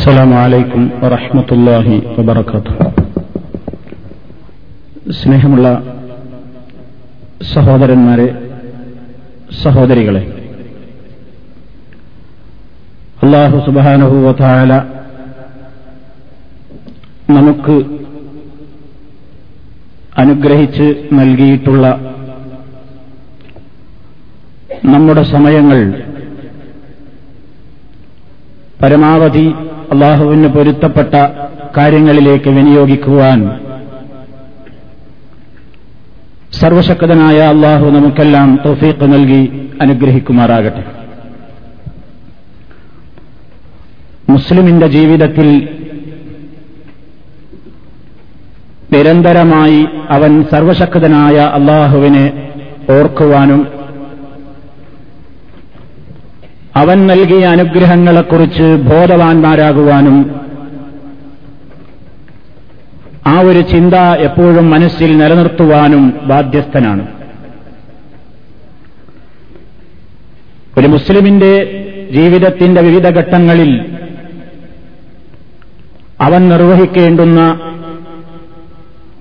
السلام 0.00 0.30
عليكم 0.34 0.82
ورحمة 1.02 1.48
الله 1.52 1.86
وبركاته 2.16 2.72
സ്നേഹമുള്ള 5.18 5.66
സഹോദരന്മാരെ 7.50 8.28
സഹോദരികളെ 9.62 10.22
അള്ളാഹു 13.22 13.56
സുബാനഹുവല 13.66 14.72
നമുക്ക് 17.36 17.76
അനുഗ്രഹിച്ച് 20.16 20.88
നൽകിയിട്ടുള്ള 21.12 21.84
നമ്മുടെ 24.86 25.22
സമയങ്ങൾ 25.34 25.80
പരമാവധി 28.80 29.46
അള്ളാഹുവിന് 29.91 30.47
പൊരുത്തപ്പെട്ട 30.47 31.13
കാര്യങ്ങളിലേക്ക് 31.77 32.49
വിനിയോഗിക്കുവാൻ 32.49 33.39
സർവശക്തനായ 36.61 37.39
അള്ളാഹു 37.39 37.85
നമുക്കെല്ലാം 37.89 38.59
തൗഫീഖ് 38.65 39.13
നൽകി 39.13 39.69
അനുഗ്രഹിക്കുമാറാകട്ടെ. 39.81 40.83
മുസ്ലിമിന്റെ 44.29 44.87
ജീവിതത്തിൽ 44.87 45.47
നിരന്തരമായി 48.93 49.87
അവൻ 50.09 50.43
സർവശക്തനായ 50.51 51.37
അള്ളാഹുവിനെ 51.37 52.25
ഓർക്കുവാനും 52.89 53.61
അവൻ 56.75 57.07
നൽകിയ 57.07 57.45
അനുഗ്രഹങ്ങളെക്കുറിച്ച് 57.45 58.67
ബോധവാന്മാരാകുവാനും 58.89 60.17
ആ 63.27 63.39
ഒരു 63.39 63.61
ചിന്ത 63.61 63.93
എപ്പോഴും 64.27 64.69
മനസ്സിൽ 64.69 65.17
നിലനിർത്തുവാനും 65.17 66.19
ബാധ്യസ്ഥനാണ്. 66.25 67.07
ഒരു 70.79 70.87
മുസ്ലിമിന്റെ 70.87 71.53
ജീവിതത്തിന്റെ 72.11 72.81
വിവിധ 72.81 73.07
ഘട്ടങ്ങളിൽ 73.09 73.71
അവൻ 76.21 76.49
നിർവഹിക്കേണ്ടുന്ന 76.49 77.41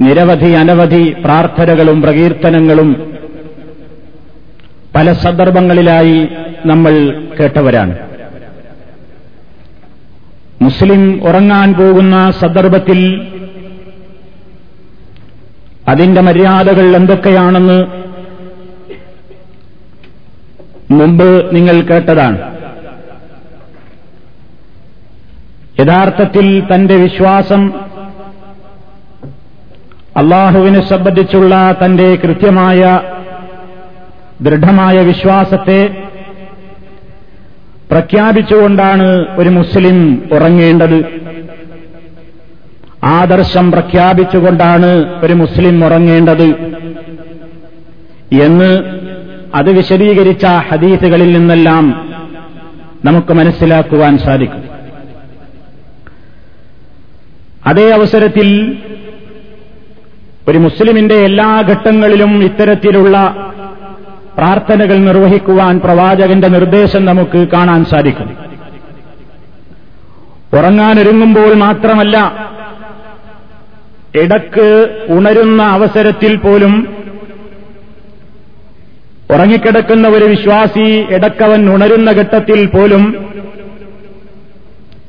നിരവധി 0.01 0.51
അനവധി 0.53 1.15
പ്രാർത്ഥനകളും 1.25 2.03
പ്രകീർത്തനങ്ങളും 2.03 2.91
പല 4.95 5.13
സന്ദർഭങ്ങളിലായി 5.13 6.29
നമ്മൾ 6.67 6.93
കേട്ടവരാണ്. 7.41 7.97
മുസ്ലിം 10.63 11.25
ഉറങ്ങാൻ 11.25 11.75
പോകുന്ന 11.75 12.31
സന്ദർഭത്തിൽ 12.31 13.01
അതിന്റെ 15.89 16.21
മര്യാദകൾ 16.21 16.97
എന്തൊക്കെയാണെന്ന് 16.97 17.79
മുമ്പ് 20.91 21.55
നിങ്ങൾ 21.55 21.81
കേട്ടതാണ്. 21.81 22.39
യഥാർത്ഥത്തിൽ 25.81 26.63
തന്റെ 26.75 26.97
വിശ്വാസം 26.97 27.63
അള്ളാഹുവിനെ 30.17 30.81
സംബന്ധിച്ചുള്ള 30.89 31.77
തന്റെ 31.85 32.15
കൃത്യമായ 32.15 33.01
ദൃഢമായ 34.41 34.99
വിശ്വാസത്തെ 34.99 36.09
പ്രഖ്യാപിച്ചുകൊണ്ടാണ് 37.91 39.27
ഒരു 39.37 39.49
മുസ്ലിം 39.49 40.29
ഉറങ്ങേണ്ടത്. 40.33 41.05
ആദർശം 43.05 43.73
പ്രഖ്യാപിച്ചുകൊണ്ടാണ് 43.73 45.21
ഒരു 45.25 45.33
മുസ്ലിം 45.33 45.85
ഉറങ്ങേണ്ടത്. 45.85 46.47
എന്ന് 48.43 49.01
അത് 49.55 49.71
വിശദീകരിച്ച 49.71 50.45
ഹദീസുകളിൽ 50.45 51.33
നിന്നെല്ലാം 51.33 52.15
നമുക്ക് 53.05 53.33
മനസ്സിലാക്കുവാൻ 53.33 54.19
സാധിക്കും. 54.19 54.65
അതേ 57.67 57.91
അവസരത്തിൽ 57.91 58.79
ഒരു 60.49 60.59
മുസ്ലിമിന്റെ 60.59 61.15
എല്ലാ 61.15 61.63
ഘട്ടങ്ങളിലും 61.71 62.45
ഇത്തരത്തിലുള്ള 62.45 63.37
പ്രാർത്ഥനകൾ 64.41 64.97
നിർവഹിക്കുവാൻ 64.99 65.79
പ്രവാചകന്റെ 65.81 66.49
നിർദ്ദേശം 66.49 67.05
നമുക്ക് 67.05 67.49
കാണാൻ 67.49 67.85
സാധിക്കും. 67.85 68.29
ഉറങ്ങാനൊരുങ്ങുമ്പോൾ 70.59 71.55
മാത്രമല്ല 71.55 72.17
ഇടയ്ക്ക് 74.21 74.69
ഉണരുന്ന 75.09 75.63
അവസരത്തിൽ 75.63 76.37
പോലും 76.37 76.73
ഉറങ്ങിക്കിടക്കുന്ന 79.31 80.09
ഒരു 80.09 80.25
വിശ്വാസി 80.25 80.87
ഇടക്കവൻ 81.11 81.61
ഉണരുന്ന 81.75 82.11
ഘട്ടത്തിൽ 82.11 82.67
പോലും 82.67 83.05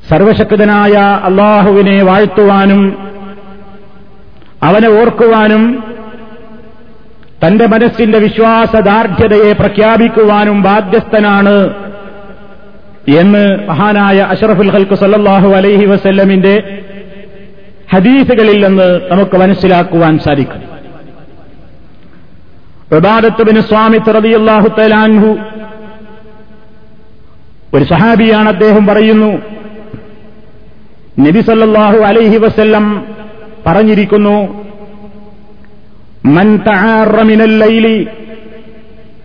സർവശക്തനായ 0.10 0.96
അള്ളാഹുവിനെ 1.24 2.04
വാഴ്ത്തുവാനും 2.04 2.82
അവനെ 4.64 4.90
ഓർക്കുവാനും 4.90 5.64
തന്റെ 7.46 7.66
മനസ്സിന്റെ 7.66 8.18
വിശ്വാസദാർഢ്യതയെ 8.20 9.54
പ്രഖ്യാപിക്കുവാനും 9.54 10.64
ബാധ്യസ്ഥനാണ് 10.64 11.56
എന്ന് 13.20 13.68
മഹാനായ 13.68 14.20
അഷറഫുൽ 14.20 14.72
ഹൽക്ക് 14.72 14.96
സല്ലാഹു 14.96 15.48
അലൈഹി 15.54 15.86
വസല്ലമിന്റെ 15.86 16.80
ഹദീസുകളിൽ 17.94 18.66
നിന്ന് 18.66 19.00
നമുക്ക് 19.12 19.38
മനസ്സിലാക്കുവാൻ 19.38 20.20
സാധിക്കും. 20.20 20.62
പ്രഭാതത്തുബിന് 22.90 23.60
സ്വാമി 23.62 23.98
റളിയല്ലാഹു 23.98 24.68
തലാൻഹു 24.68 25.38
ഒരു 27.74 27.84
സഹാബിയാണ് 27.84 28.50
അദ്ദേഹം 28.50 28.88
പറയുന്നു 28.88 29.32
നബി 31.20 31.42
സല്ലല്ലാഹു 31.42 31.98
അലൈഹി 31.98 32.38
വസല്ലം 32.38 33.06
പറഞ്ഞിരിക്കുന്നു 33.68 34.36
من 36.24 36.64
تعار 36.64 37.24
من 37.24 37.42
الليل 37.42 38.08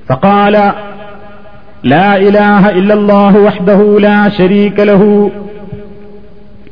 فقال 0.08 0.72
لا 1.82 2.16
إله 2.16 2.70
إلا 2.70 2.94
الله 2.94 3.38
وحده 3.38 3.98
لا 4.00 4.28
شريك 4.28 4.80
له. 4.80 5.30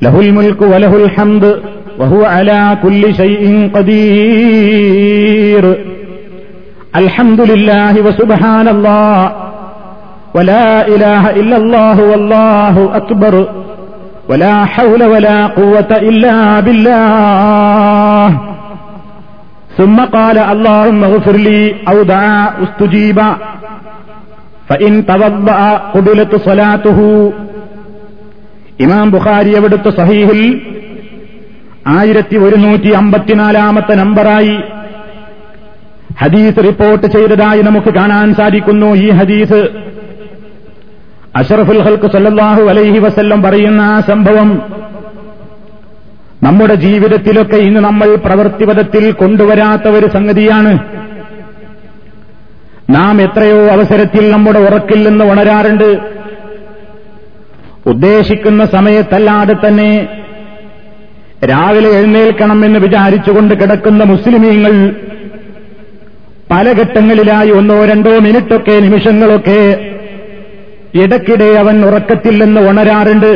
له 0.02 0.20
الملك 0.20 0.62
وله 0.62 0.96
الحمد 0.96 1.62
وهو 1.98 2.24
على 2.24 2.78
كل 2.82 3.14
شيء 3.14 3.70
قدير. 3.74 5.14
الحمد 6.96 7.40
لله 7.40 8.00
وسبحان 8.00 8.68
الله. 8.68 9.32
ولا 10.34 10.88
إله 10.88 11.30
إلا 11.30 11.56
الله 11.56 12.02
والله 12.02 12.96
أكبر. 12.96 13.48
ولا 14.28 14.64
حول 14.64 15.04
ولا 15.04 15.46
قوة 15.46 15.88
إلا 15.90 16.60
بالله. 16.60 18.53
ثم 19.77 19.97
قال 20.07 20.37
اللهم 20.45 21.01
اغفر 21.03 21.35
لي 21.39 21.59
أو 21.87 21.97
دعا 22.05 22.37
استجيب 22.63 23.19
فإن 24.69 24.91
توضأ 25.05 25.59
قبلت 25.93 26.31
صلاته 26.39 26.99
ഇമാം 28.79 29.07
ബുഖാരി 29.13 29.51
എവിടുത്തെ 29.59 29.91
സഹീഹിൽ 29.97 30.41
ആയിരത്തി 31.93 32.37
ഒരുന്നൂറ്റി 32.45 32.91
അമ്പത്തിനാലാമത്തെ 32.99 33.93
നമ്പറായി 34.01 34.53
ഹദീസ് 36.21 36.59
റിപ്പോർട്ട് 36.67 37.07
ചെയ്തതായി 37.15 37.61
നമുക്ക് 37.67 37.91
കാണാൻ 37.97 38.27
സാധിക്കുന്നു 38.39 38.89
ഈ 39.03 39.07
ഹദീസ് 39.19 39.59
അഷറഫുൽ 41.39 41.81
ഹൽക്ക് 41.87 42.09
സല്ലാഹു 42.15 42.63
അലൈഹി 42.71 42.99
വസല്ലം 43.05 43.41
പറയുന്ന 43.47 43.81
ആ 43.89 43.97
സംഭവം 44.11 44.49
നമ്മുടെ 46.44 46.74
ജീവിതത്തിലൊക്കെ 46.74 47.56
ഇന്ന് 47.56 47.80
നമ്മൾ 47.80 48.14
പ്രവൃത്തിപഥത്തിൽ 48.14 49.12
കൊണ്ടുവരാത്ത 49.12 49.88
ഒരു 49.88 50.06
സംഗതിയാണ്. 50.06 50.78
നാം 52.90 53.22
എത്രയോ 53.22 53.66
അവസരത്തിൽ 53.66 54.30
നമ്മുടെ 54.30 54.58
ഉറക്കിൽ 54.58 55.08
നിന്ന് 55.08 55.24
ഉണരാറുണ്ട്. 55.24 55.98
ഉദ്ദേശിക്കുന്ന 57.86 58.64
സമയത്തല്ലാതെ 58.64 59.54
തന്നെ 59.66 60.08
രാവിലെ 61.44 61.88
എഴുന്നേൽക്കണമെന്ന് 61.88 62.78
വിചാരിച്ചുകൊണ്ട് 62.78 63.54
കിടക്കുന്ന 63.54 64.04
മുസ്ലിമീങ്ങൾ 64.04 64.72
പല 66.50 66.72
ഘട്ടങ്ങളിലായി 66.72 67.50
ഒന്നോ 67.50 67.84
രണ്ടോ 67.84 68.18
മിനിറ്റൊക്കെ 68.18 68.80
നിമിഷങ്ങളൊക്കെ 68.80 69.60
ഇടയ്ക്കിടെ 70.94 71.48
അവൻ 71.58 71.84
ഉറക്കത്തിൽ 71.84 72.44
നിന്ന് 72.44 72.60
ഉണരാറുണ്ട്. 72.60 73.32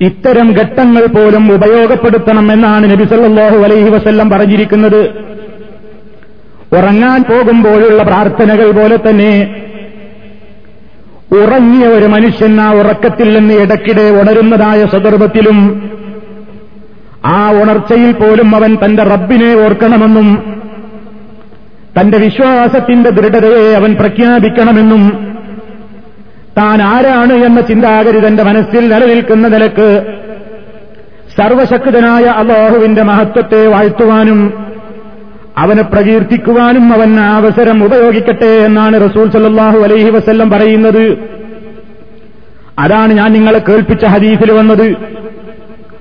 ഇത്തരം 0.00 0.48
ഘട്ടങ്ങൾ 0.52 1.06
പോലും 1.06 1.52
ഉപയോഗപ്പെടുത്തണം 1.52 2.52
എന്നാണ് 2.52 2.84
നബി 2.84 2.92
നബിസല്ലാഹു 2.92 3.58
അലൈഹി 3.66 3.88
വസല്ലം 3.88 4.30
പറഞ്ഞിരിക്കുന്നത്. 4.30 5.02
ഉറങ്ങാൻ 6.72 7.22
പോകുമ്പോഴുള്ള 7.22 8.02
പ്രാർത്ഥനകൾ 8.02 8.70
പോലെ 8.70 8.96
തന്നെ 8.96 9.32
ഉറങ്ങിയ 11.32 11.86
ഒരു 11.86 12.06
മനുഷ്യൻ 12.06 12.60
ആ 12.60 12.70
ഉറക്കത്തിൽ 12.70 13.28
നിന്ന് 13.34 13.54
ഇടയ്ക്കിടെ 13.54 14.04
ഉണരുന്നതായ 14.20 14.84
സന്ദർഭത്തിലും 14.86 15.58
ആ 17.24 17.50
ഉണർച്ചയിൽ 17.50 18.12
പോലും 18.12 18.56
അവൻ 18.56 18.76
തന്റെ 18.84 19.02
റബ്ബിനെ 19.02 19.54
ഓർക്കണമെന്നും 19.54 20.28
തന്റെ 21.98 22.18
വിശ്വാസത്തിന്റെ 22.18 23.10
ദൃഢതയെ 23.10 23.76
അവൻ 23.76 23.94
പ്രഖ്യാപിക്കണമെന്നും 23.94 25.35
താൻ 26.58 26.82
ആരാണ് 26.82 27.32
എന്ന 27.32 27.60
ചിന്താഗതി 27.60 28.26
തന്റെ 28.26 28.42
മനസ്സിൽ 28.42 28.88
നിലനിൽക്കുന്ന 28.88 29.48
നിലയ്ക്ക് 29.48 30.02
സർവശക്തനായ 31.38 32.24
അള്ളാഹുവിന്റെ 32.24 33.02
മഹത്വത്തെ 33.02 33.66
വാഴ്ത്തുവാനും 33.66 34.52
അവനെ 35.58 35.82
പ്രകീർത്തിക്കുവാനും 35.82 36.92
അവൻ 36.92 37.20
അവസരം 37.20 37.84
ഉപയോഗിക്കട്ടെ 37.84 38.46
എന്നാണ് 38.46 39.10
റസൂൽ 39.10 39.30
സല്ലാഹു 39.30 39.78
അലൈഹി 39.78 40.10
വസ്ല്ലം 40.10 40.50
പറയുന്നത്. 40.50 41.18
അതാണ് 42.78 43.12
ഞാൻ 43.12 43.32
നിങ്ങളെ 43.32 43.58
കേൾപ്പിച്ച 43.58 44.04
ഹദീസിൽ 44.04 44.52
വന്നത്. 44.52 44.96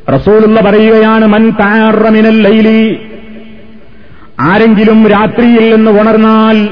റസൂലുള്ള 0.10 0.62
പറയുകയാണ് 0.62 1.26
മൻ 1.26 1.50
താറമിനൽ 1.50 2.44
ലൈലി. 2.44 3.00
ആരെങ്കിലും 4.40 5.08
രാത്രിയിൽ 5.08 5.76
നിന്ന് 5.76 5.92
ഉണർന്നാൽ 5.92 6.70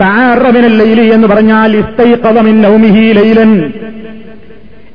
താറമിനൽ 0.00 0.78
ലൈലി 0.78 1.12
എന്ന് 1.12 1.28
പറഞ്ഞാൽ 1.28 1.76
ഇസ്തൈഖമിൻ 1.76 2.62
നൗമിഹി 2.62 3.12
ലൈലൻ. 3.12 3.72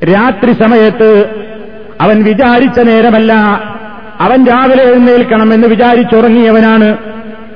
രാത്രി 0.03 0.53
സമയത്ത് 0.53 1.25
അവൻ 2.01 2.23
വിചാരിച്ച 2.23 2.79
നേരമല്ല 2.79 3.33
അവൻ 4.19 4.45
രാവിലെ 4.45 4.83
എഴുന്നേൽക്കണം 4.83 5.53
എന്ന് 5.53 5.67
വിചാരിച്ചുറങ്ങിയവനാണ്. 5.67 6.97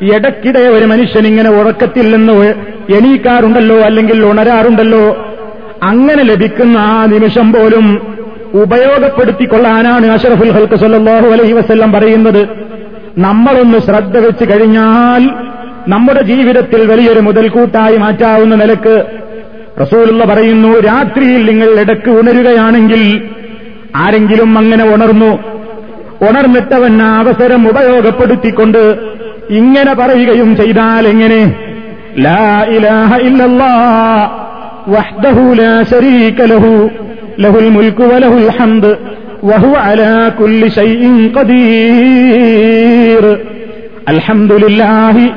ഇടയ്ക്കിടെ 0.01 0.59
ഒരു 0.59 0.85
മനുഷ്യൻ 0.85 1.27
ഇങ്ങനെ 1.27 1.49
ഉറക്കത്തിൽ 1.49 2.15
നിന്ന് 2.15 2.53
എണീക്കാറുണ്ടല്ലോ 2.93 3.79
അല്ലെങ്കിൽ 3.79 4.25
ഉണരാറുണ്ടല്ലോ. 4.25 5.33
അങ്ങനെ 5.83 6.23
ലഭിക്കുന്ന 6.23 6.77
ആ 6.77 7.05
നിമിഷം 7.05 7.53
പോലും 7.53 8.15
ഉപയോഗപ്പെടുത്തിക്കൊള്ളാനാണ് 8.53 10.07
അഷറഫുൽ 10.07 10.51
ഹൽക്ക് 10.51 10.75
സല്ലാഹു 10.75 11.27
അലൈഹി 11.27 11.53
പറയുന്നത്. 11.93 12.47
നമ്മളൊന്ന് 13.17 13.79
ശ്രദ്ധ 13.79 14.17
വെച്ച് 14.17 14.53
കഴിഞ്ഞാൽ 14.53 15.48
നമ്മുടെ 15.89 16.21
ജീവിതത്തിൽ 16.21 16.87
വലിയൊരു 16.87 17.19
മുതൽക്കൂട്ടായി 17.19 17.97
മാറ്റാവുന്ന 17.97 18.55
നിലയ്ക്ക് 18.55 19.05
റസൂലുള്ള 19.81 20.25
പറയുന്നു 20.25 20.79
രാത്രിയിൽ 20.79 21.45
നിങ്ങൾ 21.45 21.79
ഇടയ്ക്ക് 21.79 22.09
ഉണരുകയാണെങ്കിൽ 22.09 23.29
ആരെങ്കിലും 23.95 24.57
അങ്ങനെ 24.57 24.83
ഉണർന്നു 24.83 25.39
ഉണർന്നിട്ടവൻ 26.21 27.01
അവസരം 27.01 27.69
ഉപയോഗപ്പെടുത്തിക്കൊണ്ട് 27.69 28.95
ഇങ്ങനെ 29.49 29.93
പറയുകയും 29.93 30.55
ചെയ്താൽ 30.55 31.07
എങ്ങനെ? 31.07 31.55
ലാ 32.17 32.65
ഇലാഹ 32.69 33.17
വഹ്ദഹു 34.87 35.53
ലാ 35.53 35.83
ലഹു 36.45 36.89
ലഹുൽ 37.39 37.93
വലഹുൽ 38.03 38.49
വഹു 39.43 39.67
അലാ 39.67 40.31
കുല്ലി 40.39 40.67
ഷൈഇൻ 40.67 41.33
ഖദീർ. 41.37 43.25
അൽഹംദുലില്ലാഹി 44.07 45.27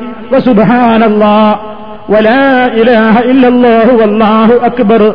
അക്ബർ 4.65 5.15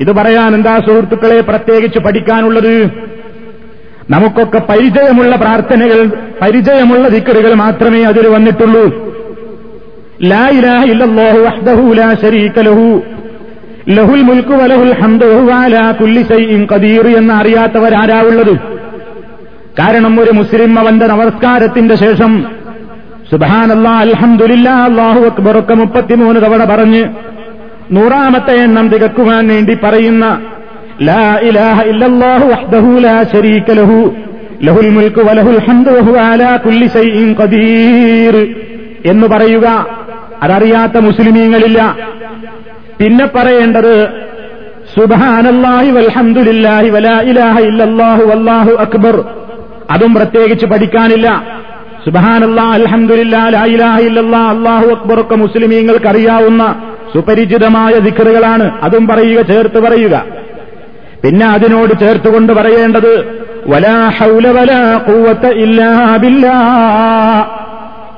ഇത് 0.00 0.12
പറയാൻ 0.12 0.54
എന്താ 0.54 0.78
സുഹൃത്തുക്കളെ 0.78 1.40
പ്രത്യേകിച്ച് 1.40 1.98
പഠിക്കാനുള്ളത്? 1.98 2.90
നമുക്കൊക്കെ 4.10 4.58
പരിചയമുള്ള 4.58 5.36
പ്രാർത്ഥനകൾ 5.36 6.10
പരിചയമുള്ള 6.42 7.08
ദിക്കറുകൾ 7.08 7.54
മാത്രമേ 7.54 8.04
അതിൽ 8.04 8.28
വന്നിട്ടുള്ളൂ. 8.28 9.12
ലാ 10.22 10.48
ഇലാഹ 10.48 10.84
ഇല്ലല്ലാഹു 10.84 11.38
വഹ്ദഹു 11.38 11.94
ലാ 11.94 12.14
ശരീക 12.14 12.60
ലഹു. 12.60 13.02
ലഹുൽ 13.88 14.22
മുൽക്കു 14.22 14.54
വലഹുൽ 14.54 14.94
ഹംദു 14.94 15.26
വഅലാ 15.26 15.90
കുല്ലി 15.90 16.22
ഷൈഇൻ 16.22 16.66
ഖദീർ 16.72 17.06
എന്ന് 17.08 17.34
അറിയാത്തവരാരാ 17.34 18.20
ഉള്ളത്? 18.20 18.75
കാരണം 19.78 20.20
ഒരു 20.20 20.30
മുസ്ലിം 20.30 20.78
അവന്റെ 20.78 21.06
നമസ്കാരത്തിന്റെ 21.06 21.94
ശേഷം 21.94 22.44
സുബാനല്ലാ 23.30 23.90
അൽഹംദുലില്ലാ 24.00 24.72
അല്ലാഹു 24.72 25.20
അക്ബർ 25.20 25.58
ഒക്കെ 25.58 25.74
മുപ്പത്തിമൂന്ന് 25.74 26.40
തവണ 26.40 26.64
പറഞ്ഞ് 26.64 27.04
നൂറാമത്തെ 27.92 28.52
എണ്ണം 28.52 28.88
തികക്കുവാൻ 28.88 29.48
വേണ്ടി 29.48 29.74
പറയുന്ന 29.74 30.40
ലാ 31.00 31.40
ഇലാഹ 31.42 31.82
ഇല്ലല്ലാഹു 31.82 33.00
ലാ 33.00 33.22
ശരീക 33.32 33.70
ലഹു 33.70 34.14
ലഹുൽ 34.62 35.10
വലഹുൽ 35.28 36.18
അലാ 36.18 36.56
കുല്ലി 36.56 36.88
ഖദീർ 37.40 38.34
എന്ന് 39.04 39.26
പറയുക. 39.26 39.66
അതറിയാത്ത 40.42 40.96
മുസ്ലിമീങ്ങളില്ല. 40.96 41.96
പിന്നെ 42.98 43.26
പറയേണ്ടത് 43.26 44.08
സുബാനല്ലാഹി 44.98 45.90
വൽഹംദുലില്ലാഹി 45.90 46.90
വലാ 46.90 47.20
ഇലാഹ 47.20 47.58
ഇല്ലല്ലാഹു 47.60 48.22
വല്ലാഹു 48.22 48.70
അക്ബർ 48.70 49.24
അതും 49.90 50.14
പ്രത്യേകിച്ച് 50.14 50.66
പഠിക്കാനില്ല. 50.66 51.28
സുബഹാനല്ലാ 52.04 52.64
അൽഹംദുലില്ലാ 52.74 53.48
ലാ 53.48 53.64
ഇലാഹ 53.64 53.98
ഇല്ലല്ലാ 53.98 54.42
അല്ലാഹു 54.48 54.86
അക്ബർ 54.86 55.20
ഒക്കെ 55.20 55.34
മുസ്ലിമീങ്ങൾക്ക് 55.34 56.06
അറിയാവുന്ന 56.06 56.62
സുപരിചിതമായ 57.14 57.94
ദിക്കറുകളാണ് 57.98 58.66
അതും 58.82 59.06
പറയുക 59.06 59.40
ചേർത്ത് 59.42 59.78
പറയുക. 59.78 60.24
പിന്നെ 61.22 61.46
അതിനോട് 61.46 61.92
ചേർത്തുകൊണ്ട് 62.00 62.52
പറയേണ്ടത് 62.52 63.12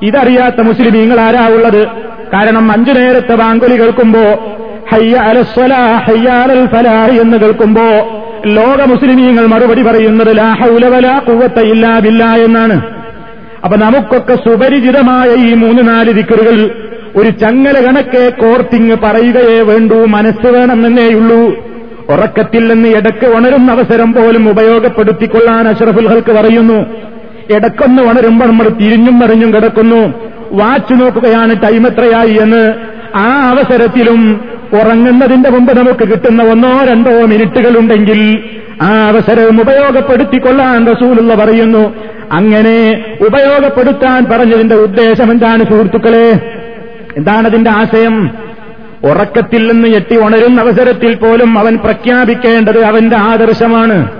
ഇതറിയാത്ത 0.07 0.61
മുസ്ലിമീങ്ങൾ 0.61 1.19
ആരാ 1.19 1.47
ഉള്ളത്? 1.47 1.81
കാരണം 2.33 2.71
അഞ്ചു 2.71 2.91
നേരത്തെ 2.91 3.35
ബാങ്കുലി 3.35 3.75
കേൾക്കുമ്പോ 3.81 4.23
ഹയ്യ 4.91 5.15
അലസ്വലാ 5.29 5.81
ഹയ്യാലൽ 6.07 6.65
ഫലാഹ് 6.67 7.15
എന്ന് 7.23 7.37
കേൾക്കുമ്പോ 7.37 7.85
ലോക 8.47 8.85
മുസ്ലിമീങ്ങൾ 8.85 9.45
മറുപടി 9.45 9.81
പറയുന്നത് 9.81 10.37
ലാ 10.37 10.53
ഹൗല 10.53 10.87
വലാ 10.87 11.21
ഖുവത 11.29 11.59
ഇല്ലാ 11.59 11.99
ബില്ലാ 11.99 12.35
എന്നാണ്. 12.35 12.81
അപ്പൊ 13.63 13.77
നമുക്കൊക്കെ 13.77 14.35
സുപരിചിതമായ 14.35 15.29
ഈ 15.35 15.53
മൂന്ന് 15.53 15.87
നാല് 15.87 16.11
ദിക്കറുകൾ 16.11 16.69
ഒരു 17.15 17.29
ചങ്ങല 17.29 17.85
കണക്കെ 17.85 18.29
കോർത്തിങ് 18.29 18.95
പറയുകയേ 19.03 19.61
വേണ്ടൂ 19.61 20.05
മനസ്സ് 20.05 20.47
വേണമെന്നേയുള്ളൂ 20.47 21.69
ഉറക്കത്തിൽ 22.09 22.73
നിന്ന് 22.73 22.89
ഇടയ്ക്ക് 22.89 23.25
ഉണരുന്ന 23.25 23.71
അവസരം 23.71 24.13
പോലും 24.13 24.49
ഉപയോഗപ്പെടുത്തിക്കൊള്ളാൻ 24.49 25.67
അഷറഫുൽ 25.67 26.07
ഹൽക്ക് 26.07 26.31
പറയുന്നു. 26.31 26.85
ഇടക്കൊന്ന് 27.55 28.01
ഉണരുമ്പോൾ 28.01 28.45
നമ്മൾ 28.45 28.67
തിരിഞ്ഞും 28.67 29.19
മറിഞ്ഞും 29.19 29.53
കിടക്കുന്നു. 29.53 30.13
വാച്ച് 30.51 31.01
നോക്കുകയാണ് 31.01 31.63
ടൈം 31.63 31.87
എത്രയായി 31.87 32.33
എന്ന്. 32.33 32.73
ആ 33.17 33.49
അവസരത്തിലും 33.49 34.41
ഉറങ്ങുന്നതിന്റെ 34.73 35.49
മുമ്പ് 35.49 35.77
നമുക്ക് 35.77 35.99
കിട്ടുന്ന 35.99 36.43
ഒന്നോ 36.43 36.85
രണ്ടോ 36.85 37.11
മിനിറ്റുകളുണ്ടെങ്കിൽ 37.11 38.43
ആ 38.81 39.07
അവസരം 39.07 39.61
ഉപയോഗപ്പെടുത്തിക്കൊള്ളാൻ 39.61 40.85
റസൂലുള്ള 40.85 41.35
പറയുന്നു. 41.35 41.95
അങ്ങനെ 42.31 43.05
ഉപയോഗപ്പെടുത്താൻ 43.21 44.25
പറഞ്ഞതിന്റെ 44.31 44.75
ഉദ്ദേശം 44.75 45.31
എന്താണ് 45.31 45.63
സുഹൃത്തുക്കളെ? 45.63 46.55
എന്താണതിന്റെ 47.17 47.69
ആശയം? 47.69 48.29
ഉറക്കത്തിൽ 49.03 49.71
നിന്ന് 49.71 49.89
ഞെട്ടി 49.89 50.17
ഉണരുന്ന 50.17 50.61
അവസരത്തിൽ 50.61 51.15
പോലും 51.15 51.59
അവൻ 51.59 51.77
പ്രഖ്യാപിക്കേണ്ടത് 51.77 52.83
അവന്റെ 52.83 53.15
ആദർശമാണ്. 53.15 54.11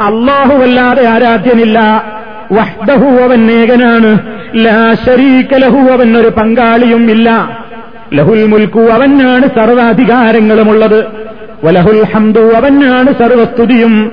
അള്ളാഹുവല്ലാതെ 0.00 1.08
ആരാധ്യനില്ല. 1.08 2.04
വഹ്ദഹു 2.52 3.06
അവൻ 3.06 3.50
ഏകനാണ്. 3.50 4.41
ലാ 4.56 4.96
ശരീക 5.06 5.56
ലഹു 5.56 5.78
അവൻ 5.78 6.16
ഒരു 6.16 6.28
പങ്കാളിയും 6.28 7.10
ഇല്ല. 7.10 7.58
ലഹുൽ 8.14 8.46
മുൽക്കു 8.46 8.80
അവനാണ് 8.80 9.46
സർവാധികാരങ്ങളുമുള്ളത്. 9.46 11.04
വലഹുൽ 11.64 12.04
ഹംദു 12.14 12.40
അവനാണ് 12.40 13.12
സർവസ്തുതിയും. 13.12 14.12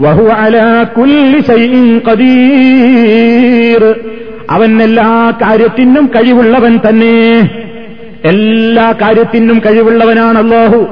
വഹു 0.00 0.24
അലാ 0.24 0.82
കുല്ലി 0.82 2.00
കദീർ 2.10 3.94
അവൻ 4.50 4.82
എല്ലാ 4.82 5.32
കാര്യത്തിനും 5.42 6.06
കഴിവുള്ളവൻ 6.06 6.80
തന്നെ. 6.88 7.50
എല്ലാ 8.24 8.94
കാര്യത്തിനും 9.02 9.62
കഴിവുള്ളവനാണ് 9.66 10.38
അല്ലാഹു 10.38 10.86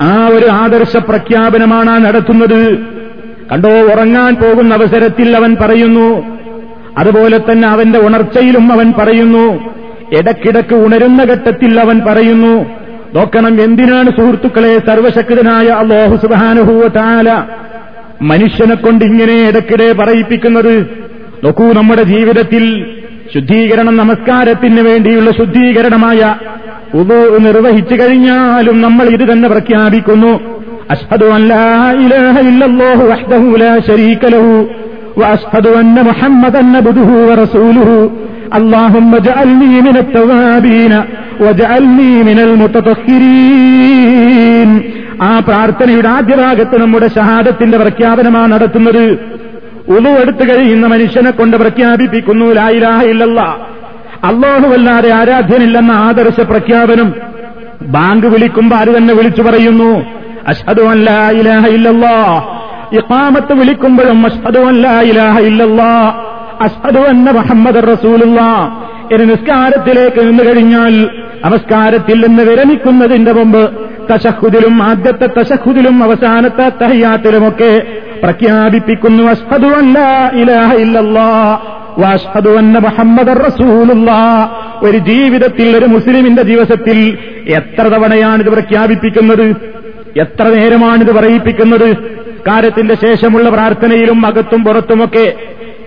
ആ 0.00 0.26
ഒരു 0.26 0.46
ആദർശ 0.46 0.96
പ്രഖ്യാപനമാണ് 0.96 2.04
നടത്തുന്നത്. 2.04 2.78
കണ്ടോ 3.52 3.68
ഉറങ്ങാൻ 3.68 4.34
പോകുന്ന 4.34 4.74
അവസരത്തിൽ 4.74 5.36
അവൻ 5.36 5.56
പറയുന്നു 5.60 6.37
അതുപോലെ 6.98 7.38
തന്നെ 7.38 7.68
അവന്റെ 7.68 7.98
ഉണർച്ചയിലും 7.98 8.72
അവൻ 8.72 8.92
പറയുന്നു 8.98 9.46
ഇടക്കിടക്ക് 10.18 10.74
ഉണരുന്ന 10.74 11.22
ഘട്ടത്തിൽ 11.22 11.80
അവൻ 11.80 12.00
പറയുന്നു 12.06 12.54
നോക്കണം 13.16 13.62
എന്തിനാണ് 13.62 14.10
സുഹൃത്തുക്കളെ 14.10 14.78
സർവശക്തനായ 14.78 15.68
അള്ളാഹു 15.68 16.16
സുബാനുഭൂവത്താല 16.16 17.28
മനുഷ്യനെ 18.22 18.74
കൊണ്ട് 18.74 19.04
ഇങ്ങനെ 19.04 19.48
ഇടക്കിടെ 19.48 19.92
പറയിപ്പിക്കുന്നത്? 19.92 20.74
നോക്കൂ 21.44 21.72
നമ്മുടെ 21.72 22.02
ജീവിതത്തിൽ 22.02 22.64
ശുദ്ധീകരണം 23.34 23.96
നമസ്കാരത്തിന് 23.96 24.80
വേണ്ടിയുള്ള 24.80 25.30
ശുദ്ധീകരണമായ 25.30 26.34
ഉദു 26.94 27.38
നിർവഹിച്ചു 27.38 27.94
കഴിഞ്ഞാലും 27.94 28.80
നമ്മൾ 28.82 29.06
ഇത് 29.06 29.32
തന്നെ 29.32 29.48
പ്രഖ്യാപിക്കുന്നു. 29.48 30.32
അഷ്ഹദു 30.90 31.26
അല്ലാ 31.26 31.62
ഇലാഹ 35.17 35.21
ഇല്ലല്ലാഹു 35.21 35.21
വഹ്ദഹു 35.21 35.33
ലാ 35.33 35.33
ശരീക 35.33 35.43
ലഹു 35.43 35.51
وأشهد 35.53 35.65
أن 35.81 35.95
محمدا 36.09 36.61
عبده 36.77 37.09
ورسوله 37.29 37.89
اللهم 38.59 39.11
اجعلني 39.15 39.73
من 39.81 39.95
التوابين 39.97 40.93
واجعلني 41.43 42.13
من 42.29 42.37
المتطهرين 43.43 44.69
ആ 45.21 45.31
പ്രാർത്ഥനയുടെ 45.47 46.09
ആദ്യ 46.17 46.33
ഭാഗത്ത് 46.43 46.75
നമ്മുടെ 46.83 47.07
ഷഹാദത്തിന്റെ 47.17 47.77
പ്രഖ്യാപനമാണ് 47.83 48.51
നടത്തുന്നത് 48.53 49.03
ഉളു 49.95 50.11
എടുത്തു 50.21 50.43
കഴിയുന്ന 50.49 50.85
മനുഷ്യനെ 50.93 51.31
കൊണ്ട് 51.39 51.55
പ്രഖ്യാപിപ്പിക്കുന്നു 51.63 52.45
ലായിലാഹ 52.59 52.99
ഇല്ലല്ല 53.13 53.39
അല്ലാഹുവല്ലാതെ 54.29 55.09
ആരാധ്യനില്ലെന്ന 55.19 55.93
ആദർശ 56.07 56.37
പ്രഖ്യാപനം 56.51 57.09
ബാങ്ക് 57.95 58.27
വിളിക്കുമ്പോ 58.33 58.75
അത് 58.81 58.91
തന്നെ 58.97 59.13
വിളിച്ചു 59.19 59.43
പറയുന്നു 59.47 59.89
അഷ്ഹദു 60.51 60.83
അല്ലാ 60.95 61.17
ഇലാഹ 61.41 61.63
ഇല്ലല്ലാ 61.77 62.15
ഇഖാമത്ത് 62.92 63.52
വിളിക്കുമ്പോഴും 63.52 64.26
അഷ്ഹദു 64.26 64.58
അല്ലാ 64.58 65.00
ഇലാഹ 65.00 65.38
അഷ്ഹദു 66.60 66.98
അന്ന 66.98 67.30
മുഹമ്മദ് 67.30 67.82
റസൂലുള്ള 67.88 68.40
ഇനി 69.12 69.24
നിസ്കാരത്തിലേക്ക് 69.24 70.20
നിന്ന് 70.20 70.44
കഴിഞ്ഞാൽ 70.44 70.94
നമസ്കാരത്തിൽ 71.44 72.26
നിന്ന് 72.26 72.42
വിരമിക്കുന്നതിന്റെ 72.42 73.32
മുമ്പ് 73.32 73.62
തശഹുദിലും 74.10 74.82
ആദ്യത്തെ 74.82 75.26
തശഹുദിലും 75.26 76.04
അവസാനത്തെ 76.04 76.68
തഹയാത്തിലുമൊക്കെ 76.82 77.82
പ്രഖ്യാപിപ്പിക്കുന്നു 78.22 79.24
അഷ്ഹദു 79.30 79.66
അല്ലാ 79.66 80.30
ഇലാഹ 80.34 80.74
ഇല്ലല്ലാ 80.74 81.60
അന്ന 82.58 84.10
ഒരു 84.82 84.98
ജീവിതത്തിൽ 84.98 85.76
ഒരു 85.76 85.86
മുസ്ലിമിന്റെ 85.86 86.42
ദിവസത്തിൽ 86.42 87.18
എത്ര 87.46 87.82
തവണയാണിത് 87.82 88.46
പ്രഖ്യാപിപ്പിക്കുന്നത്? 88.46 89.46
എത്ര 90.16 90.44
നേരമാണിത് 90.48 91.12
പറയിപ്പിക്കുന്നത്? 91.14 92.17
കാര്യത്തിന്റെ 92.46 92.94
ശേഷമുള്ള 92.94 93.50
പ്രാർത്ഥനയിലും 93.50 94.26
അകത്തും 94.26 94.64
പുറത്തുമൊക്കെ 94.64 95.32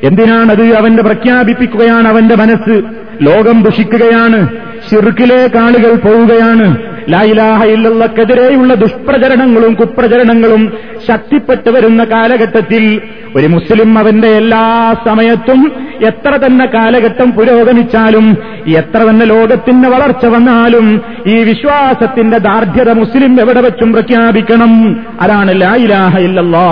എന്തിനാണത് 0.03 0.73
അവന്റെ 0.73 1.03
പ്രഖ്യാപിപ്പിക്കുകയാണ് 1.03 2.07
അവന്റെ 2.07 2.35
മനസ്സ്? 2.35 2.81
ലോകം 3.21 3.63
ദുഷിക്കുകയാണ്. 3.63 4.47
ഷിർക്കിലേക്ക് 4.91 5.57
ആളുകൾ 5.57 5.93
പോവുകയാണ്. 5.95 6.77
ലായിലാഹയില്ലക്കെതിരെയുള്ള 7.09 8.73
ദുഷ്പ്രചരണങ്ങളും 8.73 9.73
കുപ്രചരണങ്ങളും 9.73 10.73
ശക്തിപ്പെട്ടു 11.07 11.69
വരുന്ന 11.69 12.03
കാലഘട്ടത്തിൽ 12.03 13.01
ഒരു 13.35 13.47
മുസ്ലിം 13.47 13.99
അവന്റെ 13.99 14.27
എല്ലാ 14.27 14.93
സമയത്തും 15.05 15.71
എത്ര 16.05 16.29
തന്നെ 16.45 16.65
കാലഘട്ടം 16.65 17.31
പുരോഗമിച്ചാലും 17.31 18.37
എത്ര 18.77 18.97
തന്നെ 18.97 19.25
ലോകത്തിന്റെ 19.25 19.89
വളർച്ച 19.89 20.25
വന്നാലും 20.25 21.01
ഈ 21.27 21.43
വിശ്വാസത്തിന്റെ 21.43 22.37
ദാർഢ്യത 22.37 22.91
മുസ്ലിം 22.91 23.41
എവിടെ 23.41 23.61
വെച്ചും 23.61 23.93
പ്രഖ്യാപിക്കണം. 23.93 25.03
അതാണ് 25.21 25.61
ലായിലാഹ 25.61 26.17
ഇല്ലല്ലാ 26.17 26.67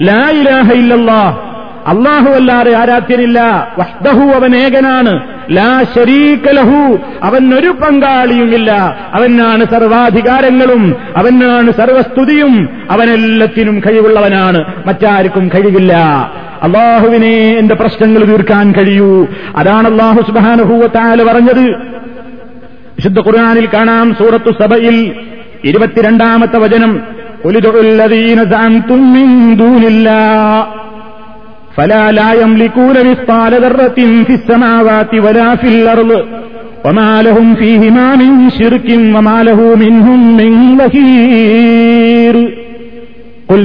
ലായിലാഹ 0.00 0.70
ഇല്ലല്ലാ 0.72 1.49
അള്ളാഹുവല്ലാതെ 1.86 2.76
ആരാധ്യനില്ല. 2.76 3.68
വഷ്ടഹു 3.78 4.20
അവൻ 4.20 4.56
ഏകനാണ്. 4.56 5.20
ലാ 5.50 5.84
ശരീകലഹു 5.94 6.98
അവൻ 7.22 7.54
ഒരു 7.54 7.68
പങ്കാളിയുമില്ല. 7.68 8.98
അവനാണ് 9.12 9.64
സർവാധികാരങ്ങളും. 9.64 10.96
അവനാണ് 11.16 11.72
സർവസ്തുതിയും. 11.72 12.68
അവനെല്ലാത്തിനും 12.90 13.80
കഴിവുള്ളവനാണ്. 13.80 14.64
മറ്റാർക്കും 14.86 15.48
കഴിവില്ല. 15.48 15.96
അള്ളാഹുവിനെ 16.62 17.56
എന്റെ 17.58 17.74
പ്രശ്നങ്ങൾ 17.74 18.24
തീർക്കാൻ 18.24 18.72
കഴിയൂ. 18.72 19.26
അതാണ് 19.56 19.88
അള്ളാഹു 19.88 20.22
സുബാനുഭൂവത്താൽ 20.22 21.32
പറഞ്ഞത്. 21.32 21.68
വിശുദ്ധ 22.96 23.18
ഖുർആാനിൽ 23.18 23.68
കാണാം 23.74 24.14
സൂറത്തു 24.14 24.50
സഭയിൽ 24.50 25.12
ഇരുപത്തിരണ്ടാമത്തെ 25.64 26.58
വചനം. 26.58 27.00
ഒലിതൊഴുല്ലതീനതാൻ 27.44 28.82
തുമ്മിന്തൂനില്ല 28.90 30.10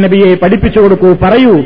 നബിയെ 0.01 0.36
പഠിപ്പിച്ചു 0.36 0.79
കൊടുക്കൂ 0.79 1.17
പറയൂ 1.22 1.63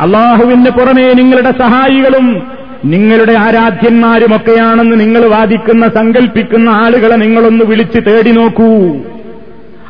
അള്ളാഹുവിന്റെ 0.00 0.70
പുറമേ 0.70 1.12
നിങ്ങളുടെ 1.12 1.50
സഹായികളും 1.50 2.42
നിങ്ങളുടെ 2.84 3.32
ആരാധ്യന്മാരുമൊക്കെയാണെന്ന് 3.32 5.00
നിങ്ങൾ 5.00 5.26
വാദിക്കുന്ന 5.26 5.88
സങ്കൽപ്പിക്കുന്ന 5.88 6.68
ആളുകളെ 6.70 7.16
നിങ്ങളൊന്ന് 7.16 7.64
വിളിച്ച് 7.64 8.00
തേടി 8.06 8.30
നോക്കൂ. 8.30 8.96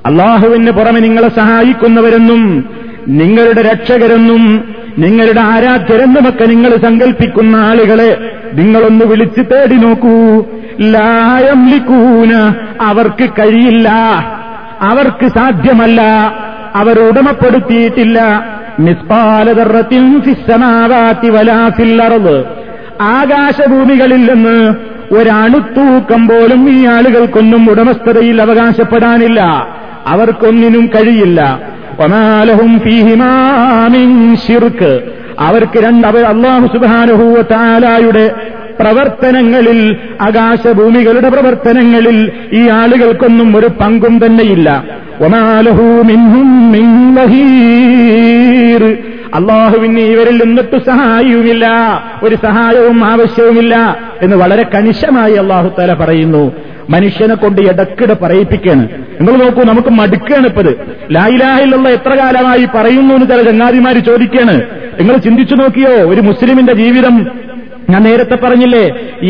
അള്ളാഹുവിന് 0.07 0.71
പുറമെ 0.71 1.01
നിങ്ങളെ 1.01 1.29
സഹായിക്കുന്നവരെന്നും 1.29 2.69
നിങ്ങളുടെ 3.09 3.63
രക്ഷകരെന്നും 3.63 4.75
നിങ്ങളുടെ 4.99 5.41
ആരാധ്യരെന്നുമൊക്കെ 5.41 6.45
നിങ്ങൾ 6.45 6.77
സങ്കല്പിക്കുന്ന 6.77 7.57
ആളുകളെ 7.57 8.37
നിങ്ങളൊന്ന് 8.55 9.05
വിളിച്ച് 9.05 9.41
തേടി 9.41 9.75
നോക്കൂ. 9.75 10.45
ലായം 10.81 11.69
ലിക്കൂന 11.69 12.55
അവർക്ക് 12.81 13.31
കഴിയില്ല. 13.31 13.91
അവർക്ക് 14.81 15.27
സാധ്യമല്ല. 15.27 16.03
അവർ 16.75 16.99
ഉടമപ്പെടുത്തിയിട്ടില്ല. 17.01 18.21
നിസ്പാലതറത്തിൻ 18.81 20.21
ഫിസ്സമാവാത്തി 20.21 21.31
വലാഫില്ലറവ് 21.31 22.45
ആകാശഭൂമികളിൽ 23.01 24.35
നിന്ന് 24.35 24.75
ഒരണുത്തൂക്കം 25.15 26.29
പോലും 26.29 26.71
ഈ 26.71 26.87
ആളുകൾക്കൊന്നും 26.87 27.71
ഉടമസ്ഥതയിൽ 27.71 28.43
അവകാശപ്പെടാനില്ല. 28.43 29.69
അവർക്കൊന്നിനും 30.07 30.87
കഴിയില്ല. 30.87 31.61
ഒമാലഹും 32.01 32.79
ഷിർക്ക് 34.47 35.01
അവർക്ക് 35.39 35.79
രണ്ട് 35.79 36.09
അവർ 36.09 36.25
അള്ളാഹു 36.25 36.67
സുബാനുഹൂവ 36.67 37.41
താലായുടെ 37.41 38.31
പ്രവർത്തനങ്ങളിൽ 38.81 39.97
ആകാശഭൂമികളുടെ 40.21 41.29
പ്രവർത്തനങ്ങളിൽ 41.29 42.33
ഈ 42.53 42.69
ആളുകൾക്കൊന്നും 42.69 43.57
ഒരു 43.57 43.67
പങ്കും 43.67 44.27
തന്നെയില്ല. 44.27 44.85
അള്ളാഹുവിന് 49.35 50.01
ഇവരിൽ 50.01 50.43
നിന്നിട്ട് 50.45 50.79
സഹായവുമില്ല 50.87 51.67
ഒരു 52.23 52.35
സഹായവും 52.35 53.05
ആവശ്യവുമില്ല 53.05 53.97
എന്ന് 54.23 54.37
വളരെ 54.37 54.63
കണിശമായി 54.75 55.35
അള്ളാഹു 55.35 55.71
തല 55.79 55.95
പറയുന്നു. 55.95 56.53
മനുഷ്യനെ 56.91 57.35
കൊണ്ട് 57.35 57.61
ഇടക്കിടെ 57.61 58.15
പറയിപ്പിക്കാണ് 58.15 58.89
നിങ്ങൾ 59.21 59.45
നോക്കൂ 59.45 59.63
നമുക്ക് 59.63 59.89
മടുക്കുകയാണ് 59.89 60.47
ഇപ്പത്. 60.47 60.77
ലായിലാഹിലുള്ള 61.13 61.89
എത്ര 61.89 62.15
കാലമായി 62.15 62.65
പറയുന്നു 62.65 63.15
എന്ന് 63.15 63.27
ചില 63.27 63.51
ചങ്ങാതിമാര് 63.51 63.97
ചോദിക്കാണ് 63.97 64.63
നിങ്ങൾ 65.01 65.17
ചിന്തിച്ചു 65.17 65.55
നോക്കിയോ 65.55 65.91
ഒരു 65.91 66.21
മുസ്ലിമിന്റെ 66.21 66.73
ജീവിതം? 66.73 67.27
ഞാൻ 67.91 68.03
നേരത്തെ 68.03 68.35
പറഞ്ഞില്ലേ 68.35 68.83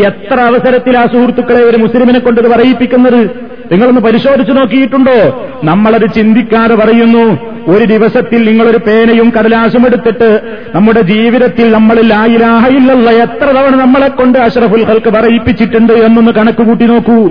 എത്ര 0.07 0.41
അവസരത്തിൽ 0.41 0.99
ആ 0.99 1.07
സുഹൃത്തുക്കളെ 1.07 1.61
ഒരു 1.61 1.77
മുസ്ലിമിനെ 1.77 2.19
കൊണ്ടത് 2.19 2.51
പറയിപ്പിക്കുന്നത്? 2.51 3.31
നിങ്ങളൊന്ന് 3.73 4.01
പരിശോധിച്ചു 4.01 4.53
നോക്കിയിട്ടുണ്ടോ? 4.53 5.47
നമ്മളത് 5.65 6.15
ചിന്തിക്കാതെ 6.15 6.75
പറയുന്നു 6.75 7.54
ഒരു 7.69 7.85
ദിവസത്തിൽ 7.85 8.49
നിങ്ങളൊരു 8.49 8.79
പേനയും 8.79 9.33
കടലാസും 9.39 9.87
എടുത്തിട്ട് 9.87 10.41
നമ്മുടെ 10.75 11.01
ജീവിതത്തിൽ 11.01 11.73
നമ്മൾ 11.73 12.13
ആയിരാഹയില്ലല്ല 12.15 13.11
എത്ര 13.11 13.45
തവണ 13.45 13.75
നമ്മളെ 13.77 14.09
കൊണ്ട് 14.09 14.39
അഷ്റഫുൽ 14.39 14.85
ഹൽക്ക് 14.85 15.11
പറയിപ്പിച്ചിട്ടുണ്ട് 15.11 15.93
എന്നൊന്ന് 15.93 16.33
കണക്ക് 16.33 16.63
കൂട്ടി 16.63 16.85
നോക്കൂ. 16.85 17.31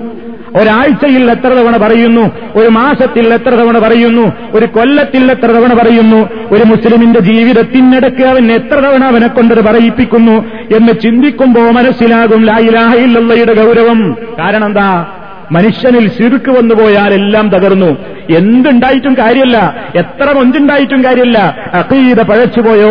ഒരാഴ്ചയിൽ 0.62 1.32
എത്ര 1.32 1.48
തവണ 1.48 1.78
പറയുന്നു 1.78 2.32
ഒരു 2.56 2.70
മാസത്തിൽ 2.70 3.34
എത്ര 3.34 3.50
തവണ 3.50 3.80
പറയുന്നു 3.80 4.34
ഒരു 4.54 4.66
കൊല്ലത്തിൽ 4.66 5.32
എത്ര 5.32 5.46
തവണ 5.46 5.74
പറയുന്നു 5.74 6.30
ഒരു 6.52 6.64
മുസ്ലിമിന്റെ 6.64 7.20
ജീവിതത്തിനിടയ്ക്ക് 7.20 8.24
അവൻ 8.24 8.52
എത്ര 8.52 8.76
തവണ 8.76 9.04
അവനെ 9.04 9.28
കൊണ്ടത് 9.28 9.66
പറയിപ്പിക്കുന്നു 9.66 10.46
എന്ന് 10.76 11.02
ചിന്തിക്കുമ്പോ 11.02 11.62
മനസ്സിലാകും 11.62 12.46
ലായിലാഹയില്ലയുടെ 12.46 13.54
ഗൗരവം. 13.54 14.18
കാരണം 14.40 14.66
എന്താ? 14.66 15.06
മനുഷ്യനിൽ 15.52 16.08
ശിർക്ക് 16.08 16.52
വന്നുപോയാൽ 16.52 17.14
എല്ലാം 17.14 17.50
തകർന്നു? 17.50 17.98
എന്തുണ്ടായിട്ടും 18.38 19.16
കാര്യമല്ല 19.20 19.76
എത്ര 19.96 20.32
മൊഞ്ചുണ്ടായിട്ടും 20.32 21.04
കാര്യമല്ല 21.04 21.40
അഖീദ 21.74 22.22
പഴച്ചുപോയോ? 22.22 22.90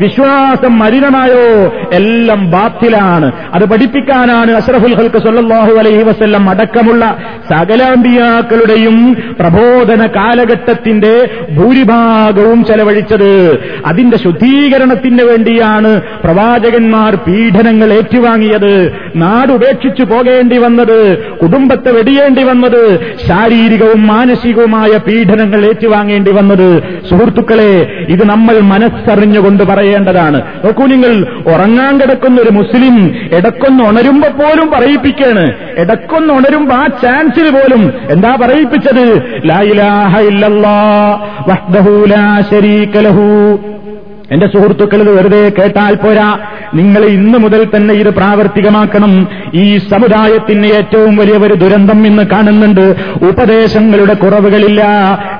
വിശ്വാസം 0.00 0.78
മലിനമായോ? 0.78 1.72
എല്ലാം 1.92 2.50
ബാത്തിലാണ്. 2.50 3.32
അത് 3.54 3.64
പഠിപ്പിക്കാനാണ് 3.64 4.50
അഷ്റഫുൽ 4.50 4.94
ഹൽക്ക് 4.94 5.18
സൊല്ലാഹു 5.18 5.72
അലൈഹി 5.72 6.02
വസ്ല്ലം 6.02 6.50
അടക്കമുള്ള 6.50 7.16
സകലാമ്പിയാക്കളുടെയും 7.52 9.16
പ്രബോധന 9.40 10.06
കാലഘട്ടത്തിന്റെ 10.06 11.28
ഭൂരിഭാഗവും 11.50 12.64
ചെലവഴിച്ചത്. 12.64 13.58
അതിന്റെ 13.86 14.18
ശുദ്ധീകരണത്തിന് 14.18 15.22
വേണ്ടിയാണ് 15.22 16.00
പ്രവാചകന്മാർ 16.24 17.14
പീഡനങ്ങൾ 17.14 17.92
ഏറ്റുവാങ്ങിയത്. 17.92 18.92
നാടുപേക്ഷിച്ചു 19.16 20.02
പോകേണ്ടി 20.02 20.58
വന്നത് 20.58 21.18
കുടുംബത്തെ 21.42 21.83
വെടിയേണ്ടി 21.90 22.42
വന്നത് 22.42 23.14
ശാരീരികവും 23.28 24.06
മാനസികവുമായ 24.06 24.96
പീഡനങ്ങൾ 24.96 25.66
ഏറ്റുവാങ്ങേണ്ടി 25.66 26.32
വന്നത്. 26.32 26.82
സുഹൃത്തുക്കളെ 27.10 28.04
ഇത് 28.08 28.24
നമ്മൾ 28.24 28.58
മനസ്സറിഞ്ഞുകൊണ്ട് 28.58 29.62
പറയേണ്ടതാണ്. 29.62 30.42
നോക്കൂ 30.64 30.86
നിങ്ങൾ 30.86 31.26
ഉറങ്ങാൻ 31.46 32.00
കിടക്കുന്ന 32.00 32.40
ഒരു 32.40 32.50
മുസ്ലിം 32.50 33.14
ഇടക്കൊന്ന് 33.32 33.84
ഉണരുമ്പോ 33.84 34.28
പോലും 34.28 34.70
പറയിപ്പിക്കാണ്. 34.70 35.52
ഇടക്കൊന്ന് 35.78 36.34
ഉണരുമ്പോ 36.34 36.76
ആ 36.76 36.86
ചാൻസിൽ 36.86 37.50
പോലും 37.50 37.92
എന്താ 38.10 38.36
പറയിപ്പിച്ചത്? 38.40 39.04
എന്റെ 44.30 44.46
സുഹൃത്തുക്കൾ 44.46 45.00
ഇത് 45.00 45.18
വെറുതെ 45.18 45.52
കേട്ടാൽ 45.58 45.94
പോരാ. 45.94 46.38
നിങ്ങൾ 46.74 47.04
ഇന്ന് 47.04 47.38
മുതൽ 47.38 47.66
തന്നെ 47.76 47.94
ഇത് 47.94 48.10
പ്രാവർത്തികമാക്കണം. 48.10 49.28
ഈ 49.54 49.78
സമുദായത്തിന് 49.78 50.66
ഏറ്റവും 50.66 51.16
വലിയ 51.16 51.34
ഒരു 51.34 51.54
ദുരന്തം 51.54 52.06
ഇന്ന് 52.06 52.22
കാണുന്നുണ്ട്. 52.22 52.94
ഉപദേശങ്ങളുടെ 53.22 54.14
കുറവുകളില്ല 54.14 54.82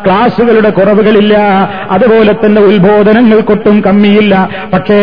ക്ലാസുകളുടെ 0.06 0.71
കുറവുകളില്ല 0.71 1.38
അതുപോലെ 1.90 2.33
തന്നെ 2.33 2.62
ഉത്ബോധനങ്ങൾക്കൊട്ടും 2.62 3.80
കമ്മിയില്ല. 3.80 4.49
പക്ഷേ 4.73 4.99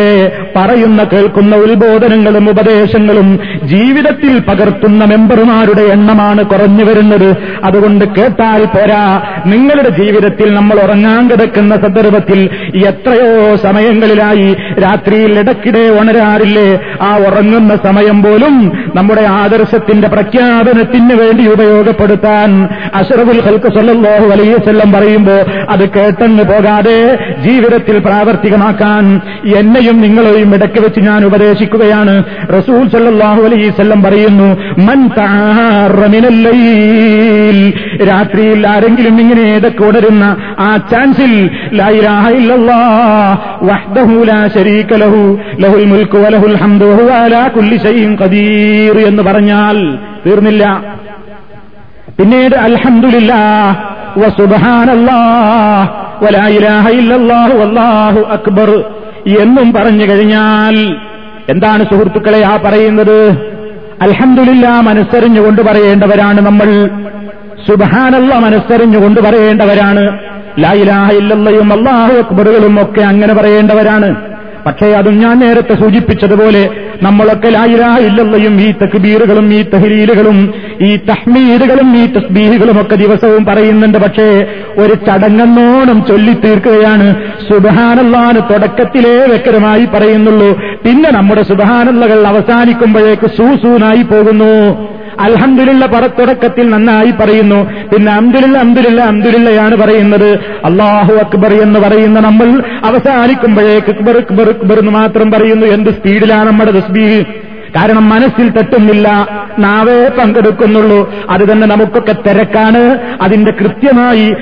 പറയുന്ന 0.56 1.04
കേൾക്കുന്ന 1.04 1.56
ഉത്ബോധനങ്ങളും 1.56 2.50
ഉപദേശങ്ങളും 2.50 3.40
ജീവിതത്തിൽ 3.64 4.40
പകർത്തുന്ന 4.40 5.06
മെമ്പർമാരുടെ 5.06 5.82
എണ്ണമാണ് 5.82 6.46
കുറഞ്ഞു 6.46 6.84
വരുന്നത്. 6.84 7.38
അതുകൊണ്ട് 7.64 8.06
കേട്ടാൽ 8.06 8.66
പോരാ 8.66 9.22
നിങ്ങളുടെ 9.46 9.90
ജീവിതത്തിൽ 9.90 10.54
നമ്മൾ 10.54 10.80
ഉറങ്ങാൻ 10.80 11.30
കിടക്കുന്ന 11.30 11.76
സന്ദർഭത്തിൽ 11.76 12.50
എത്രയോ 12.86 13.56
സമയങ്ങളിലായി 13.56 14.56
രാത്രിയിൽ 14.84 15.40
ഇടയ്ക്കിടെ 15.40 15.84
ഉണരാറില്ലേ? 16.02 16.80
ആ 17.02 17.18
ഉറങ്ങുന്ന 17.18 17.76
സമയം 17.76 18.24
പോലും 18.24 18.72
നമ്മുടെ 19.02 19.24
ആദർശത്തിന്റെ 19.36 20.08
പ്രഖ്യാപനത്തിന് 20.08 21.14
വേണ്ടി 21.22 21.44
ഉപയോഗപ്പെടുത്താൻ 21.54 22.50
അഷറഫുൽ 22.96 23.42
ഹൽക്ക് 23.46 23.70
സല്ലാഹു 23.78 24.26
അലൈഹി 24.34 24.54
വസല്ലം 24.54 24.90
പറയുമ്പോ 24.92 25.38
അത് 25.70 25.84
കേട്ടെന്ന് 25.90 26.44
പോകാതെ 26.44 26.98
ജീവിതത്തിൽ 27.46 27.98
പ്രാവർത്തികമാക്കാൻ 28.00 29.06
എന്നെയും 29.60 29.98
നിങ്ങളെയും 30.02 30.50
ഇടയ്ക്ക് 30.56 30.82
വെച്ച് 30.86 31.00
ഞാൻ 31.00 31.26
ഉപദേശിക്കുകയാണ്. 31.26 32.16
റസൂൽ 32.58 32.84
സല്ലാഹു 32.96 33.42
അലൈഹി 33.42 33.68
വസല്ലം 33.70 34.04
പറയുന്നു 34.04 34.50
മൻ 34.88 35.00
രാത്രിയിൽ 38.10 38.62
ആരെങ്കിലും 38.68 39.16
ഇങ്ങനെ 39.22 39.44
ഏതൊക്കെ 39.56 39.84
ഉണരുന്ന 39.84 40.26
ആ 40.60 40.70
ചാൻസിൽ 40.92 41.34
ലഹുൽ 45.64 45.86
മുൽക്കു 45.92 46.18
വലഹുൽ 46.18 46.58
ഹംദു 46.62 46.92
അലാ 47.20 47.44
കുല്ലി 47.56 47.78
ശൈഇൻ 47.88 48.12
ഖദീർ. 48.22 48.91
എന്ന് 49.00 49.24
പറഞ്ഞാൽ 49.24 49.98
തീർന്നില്ല. 50.26 50.84
പിന്നീട് 52.18 52.56
വല്ലാഹു 57.54 58.20
അക്ബർ 58.20 58.84
എന്നും 59.40 59.74
പറഞ്ഞു 59.74 60.12
കഴിഞ്ഞാൽ 60.12 60.98
എന്താണ് 61.50 61.84
സുഹൃത്തുക്കളെ 61.84 62.46
ആ 62.46 62.58
പറയുന്നത്? 62.58 63.52
അൽഹന്ദില്ല 64.02 64.82
മനസ്സറിഞ്ഞുകൊണ്ട് 64.82 65.62
പറയേണ്ടവരാണ് 65.62 66.42
നമ്മൾ. 66.42 66.90
സുബഹാനല്ല 67.68 68.40
മനസ്സറിഞ്ഞുകൊണ്ട് 68.40 69.20
പറയേണ്ടവരാണ്. 69.20 70.20
ലായിലാഹ 70.60 71.12
ഇല്ലല്ലയും 71.12 71.74
അള്ളാഹു 71.74 72.14
അക്ബറുകളും 72.14 72.82
ഒക്കെ 72.82 73.02
അങ്ങനെ 73.02 73.34
പറയേണ്ടവരാണ്. 73.34 74.16
പക്ഷേ 74.66 74.92
അതും 74.92 75.20
ഞാൻ 75.20 75.40
നേരത്തെ 75.40 75.76
സൂചിപ്പിച്ചതുപോലെ 75.76 76.70
നമ്മളൊക്കെ 77.04 77.50
ലായിരാ 77.50 77.98
ഇല്ലല്ലയും 77.98 78.62
ഈ 78.62 78.72
തക്ബീറുകളും 78.72 79.54
ഈ 79.54 79.64
തഹ്ലീലുകളും 79.64 80.54
ഈ 80.82 80.96
തഹ്മീദുകളും 80.96 81.98
ഈ 81.98 82.06
തസ്ബീഹുകളും 82.08 82.82
ഒക്കെ 82.82 82.96
ദിവസവും 82.96 83.46
പറയുന്നുണ്ട്. 83.46 83.98
പക്ഷേ 83.98 84.46
ഒരു 84.78 84.94
ചടങ്ങെന്നോണം 84.94 86.06
ചൊല്ലിത്തീർക്കുകയാണ് 86.08 87.16
സുബഹാനല്ലാന് 87.50 88.54
തുടക്കത്തിലേ 88.54 89.26
വ്യക്തമായി 89.26 89.86
പറയുന്നുള്ളൂ. 89.86 90.52
പിന്നെ 90.86 91.12
നമ്മുടെ 91.12 91.44
സുബഹാനല്ലകൾ 91.44 92.28
അവസാനിക്കുമ്പോഴേക്ക് 92.28 93.28
സൂസൂനായി 93.28 94.02
പോകുന്നു. 94.02 94.54
അൽഹന്ദിലുള്ള 95.20 95.86
പറത്തുടക്കത്തിൽ 95.86 96.70
നന്നായി 96.70 97.12
പറയുന്നു. 97.12 97.72
പിന്നെ 97.94 98.12
അന്തുലില്ല 98.12 98.58
അന്തുലില്ല 98.58 99.02
അന്തുലില്ലയാണ് 99.02 99.76
പറയുന്നത്. 99.76 100.40
അള്ളാഹു 100.66 101.14
അക്ബർ 101.14 101.54
എന്ന് 101.54 101.80
പറയുന്ന 101.80 102.20
നമ്മൾ 102.20 102.64
അവസാനിക്കുമ്പോഴേക്ക് 102.86 103.92
അക്ബർ 103.92 104.18
അക്ബർ 104.18 104.50
അക്ബർ 104.50 104.80
എന്ന് 104.80 104.92
മാത്രം 104.92 105.32
പറയുന്നു. 105.32 105.68
എന്ത് 105.68 105.90
സ്പീഡിലാണ് 105.90 106.50
നമ്മുടെ 106.50 106.72
തസ്ബീഹ്? 106.72 107.51
കാരണം 107.76 108.10
മനസ്സിൽ 108.10 108.50
തട്ടുന്നില്ല 108.50 109.28
നാവേ 109.60 110.10
പങ്കെടുക്കുന്നുള്ളൂ. 110.20 111.14
അത് 111.30 111.52
തന്നെ 111.52 111.68
നമുക്കൊക്കെ 111.68 112.16
തിരക്കാണ്. 112.28 113.00
അതിന്റെ 113.22 113.52
കൃത്യമായി 113.52 114.36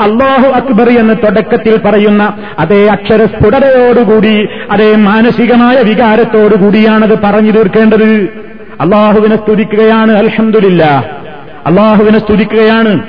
അല്ലാഹു 0.00 0.48
അക്ബർ 0.48 0.88
എന്ന് 0.88 1.14
തുടക്കത്തിൽ 1.14 1.80
പറയുന്ന 1.84 2.34
അതേ 2.58 2.86
അക്ഷര 2.86 3.02
അക്ഷരസ്ഫുടതയോടുകൂടി 3.12 4.48
അതേ 4.70 4.96
മാനസികമായ 4.96 5.82
വികാരത്തോടുകൂടിയാണത് 5.82 7.18
പറഞ്ഞു 7.18 7.50
തീർക്കേണ്ടത്. 7.50 8.28
അള്ളാഹുവിനെ 8.80 9.36
സ്തുതിക്കുകയാണ് 9.36 10.12
അൽഹന്ദില്ല 10.12 11.04
അള്ളാഹുവിനെ 11.66 12.18
സ്തുതിക്കുകയാണ്. 12.18 13.02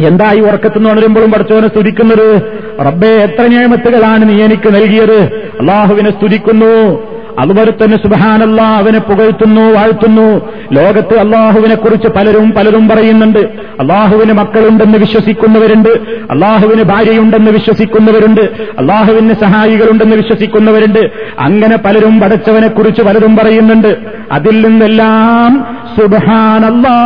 എന്തായി 0.00 0.40
ഉറക്കത്തുനിന്ന് 0.40 0.90
ഉണരുമ്പോഴും 0.90 1.32
പഠിച്ചവനെ 1.32 1.68
സ്തുതിക്കുന്നത്? 1.68 2.42
റബ്ബെ 2.80 3.06
എത്ര 3.06 3.46
നിയമത്തുകളാണ് 3.46 4.28
നീ 4.28 4.42
എനിക്ക് 4.42 4.74
നൽകിയത്? 4.74 5.18
അള്ളാഹുവിനെ 5.60 6.10
സ്തുതിക്കുന്നു. 6.10 7.15
അതുപോലെ 7.38 7.70
തന്നെ 7.70 7.96
സുബഹാനല്ല 7.96 8.62
അവനെ 8.62 8.98
പുകഴ്ത്തുന്നു 8.98 9.60
വാഴ്ത്തുന്നു. 9.60 10.52
ലോകത്ത് 10.72 11.18
അള്ളാഹുവിനെ 11.18 11.74
കുറിച്ച് 11.74 12.08
പലരും 12.08 12.50
പലരും 12.50 12.88
പറയുന്നുണ്ട്. 12.88 13.48
അള്ളാഹുവിന് 13.80 14.32
മക്കളുണ്ടെന്ന് 14.32 14.98
വിശ്വസിക്കുന്നവരുണ്ട്. 14.98 15.88
അള്ളാഹുവിന് 16.30 16.82
ഭാര്യയുണ്ടെന്ന് 16.82 17.50
വിശ്വസിക്കുന്നവരുണ്ട്. 17.50 18.50
അള്ളാഹുവിന് 18.78 19.32
സഹായികളുണ്ടെന്ന് 19.32 20.16
വിശ്വസിക്കുന്നവരുണ്ട്. 20.16 21.10
അങ്ങനെ 21.38 21.76
പലരും 21.76 22.20
പടച്ചവനെ 22.20 22.68
കുറിച്ച് 22.68 23.02
പലരും 23.02 23.36
പറയുന്നുണ്ട്. 23.36 23.96
അതിൽ 24.32 24.66
നിന്നെല്ലാം 24.66 25.76
സുബഹാനല്ലാ 25.98 26.96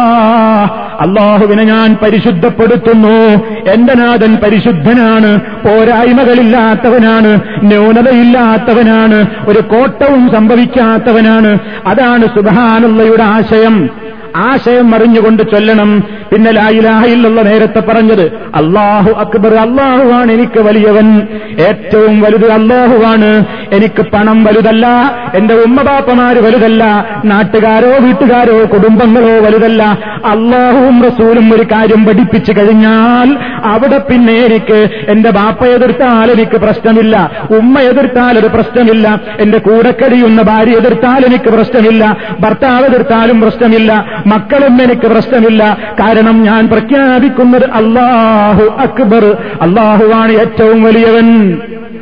അള്ളാഹുവിനെ 1.00 1.64
ഞാൻ 1.64 1.96
പരിശുദ്ധപ്പെടുത്തുന്നു. 2.02 3.44
എന്റെ 3.70 3.94
നാഥൻ 3.94 4.36
പരിശുദ്ധനാണ്. 4.36 5.40
പോരായ്മകളില്ലാത്തവനാണ്. 5.40 7.40
ന്യൂനതയില്ലാത്തവനാണ്. 7.62 9.26
ഒരു 9.48 9.58
കോട്ടവും 9.58 10.19
സംഭവിക്കാത്തവനാണ്. 10.28 11.58
അതാണ് 11.86 12.26
സുബഹാനുള്ളയുടെ 12.26 13.22
ആശയം. 13.22 13.90
ആശയം 14.36 14.94
അറിഞ്ഞുകൊണ്ട് 14.94 15.42
ചൊല്ലണം. 15.42 16.04
പിന്നെ 16.32 16.50
ലായിലാഹിലുള്ള 16.50 17.42
നേരത്തെ 17.42 17.80
പറഞ്ഞത് 17.80 18.22
അള്ളാഹു 18.54 19.10
അക്ബർ 19.10 19.54
അള്ളാഹുവാണ് 19.54 20.32
എനിക്ക് 20.32 20.60
വലിയവൻ. 20.60 21.22
ഏറ്റവും 21.58 22.20
വലുത് 22.20 22.50
അള്ളാഹുവാണ് 22.50 23.44
എനിക്ക് 23.72 24.02
പണം 24.02 24.44
വലുതല്ല. 24.44 24.86
എന്റെ 25.34 25.54
ഉമ്മബാപ്പമാര് 25.54 26.36
വലുതല്ല. 26.36 27.06
നാട്ടുകാരോ 27.24 27.98
വീട്ടുകാരോ 27.98 28.64
കുടുംബങ്ങളോ 28.72 29.40
വലുതല്ല. 29.40 29.98
അള്ളാഹുവും 30.24 31.02
റസൂലും 31.02 31.54
ഒരു 31.54 31.62
കാര്യം 31.62 32.04
പഠിപ്പിച്ചു 32.04 32.52
കഴിഞ്ഞാൽ 32.52 33.38
അവിടെ 33.64 33.98
പിന്നെ 33.98 34.32
എനിക്ക് 34.32 34.88
എന്റെ 35.08 35.30
ബാപ്പ 35.30 35.64
എതിർത്താൽ 35.64 36.30
എനിക്ക് 36.30 36.56
പ്രശ്നമില്ല. 36.56 37.30
ഉമ്മ 37.50 37.80
എതിർത്താൽ 37.80 38.38
ഒരു 38.38 38.46
പ്രശ്നമില്ല. 38.46 39.20
എന്റെ 39.40 39.58
കൂടെ 39.58 39.90
കഴിയുന്ന 39.90 40.42
ഭാര്യ 40.42 40.72
എതിർത്താൽ 40.72 41.24
എനിക്ക് 41.26 41.50
പ്രശ്നമില്ല. 41.50 42.16
ഭർത്താവ് 42.40 42.86
എതിർത്താലും 42.86 43.40
പ്രശ്നമില്ല. 43.40 44.04
മക്കളും 44.26 44.82
എനിക്ക് 44.82 45.06
പ്രശ്നമില്ല. 45.06 45.78
കാരണം 46.00 46.42
ഞാൻ 46.42 46.68
പ്രഖ്യാപിക്കുന്നത് 46.68 47.70
അള്ളാഹു 47.70 48.64
അക്ബർ. 48.64 49.36
അള്ളാഹുവാണ് 49.62 50.32
ഏറ്റവും 50.32 50.82
വലിയവൻ. 50.82 51.58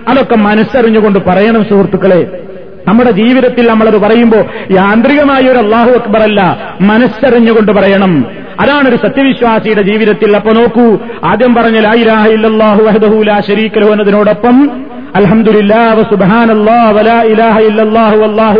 അതൊക്കെ 0.08 0.36
മനസ്സറിഞ്ഞുകൊണ്ട് 0.36 1.18
പറയണം 1.18 1.64
സുഹൃത്തുക്കളെ. 1.64 2.44
നമ്മുടെ 2.88 3.10
ജീവിതത്തിൽ 3.10 3.66
നമ്മളത് 3.66 3.98
പറയുമ്പോൾ 3.98 4.44
യാന്ത്രികമായ 4.70 5.40
ഒരു 5.40 5.58
അള്ളാഹു 5.58 5.90
അക്ബർ 5.90 6.20
അല്ല. 6.20 6.58
മനസ്സറിഞ്ഞുകൊണ്ട് 6.80 7.72
പറയണം. 7.72 8.26
അതാണ് 8.60 8.88
ഒരു 8.88 8.96
സത്യവിശ്വാസിയുടെ 8.96 9.82
ജീവിതത്തിൽ. 9.82 10.36
അപ്പൊ 10.36 10.52
നോക്കൂ 10.52 10.98
ആദ്യം 11.24 11.54
പറഞ്ഞ 11.54 11.80
ലായിരാഹ 11.80 12.28
ഇല്ലാഹു 12.28 12.82
വഹദഹുലാ 12.82 13.40
ശരീക്കലോ 13.40 13.86
ശരീക 13.86 13.92
എന്നതിനോടൊപ്പം 13.92 14.70
അൽഹംദുലില്ലാഹു 15.19 16.01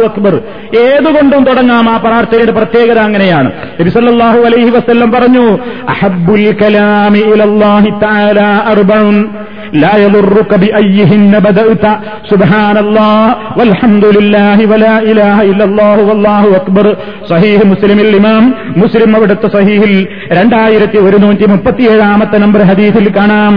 അക്ബർ 0.07 0.41
ഏതുകൊണ്ടും 0.83 1.43
തുടങ്ങാം 1.43 1.89
ആ 1.89 1.99
പ്രാർത്ഥനയുടെ 1.99 2.51
പ്രത്യേകത 2.51 2.99
അങ്ങനെയാണ് 2.99 3.51
നബിസല്ലാഹു 3.79 4.45
അലൈഹി 4.45 4.71
വസ്ല്ലം 4.71 5.11
പറഞ്ഞു 5.11 5.59
അഹബുൽ 5.93 6.55
കലാമി 6.61 7.23
ഇലല്ലാഹി 7.31 7.93
തആല 8.03 8.39
അർബഉൻ 8.73 9.27
لا 9.75 9.97
يضرك 9.97 10.55
بأيهن 10.55 11.39
بدأت 11.39 11.85
سبحان 12.25 12.77
الله 12.77 13.35
والحمد 13.57 14.05
لله 14.17 14.65
ولا 14.65 15.01
إله 15.01 15.43
إلا 15.43 15.65
الله 15.65 15.99
والله 15.99 16.55
أكبر 16.55 16.95
صحيح 17.25 17.65
مسلم 17.65 17.99
الإمام 17.99 18.43
മുസ്ലിം 18.83 19.11
അവിടുത്തെ 19.17 19.47
സഹീഹിൽ 19.49 19.93
രണ്ടായിരത്തി 20.37 20.97
ഒരുന്നൂറ്റി 21.05 21.45
മുപ്പത്തിയേഴാമത്തെ 21.53 22.37
നമ്പർ 22.43 22.61
ഹദീസിൽ 22.69 23.05
കാണാം 23.17 23.55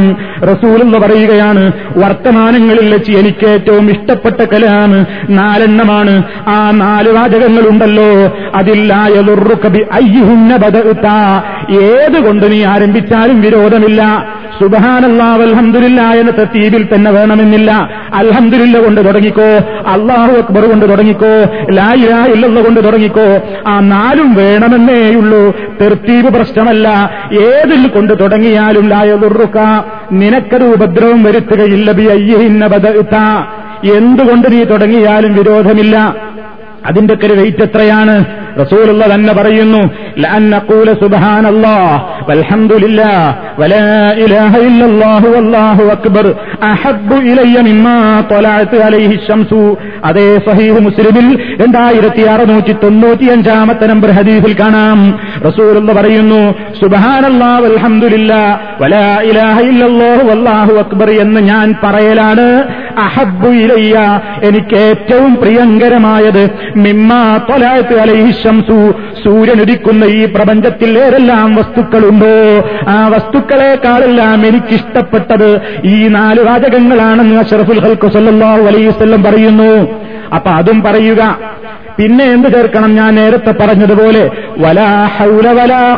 റസൂൽ 0.50 0.78
എന്ന് 0.82 0.98
പറയുകയാണ് 1.04 1.62
വർത്തമാനങ്ങളിൽ 2.02 2.79
കലാമുകളിൽ 2.81 2.93
വെച്ച് 2.93 3.11
എനിക്ക് 3.11 3.45
ഏറ്റവും 3.45 3.89
ഇഷ്ടപ്പെട്ട 3.91 4.49
കലയാണ് 4.53 5.05
നാലെണ്ണമാണ്. 5.29 6.23
ആ 6.47 6.71
നാല് 6.71 7.11
വാചകങ്ങളുണ്ടല്ലോ. 7.11 8.37
അതില്ലായതുറുക്കബി 8.55 9.85
അയ്യുന്ന 9.91 10.55
ബദത്ത 10.55 11.07
ഏതുകൊണ്ട് 11.71 12.51
നീ 12.51 12.63
ആരംഭിച്ചാലും 12.63 13.41
വിരോധമില്ല. 13.41 14.27
സുബഹാനല്ലാ 14.61 15.33
അൽഹംദുലില്ല 15.33 16.01
എന്ന 16.01 16.31
തത്തീബിൽ 16.31 16.87
തന്നെ 16.95 17.11
വേണമെന്നില്ല. 17.11 17.89
അൽഹംദുലില്ല 18.13 18.79
കൊണ്ട് 18.79 19.05
തുടങ്ങിക്കോ. 19.05 19.57
അള്ളാഹു 19.87 20.31
അക്ബർ 20.31 20.69
കൊണ്ട് 20.69 20.89
തുടങ്ങിക്കോ. 20.89 21.65
ലായില 21.71 22.61
കൊണ്ട് 22.61 22.85
തുടങ്ങിക്കോ. 22.85 23.41
ആ 23.67 23.79
നാലും 23.79 24.33
വേണമെന്നേയുള്ളൂ 24.33 25.55
തെർത്തീബ് 25.81 26.33
പ്രശ്നമല്ല. 26.33 27.09
ഏതിൽ 27.33 27.87
കൊണ്ട് 27.87 28.19
തുടങ്ങിയാലും 28.19 28.89
ലായതുറുക്ക 28.89 29.57
നിനക്കത് 30.11 30.63
ഉപദ്രവം 30.63 31.23
വരുത്തുകയില്ല. 31.23 31.91
ബി 31.91 32.03
അയ്യഹിന്ന 32.03 32.67
ബദത്ത 32.71 33.15
എന്തുകൊണ്ട് 33.95 34.51
നീ 34.51 34.63
തുടങ്ങിയാലും 34.63 35.35
വിരോധമില്ല. 35.35 36.15
അതിന്റെ 36.85 37.13
ഒക്കെ 37.13 37.25
ഒരു 37.25 37.33
വെയിറ്റ് 37.33 37.63
എത്രയാണ്? 37.63 38.40
റസൂലുള്ള 38.61 39.03
തന്നെ 39.13 39.33
പറയുന്നു 39.39 39.81
ലഅൻ 40.23 40.43
നഖൂല 40.53 40.89
സുബ്ഹാനല്ലാഹ് 41.03 41.97
വൽഹംദുലില്ലാ 42.29 43.13
വലാ 43.61 43.85
ഇലാഹ 44.25 44.53
ഇല്ലല്ലാഹു 44.69 45.27
വല്ലാഹു 45.35 45.83
അക്ബർ 45.95 46.25
അഹബ്ബു 46.71 47.17
ശംസു. 49.27 49.61
അതേ 50.09 50.27
സഹീഹ് 50.47 50.79
മുസ്ലിമിൽ 50.87 51.27
രണ്ടായിരത്തി 51.61 52.23
അറുന്നൂറ്റി 52.33 52.73
തൊണ്ണൂറ്റിയഞ്ചാമത്തെ 52.83 53.85
നമ്പർ 53.91 54.09
ഹദീഫിൽ 54.17 54.55
കാണാം. 54.61 54.99
റസൂലുള്ള 55.47 55.91
പറയുന്നു 55.99 56.41
സുബ്ഹാനല്ലാഹ് 56.81 57.61
വൽഹംദുലില്ലാ 57.65 58.41
വലാ 58.81 59.07
ഇലാഹ 59.29 59.57
ഇല്ലല്ലാഹു 59.71 60.23
വല്ലാഹു 60.31 60.73
അക്ബർ 60.83 61.09
എന്ന് 61.25 61.41
ഞാൻ 61.51 61.67
പറയലാണ്. 61.83 62.47
അഹബ്ബു 63.05 63.49
ഇലയ്യ 63.63 63.97
എനിക്ക് 64.47 64.77
ഏറ്റവും 64.89 65.31
പ്രിയങ്കരമായത് 65.41 66.43
മിമ്മാ 66.85 67.21
തൊലായത്ത് 67.49 67.95
അലൈഹി 68.05 68.31
ശംസു 68.51 68.93
സൂര്യനൊരുക്കുന്ന 69.23 70.03
ഈ 70.05 70.25
പ്രപഞ്ചത്തിൽ 70.25 70.99
ഏതെല്ലാം 70.99 71.55
വസ്തുക്കളുണ്ടോ? 71.55 72.69
ആ 72.87 73.07
വസ്തുക്കളെക്കാളെല്ലാം 73.07 74.47
എനിക്കിഷ്ടപ്പെട്ടത് 74.47 75.61
ഈ 75.83 76.07
നാല് 76.07 76.39
വാചകങ്ങളാണെന്ന് 76.39 77.35
അഷറഫുൽ 77.35 77.79
ഹൽക്കു 77.79 78.07
സല്ലല്ലാഹു 78.07 78.61
അലൈഹി 78.61 78.87
വസല്ലം 78.87 79.23
പറയുന്നു. 79.23 80.01
അപ്പൊ 80.35 80.51
അതും 80.51 80.81
പറയുക. 80.81 81.37
പിന്നെ 81.97 82.25
എന്ത് 82.25 82.47
ചേർക്കണം? 82.47 82.95
ഞാൻ 82.95 83.15
നേരത്തെ 83.15 83.51
പറഞ്ഞതുപോലെ 83.51 84.31
വലാ 84.57 85.09
ഹൗല 85.17 85.51
വലാ 85.51 85.97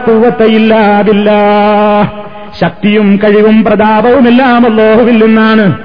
ശക്തിയും 2.62 3.20
കഴിവും 3.24 3.64
പ്രതാപവും 3.64 4.28
എല്ലാം 4.28 4.66
അല്ലാഹുവിൽ 4.66 5.26
നിന്നാണ്. 5.26 5.78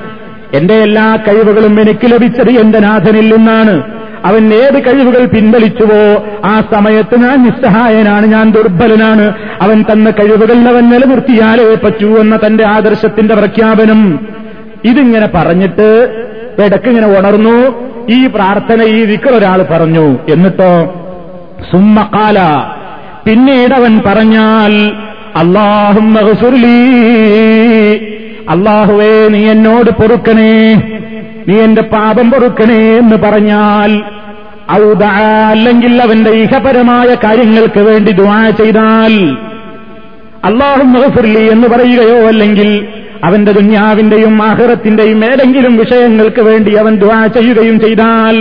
എന്റെ 0.55 0.75
എല്ലാ 0.75 1.19
കഴിവുകളും 1.29 1.81
എനിക്ക് 1.81 2.13
ലഭിച്ചത് 2.13 2.51
എന്റെ 2.51 2.79
നാഥനിൽ 2.79 3.37
നിന്നാണ്. 3.37 3.98
അവൻ 4.25 4.55
ഏത് 4.55 4.87
കഴിവുകൾ 4.87 5.27
പിൻവലിച്ചുവോ 5.27 6.27
ആ 6.45 6.63
സമയത്ത് 6.75 7.17
ഞാൻ 7.17 7.45
നിസ്സഹായനാണ് 7.45 8.27
ഞാൻ 8.27 8.51
ദുർബലനാണ്. 8.51 9.33
അവൻ 9.61 9.85
തന്ന 9.93 10.11
കഴിവുകൾ 10.11 10.69
അവൻ 10.69 10.91
നിലനിർത്തിയാലേ 10.91 11.75
പറ്റൂ 11.75 12.19
എന്ന 12.19 12.37
തന്റെ 12.47 12.67
ആദർശത്തിന്റെ 12.67 13.35
പ്രഖ്യാപനം. 13.35 14.29
ഇതിങ്ങനെ 14.85 15.29
പറഞ്ഞിട്ട് 15.35 16.09
ഇടക്കിങ്ങനെ 16.65 17.19
ഉണർന്നു. 17.19 17.89
ഈ 18.11 18.27
പ്രാർത്ഥന 18.27 18.83
ഈ 18.83 19.05
വിക്കർ 19.05 19.31
ഒരാൾ 19.31 19.63
പറഞ്ഞു. 19.63 20.19
എന്നിട്ടോ 20.29 20.95
സുമ്മക്കാല 21.71 22.63
പിന്നീട് 23.25 23.75
അവൻ 23.75 24.01
പറഞ്ഞാൽ 24.07 24.93
അള്ളാഹും 25.37 26.19
അള്ളാഹുവേ 28.51 29.29
നീ 29.29 29.51
എന്നോട് 29.51 29.91
പൊറുക്കണേ. 29.91 30.75
നീ 31.49 31.57
എന്റെ 31.67 31.83
പാപം 31.95 32.27
പൊറുക്കണേ 32.31 32.81
എന്ന് 33.01 33.17
പറഞ്ഞാൽ 33.17 33.93
അല്ലെങ്കിൽ 34.73 35.93
അവന്റെ 36.07 36.33
ഇഹപരമായ 36.45 37.09
കാര്യങ്ങൾക്ക് 37.25 37.81
വേണ്ടി 37.89 38.13
ദുആ 38.13 38.41
ചെയ്താൽ 38.61 39.15
അള്ളാഹും 40.49 40.89
മഹഫുർലി 40.93 41.45
എന്ന് 41.55 41.69
പറയുകയോ 41.69 42.19
അല്ലെങ്കിൽ 42.33 42.69
അവന്റെ 43.25 43.53
ദുന്യാവിന്റെയും 43.53 44.35
ആഹ്റത്തിന്റെയും 44.49 45.21
ഏതെങ്കിലും 45.31 45.77
വിഷയങ്ങൾക്ക് 45.77 46.43
വേണ്ടി 46.49 46.73
അവൻ 46.83 46.95
ദ്വാ 46.97 47.21
ചെയ്യുകയും 47.37 47.77
ചെയ്താൽ 47.85 48.37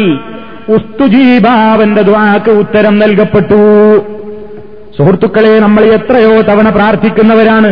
ഉസ്തുജീബ 0.75 1.47
അവന്റെ 1.73 2.01
ദ്വാക്ക് 2.01 2.51
ഉത്തരം 2.61 2.95
നൽകപ്പെട്ടു. 2.99 3.61
സുഹൃത്തുക്കളെ 4.97 5.53
നമ്മൾ 5.59 5.83
എത്രയോ 5.97 6.33
തവണ 6.49 6.67
പ്രാർത്ഥിക്കുന്നവരാണ്. 6.77 7.71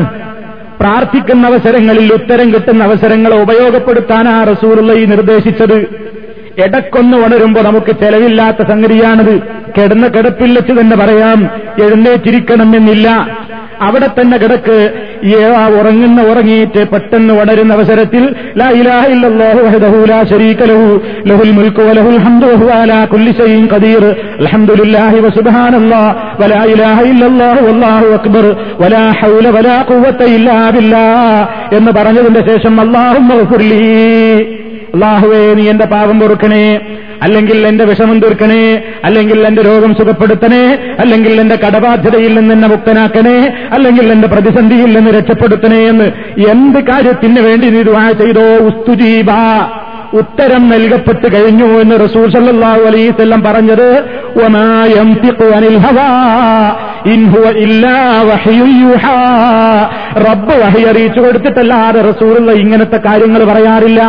പ്രാർത്ഥിക്കുന്ന 0.79 1.47
അവസരങ്ങളിൽ 1.47 2.13
ഉത്തരം 2.13 2.53
കിട്ടുന്ന 2.53 2.83
അവസരങ്ങളെ 2.83 3.41
ഉപയോഗപ്പെടുത്താനാ 3.41 4.43
റസൂറുള്ള 4.43 4.93
ഈ 4.93 5.05
നിർദ്ദേശിച്ചത്. 5.05 6.05
ഇടക്കൊന്ന് 6.65 7.17
ഉണരുമ്പോ 7.17 7.61
നമുക്ക് 7.61 7.91
ചെലവില്ലാത്ത 8.01 8.67
സംഗതിയാണത്. 8.67 9.39
കിടന്ന 9.77 10.07
കിടപ്പിൽ 10.07 10.59
തന്നെ 10.59 10.95
പറയാം 10.95 11.49
എഴുന്നേറ്റിരിക്കണമെന്നില്ല. 11.83 13.07
അവിടെ 13.81 14.07
തന്നെ 14.07 14.37
കിടക്ക്. 14.37 14.93
ഉറങ്ങുന്ന 15.79 16.21
ഉറങ്ങിയിട്ട് 16.21 16.87
പെട്ടെന്ന് 16.87 17.33
വളരുന്ന 17.33 17.73
അവസരത്തിൽ 17.73 18.35
ലഹുൽ 21.25 22.19
ഹംദു 22.19 22.47
അൽഹംദുലില്ലാഹി 24.39 25.19
വലാ 26.41 26.63
ഇലാഹ 26.63 27.01
ഇല്ലല്ലാഹു 27.01 27.65
വല്ലാഹു 27.65 28.05
അക്ബർ 28.13 28.55
വലാ 28.81 29.11
ഹൗല 29.21 29.49
വലാ 29.49 29.85
ഖുവത 29.91 30.23
ഇല്ലാ 30.23 31.05
എന്ന് 31.73 31.91
പറഞ്ഞതിന്റെ 31.91 32.45
ശേഷം 32.51 32.81
അല്ലാഹുമ്മ 32.81 33.33
അള്ളാഹുവേ 34.93 35.53
നീ 35.53 35.69
എന്റെ 35.69 35.85
പാപം 35.85 36.19
പൊറുക്കണേ. 36.19 36.79
അല്ലെങ്കിൽ 37.21 37.67
എന്റെ 37.67 37.85
വിഷമം 37.85 38.19
തീർക്കണേ. 38.19 38.83
അല്ലെങ്കിൽ 39.03 39.47
എന്റെ 39.47 39.61
രോഗം 39.61 39.95
സുഖപ്പെടുത്തണേ. 39.95 40.77
അല്ലെങ്കിൽ 40.99 41.41
എന്റെ 41.41 41.55
കടബാധ്യതയിൽ 41.55 42.39
നിന്ന് 42.39 42.53
എന്നെ 42.53 42.67
മുക്തനാക്കണേ. 42.67 43.67
അല്ലെങ്കിൽ 43.71 44.11
എന്റെ 44.11 44.27
പ്രതിസന്ധിയിൽ 44.27 44.97
നിന്ന് 44.97 45.11
രക്ഷപ്പെടുത്തണേ 45.11 45.87
എന്ന് 45.87 46.05
എന്ത് 46.51 46.79
കാര്യത്തിന് 46.79 47.39
വേണ്ടി 47.39 47.69
നീ 47.69 47.81
ദുആ 47.81 48.11
ചെയ്തോ 48.11 48.57
ഉസ്തുജീബ. 48.57 49.27
ഉത്തരം 50.19 50.63
നൽകപ്പെട്ട് 50.73 51.27
കഴിഞ്ഞു 51.35 51.67
എന്ന് 51.83 51.95
റസൂൽ 52.05 52.25
സല്ലാഹു 52.35 52.81
അലൈഹി 52.89 53.07
വസല്ലം 53.11 53.41
പറഞ്ഞത് 53.47 53.87
റബ്ബ് 60.25 60.55
വഹി 60.63 60.81
അറിയിച്ചു 60.91 61.19
കൊടുത്തിട്ടല്ലാതെ 61.25 61.99
റസൂലുള്ള 62.09 62.51
ഇങ്ങനത്തെ 62.63 62.99
കാര്യങ്ങൾ 63.07 63.41
പറയാറില്ല. 63.51 64.01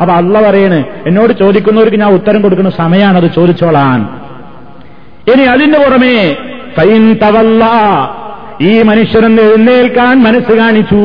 അപ്പൊ 0.00 0.12
അല്ല 0.20 0.34
പറയണ് 0.46 0.78
എന്നോട് 1.08 1.32
ചോദിക്കുന്നവർക്ക് 1.42 1.98
ഞാൻ 2.04 2.12
ഉത്തരം 2.18 2.40
കൊടുക്കുന്ന 2.44 2.72
സമയമാണ് 2.82 3.18
അത് 3.22 3.28
ചോദിച്ചോളാൻ. 3.38 4.00
ഇനി 5.32 5.44
അതിന്റെ 5.54 5.78
പുറമേ 5.84 6.18
ഫൈൻ 6.76 7.04
തവല്ല 7.22 7.64
ഈ 8.70 8.72
മനുഷ്യനെന്ന് 8.90 9.42
എഴുന്നേൽക്കാൻ 9.50 10.14
മനസ്സ് 10.26 10.52
കാണിച്ചു. 10.62 11.04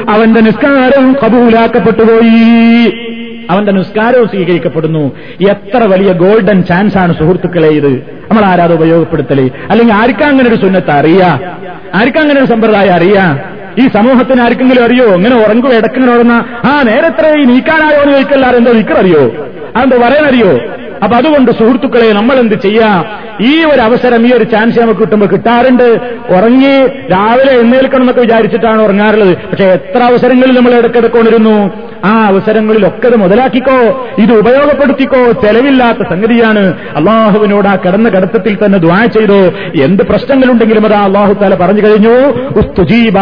അവന്റെ 0.09 0.41
നിസ്കാരം 0.41 1.17
കബൂലാക്കപ്പെട്ടുപോയി 1.25 3.11
അവന്റെ 3.51 3.73
നിസ്കാരവും 3.73 4.29
സ്വീകരിക്കപ്പെടുന്നു. 4.29 5.17
എത്ര 5.51 5.77
വലിയ 5.77 6.13
ഗോൾഡൻ 6.13 6.63
ചാൻസ് 6.63 6.99
ആണ് 6.99 7.19
സുഹൃത്തുക്കളെ 7.19 7.69
ഇത്. 7.69 7.93
നമ്മൾ 8.31 8.45
ആരാത് 8.45 8.73
ഉപയോഗപ്പെടുത്തലേ? 8.73 9.51
അല്ലെങ്കിൽ 9.71 9.95
ആർക്കാ 9.95 10.29
അങ്ങനെ 10.29 10.49
ഒരു 10.49 10.57
സുന്നത്ത് 10.57 10.91
അറിയാ? 10.91 11.57
ആർക്കാ 11.95 12.21
അങ്ങനെ 12.21 12.41
ഒരു 12.41 12.47
സമ്പ്രദായം 12.47 12.95
അറിയാ? 12.95 13.39
ഈ 13.79 13.89
സമൂഹത്തിന് 13.89 14.41
ആർക്കെങ്കിലും 14.41 14.85
അറിയോ? 14.85 15.05
ഇങ്ങനെ 15.05 15.37
ഉറങ്ങുക 15.37 15.73
ഇടക്കിങ്ങനെ 15.75 16.15
ഉറങ്ങ 16.15 16.33
ആ 16.65 16.83
നേരത്തെ 16.83 17.39
ഈ 17.39 17.45
നീക്കാനായോ 17.45 18.03
എന്ന് 18.03 18.13
ചോദിക്കല്ലാതെ 18.13 18.57
എന്തോ 18.57 18.73
നിൽക്കറിയോ 18.73 19.49
അതെന്തോ 19.77 19.97
പറയാനറിയോ? 19.97 20.61
അപ്പൊ 21.03 21.17
അതുകൊണ്ട് 21.17 21.51
സുഹൃത്തുക്കളെ 21.51 22.13
നമ്മൾ 22.13 22.35
എന്ത് 22.35 22.55
ചെയ്യാം? 22.55 23.31
ഈ 23.41 23.65
ഒരു 23.65 23.81
അവസരം 23.81 24.27
ഈ 24.27 24.33
ഒരു 24.33 24.45
ചാൻസ് 24.45 24.81
നമുക്ക് 24.81 25.01
കിട്ടുമ്പോൾ 25.01 25.27
കിട്ടാറുണ്ട്. 25.27 26.01
ഉറങ്ങി 26.29 26.87
രാവിലെ 26.89 27.53
എഴുന്നേൽക്കണം 27.53 28.01
എന്നൊക്കെ 28.01 28.21
വിചാരിച്ചിട്ടാണ് 28.21 28.83
ഉറങ്ങാറുള്ളത്. 28.83 29.37
പക്ഷെ 29.37 29.65
എത്ര 29.65 30.03
അവസരങ്ങളിൽ 30.03 30.57
നമ്മൾ 30.57 30.75
ഇടക്കിടക്കൊണ്ടിരുന്നു 30.75 31.71
ആ 32.05 32.27
അവസരങ്ങളിലൊക്കെ 32.27 33.07
അത് 33.07 33.17
മുതലാക്കിക്കോ. 33.17 34.09
ഇത് 34.19 34.33
ഉപയോഗപ്പെടുത്തിക്കോ. 34.33 35.33
ചെലവില്ലാത്ത 35.33 35.99
സംഗതിയാണ്. 36.09 36.75
അള്ളാഹുവിനോട് 36.97 37.69
ആ 37.69 37.77
കിടന്ന 37.77 38.09
കടത്തത്തിൽ 38.09 38.59
തന്നെ 38.65 38.79
ദ്വാ 38.79 39.05
ചെയ്തോ. 39.05 39.53
എന്ത് 39.85 40.03
പ്രശ്നങ്ങളുണ്ടെങ്കിലും 40.03 40.87
അതാ 40.87 41.05
അള്ളാഹു 41.05 41.33
താല 41.33 41.55
പറഞ്ഞു 41.55 41.83
കഴിഞ്ഞു. 41.89 42.15
ഉസ്തുജീബ 42.59 43.19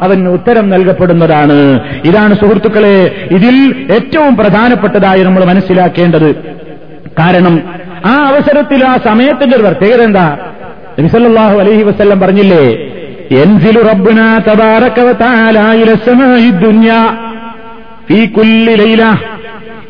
അവൻ 0.00 0.28
ഉത്തരം 0.28 0.68
നൽകപ്പെടുന്നതാണ്. 0.70 1.80
ഇതാണ് 2.04 2.34
സുഹൃത്തുക്കളെ 2.34 3.28
ഇതിൽ 3.30 3.86
ഏറ്റവും 3.92 4.36
പ്രധാനപ്പെട്ടതായി 4.36 5.22
നമ്മൾ 5.22 5.44
മനസ്സിലാക്കേണ്ടത്. 5.44 6.58
കാരണം 7.18 7.62
ആ 8.06 8.14
അവസരത്തിൽ 8.28 8.84
ആ 8.84 8.96
സമയത്തിന്റെ 9.04 9.56
ഒരു 9.56 9.64
പ്രത്യേകത 9.64 10.02
എന്താ? 10.02 10.38
നബിസല്ലാഹു 10.98 11.58
അലഹി 11.58 11.82
വസ്ല്ലം 11.82 12.20
പറഞ്ഞില്ലേ 12.20 12.64
എൻസിലു 13.42 13.80
റബ്ബുന 13.80 14.40
ലൈല. 18.74 19.18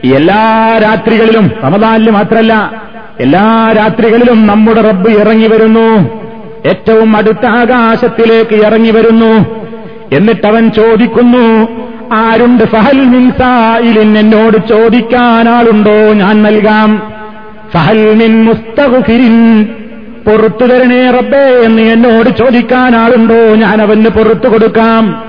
എല്ലാ 0.04 0.80
രാത്രികളിലും 0.82 1.50
റമദാനിൽ 1.64 2.10
മാത്രമല്ല 2.10 2.82
എല്ലാ 3.20 3.74
രാത്രികളിലും 3.76 4.46
നമ്മുടെ 4.46 4.80
റബ്ബ് 4.80 5.10
ഇറങ്ങി 5.10 5.46
വരുന്നു. 5.46 6.18
ഏറ്റവും 6.66 7.16
അടുത്ത 7.16 7.46
ആകാശത്തിലേക്ക് 7.46 8.54
ഇറങ്ങി 8.54 8.90
വരുന്നു. 8.90 9.62
എന്നിട്ടവൻ 10.12 10.70
ചോദിക്കുന്നു 10.70 11.68
ആരുണ്ട്? 12.12 12.64
ഫഹൽ 12.64 13.04
മിൻസായിലിൻ 13.04 14.18
എന്നോട് 14.18 14.68
ചോദിക്കാൻ 14.68 15.48
ആളുണ്ടോ? 15.48 16.12
ഞാൻ 16.12 16.42
നൽകാം. 16.42 17.17
ഫഹൽ 17.74 18.14
മിൻ 18.14 18.44
മുസ്തഗ്ഫിരിൻ. 18.44 19.64
പൊറത്തു 20.26 20.66
തരണേ 20.66 21.10
റബ്ബേ 21.10 21.62
എന്ന് 21.64 21.82
എന്നോട് 21.82 22.30
ചോദിക്കാൻ 22.38 22.96
ആളുണ്ടോ? 22.96 23.54
ഞാൻ 23.54 23.82
അവന് 23.82 24.04
പുറത്തു 24.04 24.48
കൊടുക്കാം. 24.48 25.24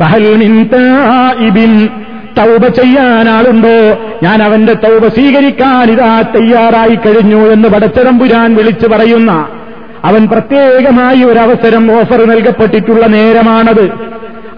സഹൽമിൻ 0.00 0.64
തായിബിൻ 0.64 1.88
തൗബ 2.38 2.66
ചെയ്യാൻ 2.68 3.28
ആളുണ്ടോ? 3.28 4.04
ഞാൻ 4.22 4.42
അവന്റെ 4.42 4.74
തൗബ 4.74 5.08
സ്വീകരിക്കാൻ 5.08 5.90
ഇതാ 5.90 6.20
തയ്യാറായി 6.20 6.94
കഴിഞ്ഞു 6.94 7.36
എന്ന് 7.36 7.68
പടച്ചതമ്പുരാൻ 7.68 8.54
വിളിച്ചു 8.54 8.88
പറയുന്ന. 8.88 9.48
അവൻ 10.04 10.28
പ്രത്യേകമായി 10.28 11.22
ഒരു 11.22 11.38
അവസരം 11.38 11.98
ഓഫർ 11.98 12.24
നൽകപ്പെട്ടിട്ടുള്ള 12.24 13.06
നേരമാണത്. 13.06 13.90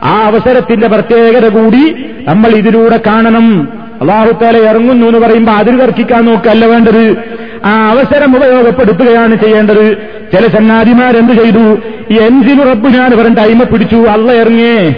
ആ 0.02 0.22
അവസരത്തിന്റെ 0.26 0.88
പ്രത്യേകത 0.88 1.48
കൂടി 1.48 2.04
നമ്മൾ 2.28 2.48
ഇതിലൂടെ 2.48 3.00
കാണണം. 3.06 3.68
അള്ളാഹുത്താല 4.02 4.56
ഇറങ്ങുന്നു 4.56 5.06
എന്ന് 5.06 5.18
പറയുമ്പോൾ 5.18 5.52
അതിൽ 5.52 5.82
തർക്കിക്കാൻ 5.82 6.24
നോക്കല്ല 6.24 6.66
വേണ്ടത്. 6.66 7.16
ആ 7.64 7.90
അവസരം 7.90 8.36
ഉപയോഗപ്പെടുത്തുകയാണ് 8.36 9.36
ചെയ്യേണ്ടത്. 9.36 9.96
ചില 10.32 10.46
ചങ്ങാതിമാരെന്ത് 10.46 11.32
ചെയ്തു? 11.32 11.78
ഈ 12.10 12.18
എൻജിൻ 12.18 12.70
റബ്ബ് 12.70 12.88
ഞാൻ 12.88 13.10
പറഞ്ഞിട്ട് 13.10 13.36
ടൈമ 13.36 13.62
പിടിച്ചു. 13.62 13.96
അള്ള 13.96 14.32
ഇറങ്ങേ. 14.32 14.94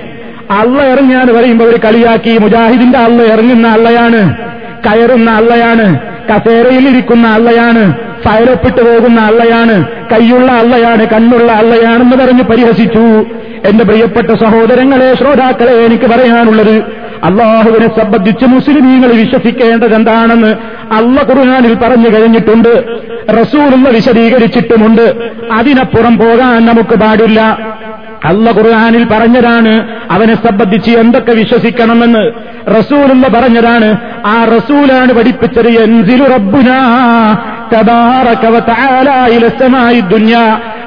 അള്ള 0.51 0.83
ഇറങ്ങിയാന്ന് 0.83 1.33
പറയുമ്പോൾ 1.33 1.65
ഒരു 1.65 1.77
കളിയാക്കി. 1.77 2.39
മുജാഹിദിന്റെ 2.39 2.99
അള്ള 2.99 3.23
ഇറങ്ങുന്ന 3.23 3.69
അള്ളയാണ്. 3.69 4.37
കയറുന്ന 4.87 5.31
അള്ളയാണ്. 5.31 5.99
കസേരയിൽ 5.99 6.89
ഇരിക്കുന്ന 6.89 7.29
അള്ളയാണ്. 7.29 7.93
ഫയലൊപ്പിട്ട് 8.29 8.83
പോകുന്ന 8.83 9.21
അള്ളയാണ്. 9.21 9.87
കൈയുള്ള 10.13 10.53
അള്ളയാണ്. 10.53 11.07
കണ്ണുള്ള 11.07 11.53
അള്ളയാണെന്ന് 11.53 12.17
പറഞ്ഞ് 12.17 12.43
പരിഹസിച്ചു. 12.43 13.27
എന്റെ 13.69 13.85
പ്രിയപ്പെട്ട 13.85 14.31
സഹോദരങ്ങളെ 14.45 15.15
ശ്രോതാക്കളെ 15.15 15.73
എനിക്ക് 15.73 16.05
പറയാനുള്ളത് 16.05 16.83
അള്ളാഹുവിനെ 17.25 17.89
സംബന്ധിച്ച് 17.89 18.45
മുസ്ലിമീങ്ങൾ 18.45 19.09
വിശ്വസിക്കേണ്ടത് 19.09 19.95
എന്താണെന്ന് 19.95 20.55
അള്ള 20.93 21.21
ഖുർആാനിൽ 21.21 21.75
പറഞ്ഞു 21.75 22.09
കഴിഞ്ഞിട്ടുണ്ട്. 22.09 23.01
റസൂലുള്ള 23.41 23.89
വിശദീകരിച്ചിട്ടുമുണ്ട്. 23.89 25.33
അതിനപ്പുറം 25.53 26.19
പോകാൻ 26.19 26.67
നമുക്ക് 26.67 26.95
പാടില്ല. 26.95 27.41
അള്ള 28.25 28.51
ഖുർആാനിൽ 28.51 29.05
പറഞ്ഞതാണ് 29.05 29.97
അവനെ 30.11 30.35
സംബന്ധിച്ച് 30.35 30.91
എന്തൊക്കെ 30.91 31.33
വിശ്വസിക്കണമെന്ന്. 31.33 32.33
റസൂലുള്ള 32.79 33.29
പറഞ്ഞതാണ് 33.29 33.97
ആ 34.27 34.45
റസൂലാണ് 34.45 35.13
പഠിപ്പിച്ചത് 35.13 35.69
എൻസിലു 35.69 36.25
റബ്ബുനാ 36.25 37.37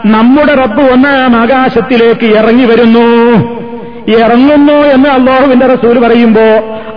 നമ്മുടെ 0.06 0.54
റബ്ബ് 0.54 0.92
ഒന്നാം 0.92 1.36
ആകാശത്തിലേക്ക് 1.36 2.26
ഇറങ്ങി 2.26 2.66
വരുന്നു. 2.66 3.67
ഇറങ്ങുന്നു 4.08 4.74
എന്ന് 4.74 5.10
അള്ളാഹുവിന്റെ 5.10 5.68
റസൂൽ 5.68 6.00
പറയുമ്പോ 6.00 6.42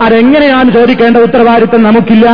അതെങ്ങനെയാണ് 0.03 0.73
ചോദിക്കേണ്ട 0.73 1.17
ഉത്തരവാദിത്തം 1.17 1.83
നമുക്കില്ല. 1.83 2.31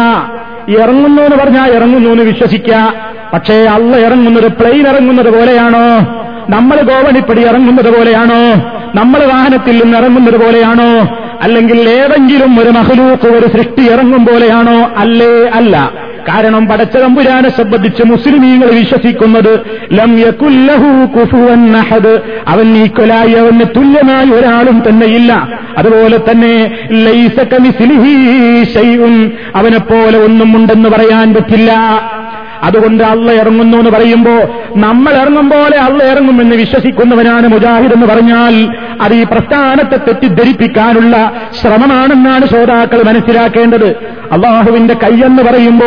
ഇറങ്ങുന്നു 0.69 1.23
എന്ന് 1.23 1.37
പറഞ്ഞാൽ 1.37 1.73
ഇറങ്ങുന്നു 1.73 2.11
എന്ന് 2.11 2.25
വിശ്വസിക്കുക. 2.25 2.95
പക്ഷേ 3.33 3.55
അള്ള 3.55 3.97
ഇറങ്ങുന്നത് 3.97 4.53
പ്ലെയിൻ 4.53 4.89
ഇറങ്ങുന്നത് 4.89 5.39
പോലെയാണോ? 5.39 6.17
നമ്മൾ 6.49 6.81
ഗോവണിപ്പടി 6.81 7.45
ഇറങ്ങുന്നത് 7.45 7.99
പോലെയാണോ? 7.99 8.71
നമ്മൾ 8.95 9.25
വാഹനത്തിൽ 9.25 9.83
നിന്ന് 9.85 9.99
ഇറങ്ങുന്നത് 9.99 10.37
പോലെയാണോ? 10.45 11.19
അല്ലെങ്കിൽ 11.42 11.88
ഏതെങ്കിലും 11.88 12.61
ഒരു 12.61 12.70
മഹലൂക്ക് 12.70 13.27
ഒരു 13.29 13.46
സൃഷ്ടി 13.46 13.92
ഇറങ്ങും 13.92 14.27
പോലെയാണോ? 14.27 14.94
അല്ലേ 14.96 15.49
അല്ല. 15.49 15.92
കാരണം 16.29 16.66
പടച്ചതമ്പുരാനെ 16.66 17.49
സംബന്ധിച്ച് 17.49 18.03
മുസ്ലിമീങ്ങൾ 18.03 18.66
വിശ്വസിക്കുന്നത് 18.66 19.61
ലം 19.92 20.18
യകുല്ലഹു 20.18 21.07
കുഫുവൻ 21.07 21.77
അവൻ 22.49 22.77
ഈക്വലായി 22.85 23.33
അവന് 23.33 23.61
തുല്യമായി 23.61 24.31
ഒരാളും 24.31 24.83
തന്നെയില്ല. 24.88 25.49
അതുപോലെ 25.79 26.16
തന്നെ 26.16 26.79
ലൈസ 26.90 27.40
അവനെപ്പോലെ 29.55 30.18
ഒന്നും 30.18 30.57
ഉണ്ടെന്ന് 30.57 30.88
പറയാൻ 30.88 31.35
പറ്റില്ല. 31.35 31.72
അതുകൊണ്ട് 32.62 33.05
അള്ള 33.05 33.33
ഇറങ്ങുന്നു 33.33 33.79
എന്ന് 33.79 33.90
പറയുമ്പോ 33.90 34.33
നമ്മൾ 34.77 35.12
ഇറങ്ങും 35.12 35.51
പോലെ 35.51 35.79
അള്ള 35.79 36.05
ഇറങ്ങുമെന്ന് 36.05 36.57
വിശ്വസിക്കുന്നവനാണ് 36.57 37.49
മുജാഹിദ് 37.49 37.92
എന്ന് 37.92 38.07
പറഞ്ഞാൽ 38.07 38.77
അത് 39.03 39.14
ഈ 39.14 39.25
പ്രസ്ഥാനത്തെ 39.25 39.97
തെറ്റിദ്ധരിപ്പിക്കാനുള്ള 39.97 41.33
ശ്രമമാണെന്നാണ് 41.61 42.47
ശ്രോതാക്കൾ 42.47 43.03
മനസ്സിലാക്കേണ്ടത്. 43.03 43.87
അള്ളാഹുവിന്റെ 44.33 44.95
കൈയെന്ന് 44.95 45.42
പറയുമ്പോ 45.42 45.87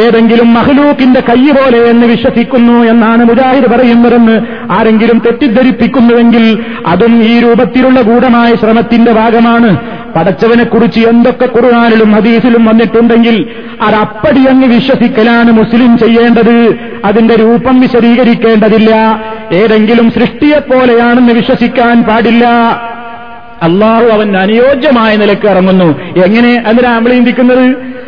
ഏതെങ്കിലും 0.00 0.54
മഹ്ലൂക്കിന്റെ 0.54 1.20
കൈ 1.20 1.50
പോലെ 1.50 1.78
എന്ന് 1.78 2.06
വിശ്വസിക്കുന്നു 2.06 2.84
എന്നാണ് 2.84 3.24
മുജാഹിദ് 3.24 3.70
പറയുന്നതെന്ന് 3.70 4.40
ആരെങ്കിലും 4.72 5.22
തെറ്റിദ്ധരിപ്പിക്കുന്നുവെങ്കിൽ 5.26 6.64
അതും 6.86 7.22
ഈ 7.22 7.40
രൂപത്തിലുള്ള 7.40 8.00
ഗൂഢമായ 8.00 8.54
ശ്രമത്തിന്റെ 8.54 9.12
ഭാഗമാണ്. 9.12 9.99
പടച്ചവനെ 10.16 10.64
കുറിച്ച് 10.64 11.00
എന്തൊക്കെ 11.00 11.44
ഖുർആാനിലും 11.44 12.12
ഹദീസിലും 12.12 12.64
വന്നിട്ടുണ്ടെങ്കിൽ 12.64 13.50
അതപ്പടി 13.82 14.40
അങ്ങ് 14.40 14.68
വിശ്വസിക്കലാണ് 14.68 15.50
മുസ്ലിം 15.50 15.98
ചെയ്യേണ്ടത്. 15.98 16.74
അതിന്റെ 17.04 17.36
രൂപം 17.36 17.80
വിശദീകരിക്കേണ്ടതില്ല. 17.80 19.22
ഏതെങ്കിലും 19.52 20.10
സൃഷ്ടിയെപ്പോലെയാണെന്ന് 20.10 21.32
വിശ്വസിക്കാൻ 21.32 22.02
പാടില്ല. 22.02 22.46
അള്ളാഹു 23.62 24.04
അവൻ 24.04 24.36
അനുയോജ്യമായ 24.36 25.16
നിലയ്ക്ക് 25.16 25.46
ഇറങ്ങുന്നു. 25.46 26.00
എങ്ങനെ 26.24 26.64
അതിനാ 26.66 26.96
നമ്മൾ 26.96 27.10
ചിന്തിക്കുന്നത്? 27.10 27.66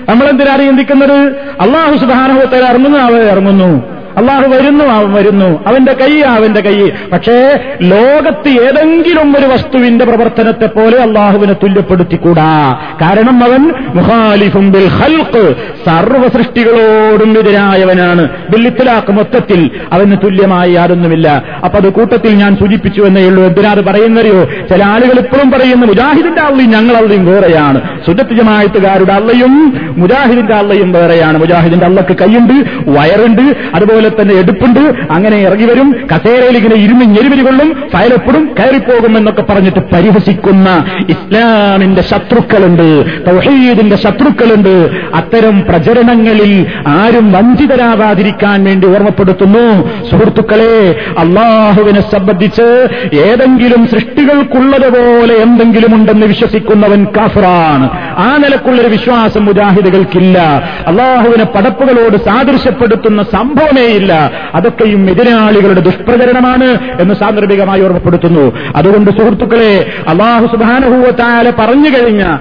നമ്മളെന്തിനാണ് 0.09 0.67
ചിന്തിക്കുന്നത്? 0.67 1.37
അള്ളാഹു 1.61 1.97
സുധാനഹോത്തര 1.97 2.65
ഇറങ്ങുന്നു 2.65 2.99
അവൻ 2.99 3.23
ഇറങ്ങുന്നു. 3.23 3.92
അള്ളാഹു 4.17 4.49
വരുന്നു 4.49 4.85
അവൻ 4.85 5.13
വരുന്നു. 5.13 5.65
അവന്റെ 5.67 5.93
കൈ 5.93 6.21
അവന്റെ 6.21 6.61
കൈ. 6.61 6.91
പക്ഷേ 7.13 7.61
ലോകത്ത് 7.83 8.49
ഏതെങ്കിലും 8.49 9.39
ഒരു 9.39 9.47
വസ്തുവിന്റെ 9.47 10.05
പ്രവർത്തനത്തെ 10.05 10.67
പോലെ 10.67 10.99
അള്ളാഹുവിനെ 10.99 11.53
തുല്യപ്പെടുത്തിക്കൂടാ. 11.53 12.79
കാരണം 13.03 13.45
അവൻ 13.45 13.73
മുഖാലിഫും 13.95 14.73
ബിൽ 14.73 14.89
ഹൽക്ക് 14.89 15.57
സർവ 15.87 16.29
സൃഷ്ടികളോടും 16.29 17.39
എതിരായവനാണ് 17.39 18.29
ബില്ലിത്തിലാക്ക് 18.51 19.13
മൊത്തത്തിൽ 19.13 19.71
അവന് 19.93 20.17
തുല്യമായി 20.25 20.75
ആരൊന്നുമില്ല 20.75 21.43
അപ്പൊ 21.65 21.79
അത് 21.79 21.93
കൂട്ടത്തിൽ 21.93 22.31
ഞാൻ 22.31 22.57
സൂചിപ്പിച്ചു 22.57 23.03
എന്നേ 23.03 23.29
ഉള്ളൂ. 23.29 23.45
എന്തിനാത് 23.45 23.85
പറയുന്നറിയോ? 23.85 24.45
ചില 24.45 24.85
ആളുകൾ 24.85 25.19
ഇപ്പോഴും 25.19 25.51
പറയുന്നു 25.51 25.87
മുജാഹിദിന്റെ 25.87 26.43
അള്ളയും 26.43 26.71
ഞങ്ങൾ 26.71 26.97
അള്ളയും 26.97 27.27
വേറെയാണ്. 27.27 27.81
സുജത്ത് 28.07 28.35
ജമായത്തുകാരുടെ 28.35 29.13
അള്ളയും 29.13 29.81
മുജാഹിദിന്റെ 29.97 30.55
അള്ളയും 30.55 30.93
വേറെയാണ്. 30.93 31.39
മുജാഹിദിന്റെ 31.39 31.87
അള്ളക്ക് 31.87 32.17
കൈയുണ്ട് 32.17 32.55
വയറുണ്ട് 32.91 33.57
അതുപോലെ 33.75 34.02
തന്നെ 34.09 34.35
എടുപ്പുണ്ട്. 34.35 34.95
അങ്ങനെ 35.11 35.37
ഇറങ്ങി 35.37 35.65
വരും. 35.65 35.95
കസേരയിൽ 36.15 36.57
ഇങ്ങനെ 36.57 36.75
ഇരുന്ന് 36.75 37.05
ഞെരുവിരി 37.05 37.45
കൊള്ളും. 37.45 37.75
ഫയലപ്പെടും. 37.97 38.55
കയറിപ്പോകും 38.59 39.19
എന്നൊക്കെ 39.19 39.43
പറഞ്ഞിട്ട് 39.43 39.79
പരിഹസിക്കുന്ന 39.79 40.85
ഇസ്ലാമിന്റെ 41.09 42.03
ശത്രുക്കളുണ്ട്. 42.03 43.05
തൗഹീദിന്റെ 43.27 43.97
ശത്രുക്കളുണ്ട്. 43.97 44.91
അത്തരം 45.15 45.63
പ്രചരണങ്ങളിൽ 45.63 46.67
ആരും 46.87 47.33
വഞ്ചിതരാവാതിരിക്കാൻ 47.33 48.65
വേണ്ടി 48.65 48.89
ഓർമ്മപ്പെടുത്തുന്നു. 48.89 49.91
സുഹൃത്തുക്കളെ 50.11 51.05
അള്ളാഹുവിനെ 51.19 52.01
സംബന്ധിച്ച് 52.01 52.89
ഏതെങ്കിലും 53.15 53.87
സൃഷ്ടികൾക്കുള്ളതുപോലെ 53.87 55.35
എന്തെങ്കിലും 55.35 55.95
ഉണ്ടെന്ന് 55.95 56.27
വിശ്വസിക്കുന്നവൻ 56.27 57.05
കാഫറാണ്. 57.05 57.91
ആ 58.19 58.37
നിലക്കുള്ളൊരു 58.37 58.89
വിശ്വാസം 58.89 59.45
മുജാഹിദുകൾക്കില്ല 59.45 60.39
അള്ളാഹുവിനെ 60.87 61.45
പടപ്പുകളോട് 61.45 62.17
സാദൃശ്യപ്പെടുത്തുന്ന 62.17 63.23
സംഭവമേ 63.23 63.92
ഇല്ല. 63.93 64.31
അതൊക്കെയും 64.55 65.11
എതിരാളികളുടെ 65.11 65.81
ദുഷ്പ്രചരണമാണ് 65.81 67.01
എന്ന് 67.01 67.15
സാന്ദർഭികമായി 67.15 67.83
ഓർമ്മപ്പെടുത്തുന്നു. 67.83 68.59
അതുകൊണ്ട് 68.77 69.11
സുഹൃത്തുക്കളെ 69.11 69.93
അള്ളാഹു 70.09 70.47
സുബാനഹൂവത്താല 70.47 71.51
പറഞ്ഞു 71.51 71.89
കഴിഞ്ഞ 71.89 72.39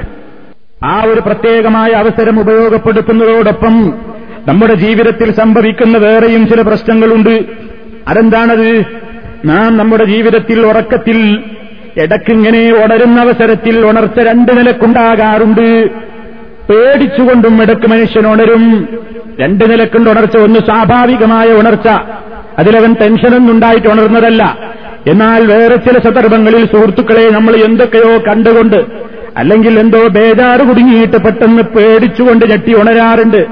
ആ 0.83 1.03
ഒരു 1.03 1.19
പ്രത്യേകമായ 1.19 1.91
അവസരം 1.91 2.39
ഉപയോഗപ്പെടുത്തുന്നതോടൊപ്പം 2.39 3.93
നമ്മുടെ 4.47 4.73
ജീവിതത്തിൽ 4.73 5.31
സംഭവിക്കുന്ന 5.31 5.97
വേറെയും 5.97 6.47
ചില 6.47 6.61
പ്രശ്നങ്ങളുണ്ട്. 6.61 7.45
അതെന്താണത്? 8.07 8.85
നാം 9.45 9.77
നമ്മുടെ 9.77 10.03
ജീവിതത്തിൽ 10.03 10.65
ഉറക്കത്തിൽ 10.65 11.43
ഇടക്കിങ്ങനെ 11.97 12.85
ഉണരുന്ന 12.85 13.21
അവസരത്തിൽ 13.21 13.85
ഉണർച്ച 13.85 14.19
രണ്ട് 14.19 14.57
നിലക്കുണ്ടാകാറുണ്ട്. 14.57 15.89
പേടിച്ചുകൊണ്ടും 16.69 17.62
ഇടയ്ക്ക് 17.62 17.88
മനുഷ്യൻ 17.88 18.28
ഉണരും. 18.28 18.88
രണ്ട് 19.39 19.71
നിലക്കുണ്ട് 19.71 20.10
ഉണർച്ച 20.10 20.38
ഒന്ന് 20.38 20.60
സ്വാഭാവികമായ 20.60 21.47
ഉണർച്ച. 21.47 21.88
അതിലവൻ 22.60 22.95
ടെൻഷനൊന്നും 23.02 23.54
ഉണ്ടായിട്ട് 23.54 23.88
ഉണർന്നതല്ല. 23.88 24.58
എന്നാൽ 25.08 25.45
വേറെ 25.45 25.76
ചില 25.76 26.00
സന്ദർഭങ്ങളിൽ 26.00 26.65
സുഹൃത്തുക്കളെ 26.65 27.30
നമ്മൾ 27.30 27.56
എന്തൊക്കെയോ 27.56 28.17
കണ്ടുകൊണ്ട് 28.28 28.86
അല്ലെങ്കിൽ 29.38 29.80
എന്തോ 29.80 30.08
ബേജാറ് 30.08 30.60
കുടുങ്ങിയിട്ട് 30.60 31.17
പെട്ടെന്ന് 31.17 31.63
പേടിച്ചുകൊണ്ട് 31.63 32.45
ഞെട്ടി 32.45 32.74
ഉണരാറുണ്ട്. 32.76 33.45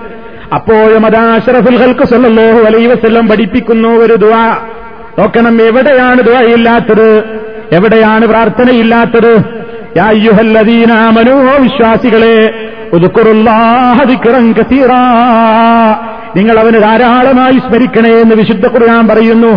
അപ്പോഴും 0.54 1.06
അത് 1.06 1.16
അഷറഫുൽ 1.16 1.78
ഹൽക്ക് 1.78 2.04
സല്ലല്ലാഹു 2.04 2.60
അലൈ 2.60 2.86
വസല്ലം 2.86 3.28
പഠിപ്പിക്കുന്നു 3.28 3.90
ഒരു 3.90 4.14
ദുആ. 4.14 4.58
നോക്കണം 5.20 5.62
എവിടെയാണ് 5.62 6.22
ദുആയില്ലാത്തത് 6.22 7.24
എവിടെയാണ് 7.72 8.28
പ്രാർത്ഥനയില്ലാത്തത്? 8.28 9.42
യാ 9.98 10.06
അയ്യുഹല്ലദീന 10.06 10.92
ആമനൂ 10.92 11.42
വിശ്വാസികളെ 11.58 12.69
നിങ്ങൾ 16.38 16.60
അവന് 16.60 16.80
ധാരാളമായി 16.84 17.58
സ്മരിക്കണേ 17.60 18.22
എന്ന് 18.22 18.36
വിശുദ്ധ 18.36 18.68
ഖുർആൻ 18.68 19.08
പറയുന്നു. 19.08 19.52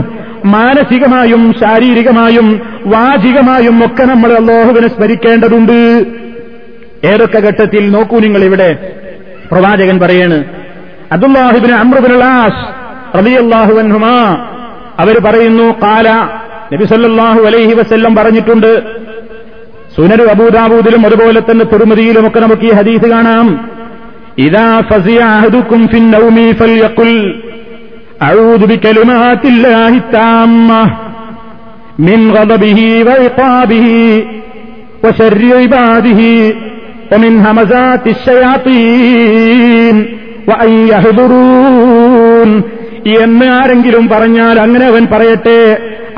മാനസികമായും 0.44 1.54
ശാരീരികമായും 1.60 2.60
വാചികമായും 2.86 3.84
ഒക്കെ 3.84 4.02
നമ്മൾ 4.02 4.32
അള്ളാഹുവിനെ 4.32 4.88
സ്മരിക്കേണ്ടതുണ്ട്. 4.88 6.06
ഏതൊക്കെ 7.04 7.38
ഘട്ടത്തിൽ 7.38 7.90
നോക്കൂ 7.92 8.18
നിങ്ങൾ 8.18 8.44
ഇവിടെ 8.44 8.98
പ്രവാചകൻ 9.52 9.98
പറയാണ് 10.00 10.44
അബ്ദുല്ലാഹിബിന് 11.12 11.72
അമ്രുബിനുലാസ് 11.72 12.62
റബിയല്ലാഹുവൻഹുമാ 13.18 14.16
അവർ 14.98 15.16
പറയുന്നു 15.24 15.66
കാല 15.82 16.08
നബി 16.72 16.84
സല്ലല്ലാഹു 16.84 17.40
അലൈഹി 17.40 17.74
വസ്ല്ലം 17.74 18.16
പറഞ്ഞിട്ടുണ്ട് 18.16 19.02
സുനരു 19.95 20.25
അബൂദാബൂദിലും 20.33 21.03
അതുപോലെ 21.07 21.41
തന്നെ 21.41 21.65
തിരുമതിയിലും 21.71 22.25
ഒക്കെ 22.27 22.39
നമുക്ക് 22.39 22.65
ഈ 22.69 22.73
ഹദീസ് 22.79 23.07
കാണാം 23.13 23.47
ഇതാ 24.43 24.67
ഫസിയാഹദുക്കും 24.89 25.83
ഫിൻ 25.91 26.05
നൗമി 26.15 26.47
ഫൽയഖുൽ 26.59 27.13
അഊദു 28.27 28.65
ബികലിമാത്തില്ലാഹി 28.71 30.01
താമ്മ 30.13 30.69
മിൻ 32.07 32.19
ഗദബിഹി 32.35 32.89
വഇഖാബിഹി 33.07 34.01
وشر 35.03 35.41
عباده 35.55 36.21
ومن 37.11 37.33
همزات 37.39 38.03
الشياطين 38.09 39.95
وأن 40.47 40.71
يحضرون 40.91 42.49
എന്ന് 43.17 43.45
ആരെങ്കിലും 43.57 44.03
പറഞ്ഞാൽ 44.07 44.55
അങ്ങനെ 44.59 44.85
അവൻ 44.91 45.03
പറയട്ടെ 45.11 45.59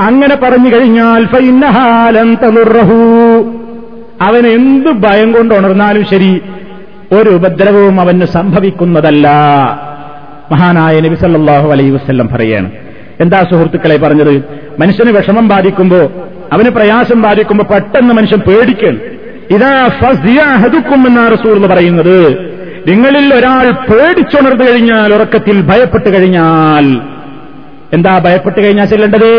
അങ്ങനെ 0.07 0.35
പറഞ്ഞു 0.37 0.69
കഴിഞ്ഞാൽ 0.71 1.21
ഫൈനഹാലം 1.33 2.29
തളുറഹു 2.43 2.99
അവൻ 4.24 4.46
എന്ത് 4.46 4.90
ഭയം 4.90 5.32
കൊണ്ട് 5.32 5.54
ഉണർന്നാലും 5.54 6.04
ശരി 6.10 6.40
ഒരു 7.12 7.30
ഉപദ്രവവും 7.30 8.00
അവന് 8.00 8.24
സംഭവിക്കുന്നതല്ല. 8.24 9.28
മഹാനായ 10.52 11.00
നബി 11.00 11.14
സല്ലല്ലാഹു 11.14 11.68
അലൈ 11.70 11.90
വസ്ല്ലം 11.90 12.28
പറയാണ്. 12.28 12.70
എന്താ 13.20 13.42
സുഹൃത്തുക്കളെ 13.50 13.96
പറഞ്ഞത്? 13.96 14.34
മനുഷ്യന് 14.80 15.10
വിഷമം 15.10 15.48
ബാധിക്കുമ്പോ 15.48 16.00
അവന് 16.52 16.68
പ്രയാസം 16.68 17.22
ബാധിക്കുമ്പോ 17.22 17.64
പെട്ടെന്ന് 17.74 18.14
മനുഷ്യൻ 18.14 18.40
പേടിക്കണം 18.40 18.98
ഇതാ 19.50 19.88
ഫസിയാഹതുക്കും 19.88 21.06
എന്നാ 21.06 21.28
റസൂൽ 21.28 21.56
എന്ന് 21.56 21.68
പറയുന്നത്. 21.68 22.18
നിങ്ങളിൽ 22.86 23.34
ഒരാൾ 23.34 23.70
പേടിച്ചുണർന്നു 23.70 24.64
കഴിഞ്ഞാൽ 24.64 25.14
ഉറക്കത്തിൽ 25.14 25.60
ഭയപ്പെട്ട് 25.60 26.08
കഴിഞ്ഞാൽ 26.16 26.86
എന്താ 27.92 28.18
ഭയപ്പെട്ട് 28.18 28.64
കഴിഞ്ഞാൽ 28.64 28.84
ചെല്ലേണ്ടത്? 28.84 29.30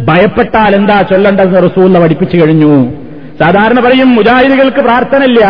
ഭയപ്പെട്ടാൽ 0.00 0.74
എന്താ 0.76 1.02
ചൊല്ലേണ്ടതെന്ന് 1.02 1.62
റസൂലിനെ 1.62 2.00
പഠിപ്പിച്ചു 2.00 2.36
കഴിഞ്ഞു. 2.36 3.05
സാധാരണ 3.40 3.80
പറയും 3.80 4.14
മുജാഹിദികൾക്ക് 4.14 4.80
പ്രാർത്ഥനയില്ല 4.80 5.40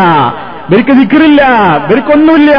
ഇവർക്ക് 0.71 0.91
ദിക്കറില്ല 0.91 1.43
ഇവർക്കൊന്നുമില്ല. 1.91 2.51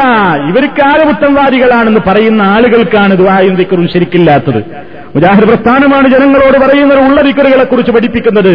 ഇവർക്ക് 0.48 0.86
ആരപുത്തംവാദികളാണെന്ന് 0.86 2.00
പറയുന്ന 2.06 2.42
ആളുകൾക്കാണ് 2.42 3.16
ദുബായും 3.16 3.54
ദിക്കറും 3.54 3.88
ശരിക്കില്ലാത്തത്. 3.88 4.58
മുജാഹിദ് 5.14 5.44
പ്രസ്ഥാനമാണ് 5.44 6.08
ജനങ്ങളോട് 6.08 6.58
പറയുന്നത് 6.58 6.98
ഉള്ള 6.98 7.20
ദിക്കറുകളെ 7.20 7.64
കുറിച്ച് 7.64 7.92
പഠിപ്പിക്കുന്നത്. 7.92 8.54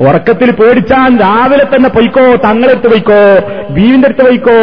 ഉറക്കത്തിൽ 0.00 0.50
പേടിച്ചാൽ 0.50 1.20
രാവിലെ 1.20 1.64
തന്നെ 1.64 1.88
പൊയ്ക്കോ 1.88 2.36
തങ്ങളെടുത്ത് 2.36 2.88
പൊയ്ക്കോ 2.88 3.20
ബീവിന്റെ 3.70 4.08
അടുത്ത് 4.08 4.24
പൊയ്ക്കോ 4.24 4.58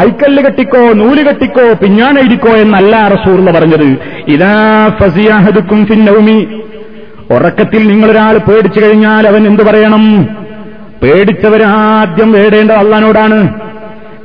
ഐക്കല്ല് 0.00 0.44
കെട്ടിക്കോ 0.44 0.78
നൂൽ 0.78 1.22
കെട്ടിക്കോ 1.28 1.72
പിഞ്ഞാനെഴുതിക്കോ 1.72 2.50
എന്നല്ല 2.50 3.08
റസൂർന്ന് 3.08 3.52
പറഞ്ഞത്. 3.52 3.96
ഇതാ 4.28 4.90
ഫസിയാഹദുക്കും 5.02 5.86
ഫിന്നൗമി 5.86 6.62
ഉറക്കത്തിൽ 7.30 7.88
നിങ്ങളൊരാൾ 7.88 8.38
പേടിച്ചു 8.38 8.80
കഴിഞ്ഞാൽ 8.80 9.28
അവൻ 9.28 9.46
എന്തു 9.46 9.62
പറയണം? 9.62 10.28
പേടിച്ചവരാദ്യം 11.01 12.29
വേടേണ്ടത് 12.35 12.77
അള്ളഹാനോടാണ് 12.77 13.39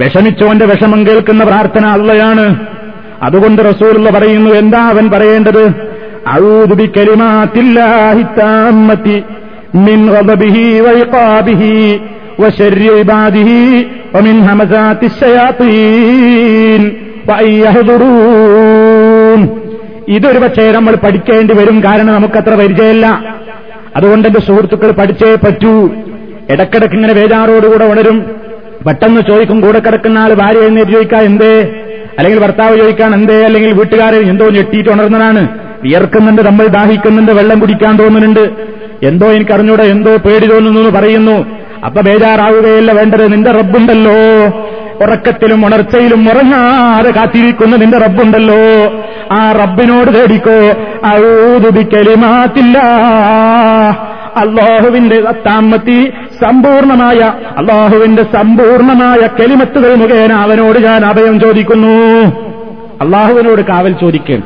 വിഷമിച്ചോന്റെ 0.00 0.66
വിഷമം 0.70 1.00
കേൾക്കുന്ന 1.08 1.44
പ്രാർത്ഥന 1.44 1.84
അള്ളയാണ് 1.96 2.46
അതുകൊണ്ട് 3.26 3.60
റസൂലുള്ള 3.68 4.10
പറയുന്നു 4.10 4.54
എന്താ 4.54 4.80
അവൻ 4.92 5.10
പറയേണ്ടത് 5.10 5.64
അഴൂതുബി 6.32 6.86
കലിമാത്തില്ലാഹിത്താമത്തി 6.96 9.16
മിൻ 9.86 10.00
ഗദബിഹി 10.14 10.80
വൈഖാബിഹി 10.86 12.00
وشر 12.38 12.92
عباده 12.92 13.50
ومن 14.14 14.40
همزات 14.40 15.04
الشياطين 15.10 16.82
وأن 17.28 17.48
يحضرون 17.64 19.40
ഇതൊരു 20.12 20.38
പക്ഷേ 20.44 20.70
നമ്മൾ 20.70 20.96
പഠിക്കേണ്ടി 20.96 21.54
വരും 21.58 21.84
കാരണം 21.84 22.12
നമുക്കത്ര 22.12 22.54
പരിചയമില്ല 22.60 23.06
അതുകൊണ്ട് 23.96 24.28
എന്റെ 24.28 24.40
സുഹൃത്തുക്കൾ 24.40 24.92
പഠിച്ചേ 24.92 25.36
പറ്റൂ 25.36 25.90
ഇടക്കിടക്ക് 26.49 26.93
ഇങ്ങനെ 26.93 27.13
വേജാറോടുകൂടെ 27.13 27.85
ഉണരും. 27.85 28.25
പെട്ടെന്ന് 28.87 29.21
ചോദിക്കും 29.21 29.61
കൂടെ 29.61 29.79
കിടക്കുന്ന 29.79 30.19
ആൾ 30.19 30.33
ഭാര്യ 30.33 30.59
എഴുന്നേറ്റ് 30.59 30.91
ചോദിക്കാൻ 30.91 31.21
എന്തേ? 31.21 31.61
അല്ലെങ്കിൽ 32.17 32.41
ഭർത്താവ് 32.41 32.77
ചോദിക്കാൻ 32.77 33.13
എന്തേ? 33.13 33.45
അല്ലെങ്കിൽ 33.45 33.73
വീട്ടുകാരെ 33.73 34.17
എന്തോ 34.17 34.49
ഞെട്ടിയിട്ട് 34.49 34.89
ഉണർന്നതാണ്. 34.89 35.47
വിയർക്കുന്നുണ്ട് 35.83 36.41
നമ്മൾ 36.41 36.67
ദാഹിക്കുന്നുണ്ട് 36.67 37.31
വെള്ളം 37.31 37.59
കുടിക്കാൻ 37.59 37.97
തോന്നുന്നുണ്ട്. 37.97 38.49
എന്തോ 39.03 39.27
എനിക്കറിഞ്ഞൂടെ 39.27 39.83
എന്തോ 39.83 40.15
പേടി 40.15 40.45
തോന്നുന്നു 40.47 40.81
എന്ന് 40.81 40.91
പറയുന്നു. 40.91 41.45
അപ്പൊ 41.85 42.01
ബേജാറാവുകയല്ല 42.01 42.91
വേണ്ടത് 42.91 43.31
നിന്റെ 43.31 43.51
റബ്ബുണ്ടല്ലോ. 43.51 44.11
ഉറക്കത്തിലും 45.01 45.65
ഉണർച്ചയിലും 45.65 46.29
ഉറങ്ങാതെ 46.29 47.11
കാത്തിരിക്കുന്ന 47.11 47.75
നിന്റെ 47.75 47.97
റബ്ബുണ്ടല്ലോ. 47.97 48.55
ആ 49.31 49.51
റബ്ബിനോട് 49.51 50.07
തേടിക്കോ 50.07 50.59
ഔതുബിക്കലിമാത്തില്ല 51.07 52.77
അള്ളാഹുവിന്റെ 54.35 55.21
താമത്തി 55.21 56.11
സമ്പൂർണമായ 56.41 57.33
അള്ളാഹുവിന്റെ 57.57 58.23
സമ്പൂർണമായ 58.23 59.27
കെലിമത്തുകൾ 59.27 59.95
മുഖേന 59.95 60.33
അവനോട് 60.33 60.79
ഞാൻ 60.79 61.05
അഭയം 61.05 61.39
ചോദിക്കുന്നു. 61.39 62.25
അള്ളാഹുവിനോട് 63.01 63.61
കാവൽ 63.61 63.91
ചോദിക്കും. 63.91 64.43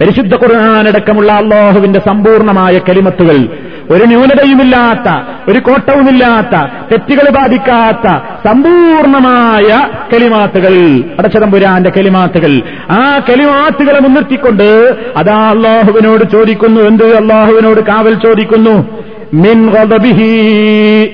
പരിശുദ്ധ 0.00 0.34
ഖുർആാനടക്കമുള്ള 0.34 1.32
അള്ളാഹുവിന്റെ 1.32 2.00
സമ്പൂർണമായ 2.00 2.78
കലിമത്തുകൾ. 2.78 3.48
ഒരു 3.90 4.04
ന്യൂനതയുമില്ലാത്ത 4.04 5.24
ഒരു 5.50 5.58
കോട്ടവുമില്ലാത്ത 5.58 6.70
തെറ്റുകൾ 6.92 7.30
ബാധിക്കാത്ത 7.30 8.08
സമ്പൂർണമായ 8.48 9.88
കലിമാത്തുകൾ. 10.14 11.02
അടച്ചതമ്പുരാന്റെ 11.18 11.90
കെളിമാത്തുകൾ 11.90 12.60
ആ 12.90 13.20
കെളിമാത്തുകളെ 13.28 14.00
മുൻനിർത്തിക്കൊണ്ട് 14.00 14.96
അതാ 15.16 15.50
അള്ളാഹുവിനോട് 15.50 16.30
ചോദിക്കുന്നു. 16.32 16.80
എന്ത് 16.80 17.16
അള്ളാഹുവിനോട് 17.16 17.80
കാവൽ 17.80 18.14
ചോദിക്കുന്നു? 18.14 19.06
മിൻ 19.34 19.70
ഗദബിഹി 19.70 21.10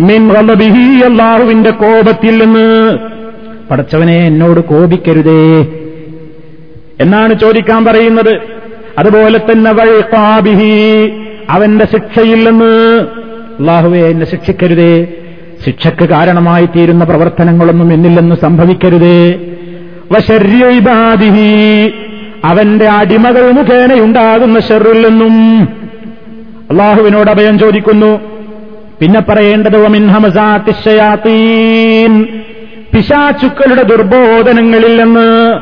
മിൻ 0.00 0.28
ഗദബിഹി 0.28 1.00
അള്ളാഹുവിന്റെ 1.00 1.70
കോപത്തിൽ 1.70 2.44
നിന്ന്. 2.44 2.98
പടച്ചവനെ 3.70 4.18
എന്നോട് 4.18 4.60
കോപിക്കരുതേ. 4.60 5.66
എന്നാണ് 7.00 7.40
ചോദിക്കാൻ 7.40 7.84
പറയുന്നത്. 7.84 8.40
അതുപോലെ 8.98 9.38
തന്നെ 9.38 9.72
വഴിക്കാബിഹി 9.72 11.08
അവന്റെ 11.50 11.84
ശിക്ഷയിൽ 11.84 12.50
നിന്ന്. 12.50 13.00
അള്ളാഹുവെ 13.60 13.98
എന്നെ 13.98 14.30
ശിക്ഷിക്കരുതേ. 14.30 15.06
ശിക്ഷക്ക് 15.66 16.04
കാരണമായി 16.04 16.66
തീരുന്ന 16.66 17.04
പ്രവർത്തനങ്ങളൊന്നും 17.04 17.92
എന്നില്ലെന്ന് 17.92 18.36
സംഭവിക്കരുതേ. 18.42 19.30
വശര്യാദിഹി 20.12 21.92
അവന്റെ 22.44 22.86
അടിമകൾ 22.86 23.50
മുഖേനയുണ്ടാകുന്ന 23.50 24.60
ഷെറിൽ 24.60 25.08
നിന്നും. 25.08 25.68
അള്ളാഹുവിനോട് 26.70 27.30
അഭയം 27.30 27.58
ചോദിക്കുന്നു. 27.58 28.20
പിന്നെ 29.00 29.20
പറയേണ്ടത് 29.20 29.76
പിശാചുക്കളുടെ 32.94 33.82
ദുർബോധനങ്ങളിൽ 33.82 35.04
നിന്ന്. 35.04 35.58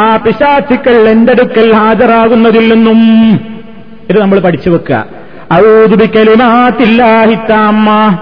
ആ 0.00 0.16
പിശാചുക്കൾ 0.16 1.08
എന്റെ 1.08 1.32
അടുക്കൽ 1.32 1.72
ഹാജരാകുന്നതിൽ 1.72 2.74
നിന്നും. 2.74 3.40
ഇത് 4.10 4.20
നമ്മൾ 4.20 4.40
പഠിച്ചു 4.40 4.70
വെക്കുക. 4.70 5.06
ഔദുബിക്കലിമാത്തില്ലാഹിത്താമ്മ 5.52 8.18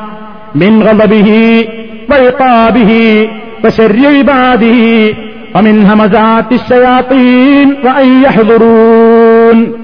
മിൻ 8.57 9.80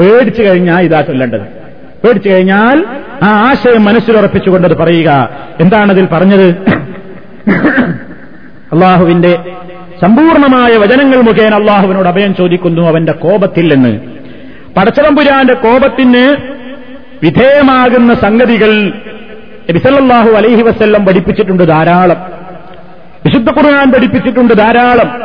പേടിച്ചു 0.00 0.42
കഴിഞ്ഞാൽ 0.42 0.80
ഇതാ 0.80 1.00
ചൊല്ലേണ്ടത്. 1.00 1.40
പേടിച്ചു 2.04 2.28
കഴിഞ്ഞാൽ 2.28 2.84
ആ 3.22 3.28
ആശയം 3.28 3.84
മനസ്സിലുറപ്പിച്ചുകൊണ്ടത് 3.84 4.76
പറയുക. 4.76 5.28
എന്താണതിൽ 5.60 6.08
പറഞ്ഞത്? 6.12 6.46
അള്ളാഹുവിന്റെ 8.72 9.38
സമ്പൂർണമായ 10.02 10.70
വചനങ്ങൾ 10.76 11.20
മുഖേന 11.20 11.54
അള്ളാഹുവിനോട് 11.54 12.08
അഭയം 12.08 12.34
ചോദിക്കുന്നു 12.34 12.82
അവന്റെ 12.82 13.12
കോപത്തിൽ 13.12 13.74
നിന്ന്. 13.74 14.00
പടച്ചതമ്പുരാന്റെ 14.76 15.54
കോപത്തിന് 15.54 16.36
വിധേയമാകുന്ന 17.22 18.14
സംഗതികൾ 18.14 18.92
ബിസലല്ലാഹു 19.72 20.30
അലൈഹി 20.30 20.62
വസ്ല്ലം 20.62 21.06
പഠിപ്പിച്ചിട്ടുണ്ട് 21.06 21.62
ധാരാളം. 21.62 22.16
വിശുദ്ധ 23.26 23.50
ഖുർആൻ 23.50 23.92
പഠിപ്പിച്ചിട്ടുണ്ട് 23.92 24.54
ധാരാളം. 24.54 25.22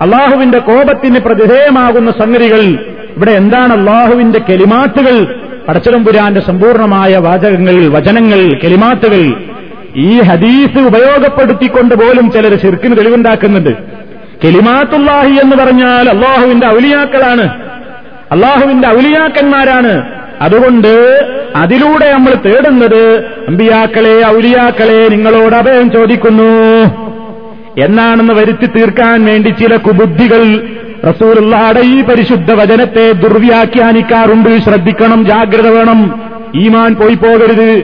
അള്ളാഹുവിന്റെ 0.00 0.58
കോപത്തിന് 0.58 1.18
പ്രതിധേയമാകുന്ന 1.18 2.10
സംഗതികൾ 2.10 2.78
ഇവിടെ 3.16 3.30
എന്താണ് 3.30 3.72
അള്ളാഹുവിന്റെ 3.72 4.38
കെലിമാത്തുകൾ? 4.38 5.40
പടച്ചതമ്പുരാന്റെ 5.68 6.40
സമ്പൂർണമായ 6.40 7.16
വാചകങ്ങൾ 7.16 7.88
വചനങ്ങൾ 7.88 8.60
കെലിമാത്തുകൾ. 8.64 9.34
ഈ 9.96 10.20
ഹദീസ് 10.20 10.78
ഉപയോഗപ്പെടുത്തിക്കൊണ്ട് 10.78 11.94
പോലും 11.94 12.30
ചിലർ 12.30 12.58
ശിർക്കിന് 12.60 12.96
തെളിവുണ്ടാക്കുന്നുണ്ട്. 12.96 13.70
കെലിമാത്തുല്ലാഹി 14.44 15.32
എന്ന് 15.32 15.56
പറഞ്ഞാൽ 15.56 16.10
അള്ളാഹുവിന്റെ 16.10 16.66
ഔലിയാക്കളാണ്. 16.66 17.60
അള്ളാഹുവിന്റെ 18.32 18.88
ഔലിയാക്കന്മാരാണ്. 18.88 20.20
അതുകൊണ്ട് 20.40 21.20
അതിലൂടെ 21.56 22.12
നമ്മൾ 22.12 22.34
തേടുന്നത് 22.34 23.24
അമ്പിയാക്കളെ 23.48 24.26
ഔലിയാക്കളെ 24.26 25.08
നിങ്ങളോട് 25.08 25.54
അഭയം 25.54 25.90
ചോദിക്കുന്നു. 25.90 26.60
എന്നാണെന്ന് 27.84 28.34
വരുത്തി 28.34 28.66
തീർക്കാൻ 28.66 29.24
വേണ്ടി 29.24 29.48
ചില 29.48 29.76
കുബുദ്ധികൾ 29.76 30.68
റസൂറുള്ളാടെ 31.08 31.80
ഈ 31.80 32.02
പരിശുദ്ധ 32.02 32.52
വചനത്തെ 32.52 33.12
ദുർവ്യാഖ്യാനിക്കാറുണ്ട് 33.12 34.58
ശ്രദ്ധിക്കണം 34.58 35.26
ജാഗ്രത 35.26 35.68
വേണം. 35.68 36.20
ഈമാൻ 36.54 36.94
പോയി 36.94 37.14
പോകരുത്. 37.14 37.82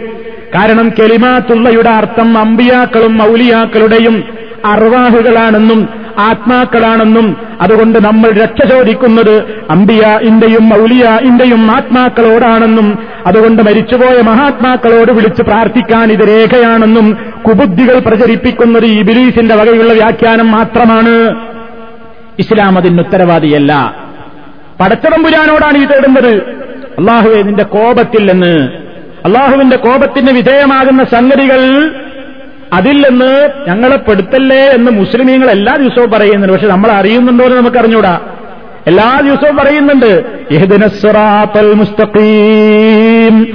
കാരണം 0.55 0.89
കെലിമാത്തുള്ളയുടെ 0.89 1.91
അർത്ഥം 1.91 2.39
അമ്പിയാക്കളും 2.39 3.19
മൗലിയാക്കളുടെയും 3.19 4.25
അർവാഹുകളാണെന്നും 4.65 5.89
ആത്മാക്കളാണെന്നും 6.19 7.37
അതുകൊണ്ട് 7.61 7.99
നമ്മൾ 8.05 8.31
രക്ഷ 8.31 8.67
ചോദിക്കുന്നത് 8.67 9.65
അമ്പിയ 9.71 10.19
ഇന്റെയും 10.23 10.69
മൗലിയ 10.69 11.19
ഇന്റെയും 11.23 11.73
ആത്മാക്കളോടാണെന്നും 11.73 12.99
അതുകൊണ്ട് 13.27 13.63
മരിച്ചുപോയ 13.63 14.21
മഹാത്മാക്കളോട് 14.21 15.13
വിളിച്ച് 15.13 15.43
പ്രാർത്ഥിക്കാൻ 15.43 16.13
ഇത് 16.13 16.29
രേഖയാണെന്നും 16.29 17.17
കുബുദ്ധികൾ 17.49 17.99
പ്രചരിപ്പിക്കുന്നത് 17.99 18.85
ഈ 18.85 19.03
ബിലീസിന്റെ 19.03 19.55
വകയുള്ള 19.55 19.93
വ്യാഖ്യാനം 19.93 20.51
മാത്രമാണ്. 20.51 21.47
ഇസ്ലാം 22.39 22.79
അതിന് 22.79 22.99
ഉത്തരവാദിയല്ല. 22.99 23.97
പടച്ചതമ്പുരാനോടാണ് 24.81 25.79
ഈ 25.79 25.85
തേടുന്നത് 25.85 26.57
അള്ളാഹുവെ 26.99 27.43
നിന്റെ 27.43 27.65
കോപത്തിൽ 27.65 28.33
നിന്ന് 28.33 28.69
അള്ളാഹുവിന്റെ 29.25 29.77
കോപത്തിന് 29.77 30.31
വിധേയമാകുന്ന 30.31 31.05
സംഗതികൾ 31.05 31.91
അതിൽ 32.73 33.09
നിന്ന് 33.09 33.49
ഞങ്ങളെ 33.69 33.97
പെടുത്തല്ലേ 33.97 34.57
എന്ന് 34.57 34.91
മുസ്ലിമീങ്ങൾ 34.91 35.51
എല്ലാ 35.51 35.77
ദിവസവും 35.77 36.11
പറയുന്നുണ്ട്. 36.11 36.53
പക്ഷെ 36.53 36.67
നമ്മൾ 36.67 36.91
അറിയുന്നുണ്ടോ 36.91 37.45
എന്ന് 37.45 37.57
നമുക്ക് 37.57 37.77
അറിഞ്ഞൂടാ. 37.77 38.21
എല്ലാ 38.87 39.21
ദിവസവും 39.25 39.57
പറയുന്നുണ്ട് 39.57 40.25
മുസ്തഖീം 41.75 43.47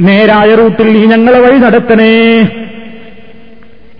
നേരായ 0.00 0.54
റൂട്ടിൽ 0.54 0.92
നീ 0.92 1.06
ഞങ്ങളെ 1.06 1.38
വഴി 1.38 1.58
നടത്തണേ. 1.58 2.40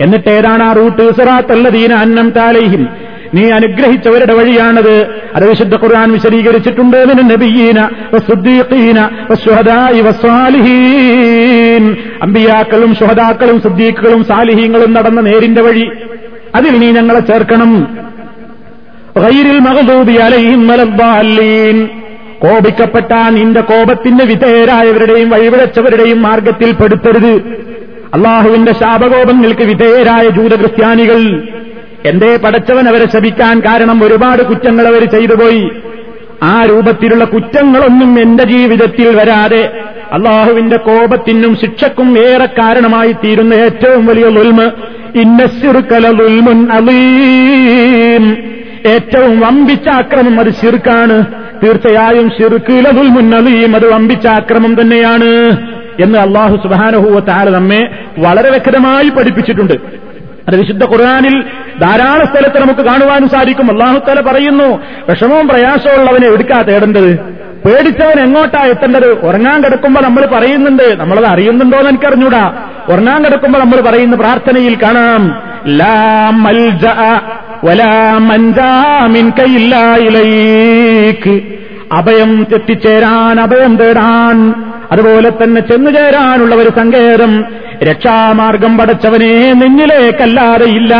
എന്നിട്ട് 0.00 0.28
ഏതാണ് 0.28 0.62
ആ 0.62 0.72
റൂട്ട്? 0.72 1.14
സിറാത്തല്ലദീന 1.14 1.92
അന്നം 1.92 2.40
അലൈഹിം. 2.40 2.88
നീ 3.34 3.50
അനുഗ്രഹിച്ചവരുടെ 3.50 4.34
വഴിയാണത്. 4.34 5.06
അത് 5.34 5.50
വിശുദ്ധ 5.50 5.74
ഖുർആൻ 5.74 6.12
വിശദീകരിച്ചിട്ടുണ്ട്. 6.12 6.96
നബിയീന 7.30 7.80
അമ്പിയാക്കളും 12.22 12.94
ശുഹദാക്കളും 12.94 13.60
സുദ്ദീഖുകളും 13.60 14.24
സാലിഹീങ്ങളും 14.24 14.92
നടന്ന 14.92 15.20
നേരിന്റെ 15.20 15.62
വഴി. 15.62 15.90
അതിൽ 16.54 16.78
നീ 16.78 16.90
ഞങ്ങളെ 16.90 17.20
ചേർക്കണം. 17.20 17.98
കോപിക്കപ്പെട്ട 22.42 23.12
നിന്റെ 23.30 23.60
കോപത്തിന് 23.60 24.22
വിധേയരായവരുടെയും 24.22 25.30
വഴിവിഴച്ചവരുടെയും 25.30 26.22
മാർഗത്തിൽ 26.22 26.72
പെടുത്തരുത്. 26.72 27.32
അള്ളാഹുവിന്റെ 28.14 28.72
ശാപകോപങ്ങൾക്ക് 28.72 29.62
വിധേയരായ 29.62 30.28
ജൂതക്രിസ്ത്യാനികൾ 30.28 31.42
എന്തേ 32.04 32.36
പടച്ചവൻ 32.36 32.88
അവരെ 32.88 33.08
ശപിക്കാൻ 33.14 33.60
കാരണം 33.60 34.04
ഒരുപാട് 34.04 34.42
കുറ്റങ്ങൾ 34.42 34.86
അവർ 34.86 35.10
ചെയ്തുപോയി. 35.10 35.70
ആ 36.42 36.64
രൂപത്തിലുള്ള 36.64 37.24
കുറ്റങ്ങളൊന്നും 37.24 38.20
എന്റെ 38.20 38.44
ജീവിതത്തിൽ 38.44 39.16
വരാതെ 39.16 39.70
അള്ളാഹുവിന്റെ 40.12 40.76
കോപത്തിനും 40.76 41.56
ശിക്ഷക്കും 41.56 42.18
ഏറെ 42.18 42.46
കാരണമായി 42.46 43.12
തീരുന്ന 43.12 43.54
ഏറ്റവും 43.54 44.06
വലിയ 44.06 44.28
ലുൽമ് 44.28 44.70
ഇന്നസിറുക്കല 45.18 46.08
ലുൽമുൻ 46.10 46.72
അലീം. 46.72 48.36
ഏറ്റവും 48.86 49.40
വമ്പിച്ച 49.40 49.88
അക്രമം 49.88 50.40
അത് 50.40 50.50
ശിർക്കാണ്. 50.50 51.24
തീർച്ചയായും 51.62 52.30
ഷിർക്കിലതുൽ 52.30 53.08
മുന്നതിയും 53.08 53.76
അത് 53.76 53.92
വമ്പിച്ച 53.92 54.26
ആക്രമം 54.26 54.80
തന്നെയാണ് 54.80 55.56
എന്ന് 56.02 56.18
അള്ളാഹു 56.18 56.56
സുബാനഹുവ 56.56 57.20
താര 57.20 57.48
നമ്മെ 57.48 57.90
വളരെ 58.18 58.50
വ്യക്തമായി 58.50 59.08
പഠിപ്പിച്ചിട്ടുണ്ട്. 59.08 59.72
അത് 60.48 60.60
വിശുദ്ധ 60.60 60.84
ഖുർആാനിൽ 60.84 61.44
ധാരാളം 61.80 62.26
സ്ഥലത്ത് 62.26 62.58
നമുക്ക് 62.58 62.80
കാണുവാനും 62.80 63.28
സാധിക്കും. 63.28 63.70
അള്ളാഹുത്താല 63.70 64.20
പറയുന്നു 64.20 64.82
വിഷമവും 65.08 65.48
പ്രയാസമുള്ളവനെ 65.48 66.28
എടുക്കാ 66.28 66.62
തേടേണ്ടത്? 66.62 67.16
പേടിച്ചവൻ 67.66 68.20
എങ്ങോട്ടാ 68.20 68.62
എത്തേണ്ടത്? 68.62 69.12
ഉറങ്ങാൻ 69.12 69.64
കിടക്കുമ്പോൾ 69.64 70.00
നമ്മൾ 70.00 70.26
പറയുന്നുണ്ട്. 70.26 71.00
നമ്മളത് 71.00 71.26
അറിയുന്നുണ്ടോ 71.26 71.78
എന്ന് 71.78 71.90
എനിക്കറിഞ്ഞൂടാ. 71.90 72.68
ഉറങ്ങാൻ 72.88 73.24
കിടക്കുമ്പോൾ 73.24 73.58
നമ്മൾ 73.58 73.80
പറയുന്ന 73.80 74.16
പ്രാർത്ഥനയിൽ 74.16 74.78
കാണാം. 74.82 75.42
ഇലൈക്ക്. 79.94 81.40
അഭയം 81.92 82.46
തെറ്റിച്ചേരാൻ 82.52 83.40
അഭയം 83.40 83.76
തേടാൻ 83.76 84.64
അതുപോലെ 84.92 85.30
തന്നെ 85.30 85.60
ചെന്നു 85.60 85.90
ചേരാനുള്ള 85.90 86.54
ഒരു 86.54 86.68
സങ്കേതം. 86.68 87.44
രക്ഷാമാർഗം 87.82 88.78
പടച്ചവനെ 88.78 89.52
നിന്നിലേക്കല്ലാതെ 89.52 90.64
ഇല്ല 90.64 90.96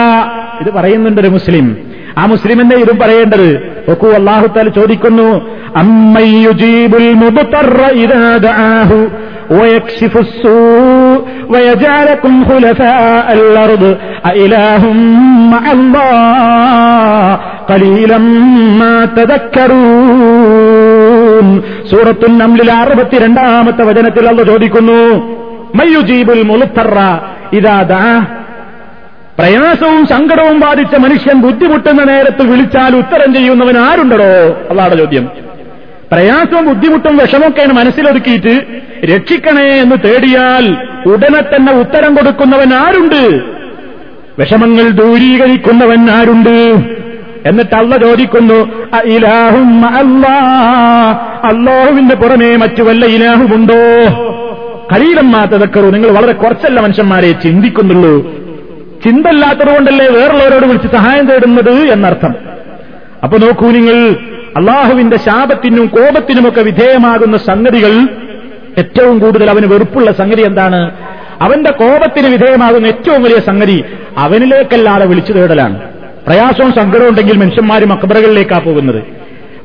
ഇത് 0.60 0.70
പറയുന്നുണ്ട് 0.74 1.20
ഒരു 1.20 1.28
മുസ്ലിം. 1.28 1.76
ആ 2.18 2.26
മുസ്ലിമിന്റെ 2.26 2.76
ഇതും 2.76 2.98
പറയേണ്ടത്? 2.98 3.74
ഒക്കു 3.88 4.06
അള്ളാഹുത്താൽ 4.06 4.68
ചോദിക്കുന്നു 4.68 5.50
അമ്മയുജീബുൽ 5.76 7.14
ويكشف 9.51 10.13
السوء 10.17 11.17
ويجعلكم 11.49 12.33
خلفاء 12.45 13.27
الأرض 13.33 13.83
أإله 14.25 14.83
مع 15.53 15.63
الله 15.71 17.27
قليلا 17.67 18.19
ما 18.81 18.95
تذكرون 20.13 21.47
സൂറത്തു 21.89 22.27
നംലിലെ 22.35 22.73
അറുപത്തിരണ്ടാമത്തെ 22.83 23.83
വചനത്തിൽ 23.89 24.25
അള്ള 24.27 24.41
ചോദിക്കുന്നു 24.43 24.99
മയ്യുജീബുൽ 25.79 26.41
മുലുത്തറ 26.49 26.95
ഇതാദാ 27.57 28.03
പ്രയാസവും 29.37 30.01
സങ്കടവും 30.11 30.57
ബാധിച്ച 30.63 30.93
മനുഷ്യൻ 31.03 31.37
ബുദ്ധിമുട്ടുന്ന 31.45 32.01
നേരത്ത് 32.11 32.43
വിളിച്ചാൽ 32.49 32.93
ഉത്തരം 32.99 33.29
ചെയ്യുന്നവൻ 33.35 33.77
ആരുണ്ടോ 33.87 34.17
അള്ളാടെ 34.71 34.95
ചോദ്യം 35.01 35.25
പ്രയാസവും 36.12 36.66
ബുദ്ധിമുട്ടും 36.66 37.16
വിഷമൊക്കെയാണ് 37.16 37.72
മനസ്സിലൊതുക്കിയിട്ട് 37.72 38.60
രക്ഷിക്കണേ 39.04 39.80
എന്ന് 39.80 39.96
തേടിയാൽ 40.04 40.76
ഉടനെ 41.06 41.40
തന്നെ 41.40 41.72
ഉത്തരം 41.72 42.14
കൊടുക്കുന്നവൻ 42.14 42.74
ആരുണ്ട്? 42.74 43.40
വിഷമങ്ങൾ 44.38 44.88
ദൂരീകരിക്കുന്നവൻ 44.88 46.10
ആരുണ്ട്? 46.10 46.74
എന്നിട്ട് 47.46 47.74
അള്ള 47.74 47.96
ചോദിക്കുന്നു 47.96 48.88
ഇലാഹും 49.04 49.86
അല്ലാ 49.86 50.36
അള്ളാഹുവിന്റെ 51.44 52.14
പുറമേ 52.14 52.56
മറ്റു 52.56 52.82
വല്ല 52.82 53.06
ഇലാഹുമുണ്ടോ? 53.06 54.02
കലീലമ്മാ 54.92 55.44
തതക്കറു 55.44 55.86
നിങ്ങൾ 55.86 56.10
വളരെ 56.10 56.32
കുറച്ചല്ല 56.32 56.80
മനുഷ്യന്മാരെ 56.80 57.32
ചിന്തിക്കുന്നുള്ളൂ. 57.32 58.32
ചിന്തല്ലാത്തത് 59.04 59.74
കൊണ്ടല്ലേ 59.74 60.06
വേറുള്ളവരോട് 60.06 60.66
വിളിച്ച് 60.66 60.88
സഹായം 60.88 61.26
തേടുന്നത് 61.26 61.70
എന്നർത്ഥം. 61.70 62.34
അപ്പൊ 63.24 63.38
നോക്കൂ 63.38 63.70
നിങ്ങൾ 63.70 64.16
അള്ളാഹുവിന്റെ 64.56 65.16
ശാപത്തിനും 65.16 65.86
കോപത്തിനുമൊക്കെ 65.86 66.60
വിധേയമാകുന്ന 66.60 67.36
സംഗതികൾ 67.36 68.08
ഏറ്റവും 68.78 69.18
കൂടുതൽ 69.18 69.50
അവന് 69.50 69.66
വെറുപ്പുള്ള 69.66 70.12
സംഗതി 70.12 70.42
എന്താണ്? 70.42 70.90
അവന്റെ 71.40 71.70
കോപത്തിന് 71.70 72.28
വിധേയമാകുന്ന 72.28 72.86
ഏറ്റവും 72.86 73.22
വലിയ 73.22 73.38
സംഗതി 73.38 73.84
അവനിലേക്കല്ലാതെ 74.18 75.06
വിളിച്ചു 75.06 75.32
തേടലാണ്. 75.32 75.80
പ്രയാസവും 76.26 76.72
സങ്കടവും 76.72 77.08
ഉണ്ടെങ്കിൽ 77.08 77.36
മനുഷ്യന്മാർ 77.36 77.84
മക്ബറകളിലേക്കാ 77.84 78.58
പോകുന്നത്. 78.58 79.02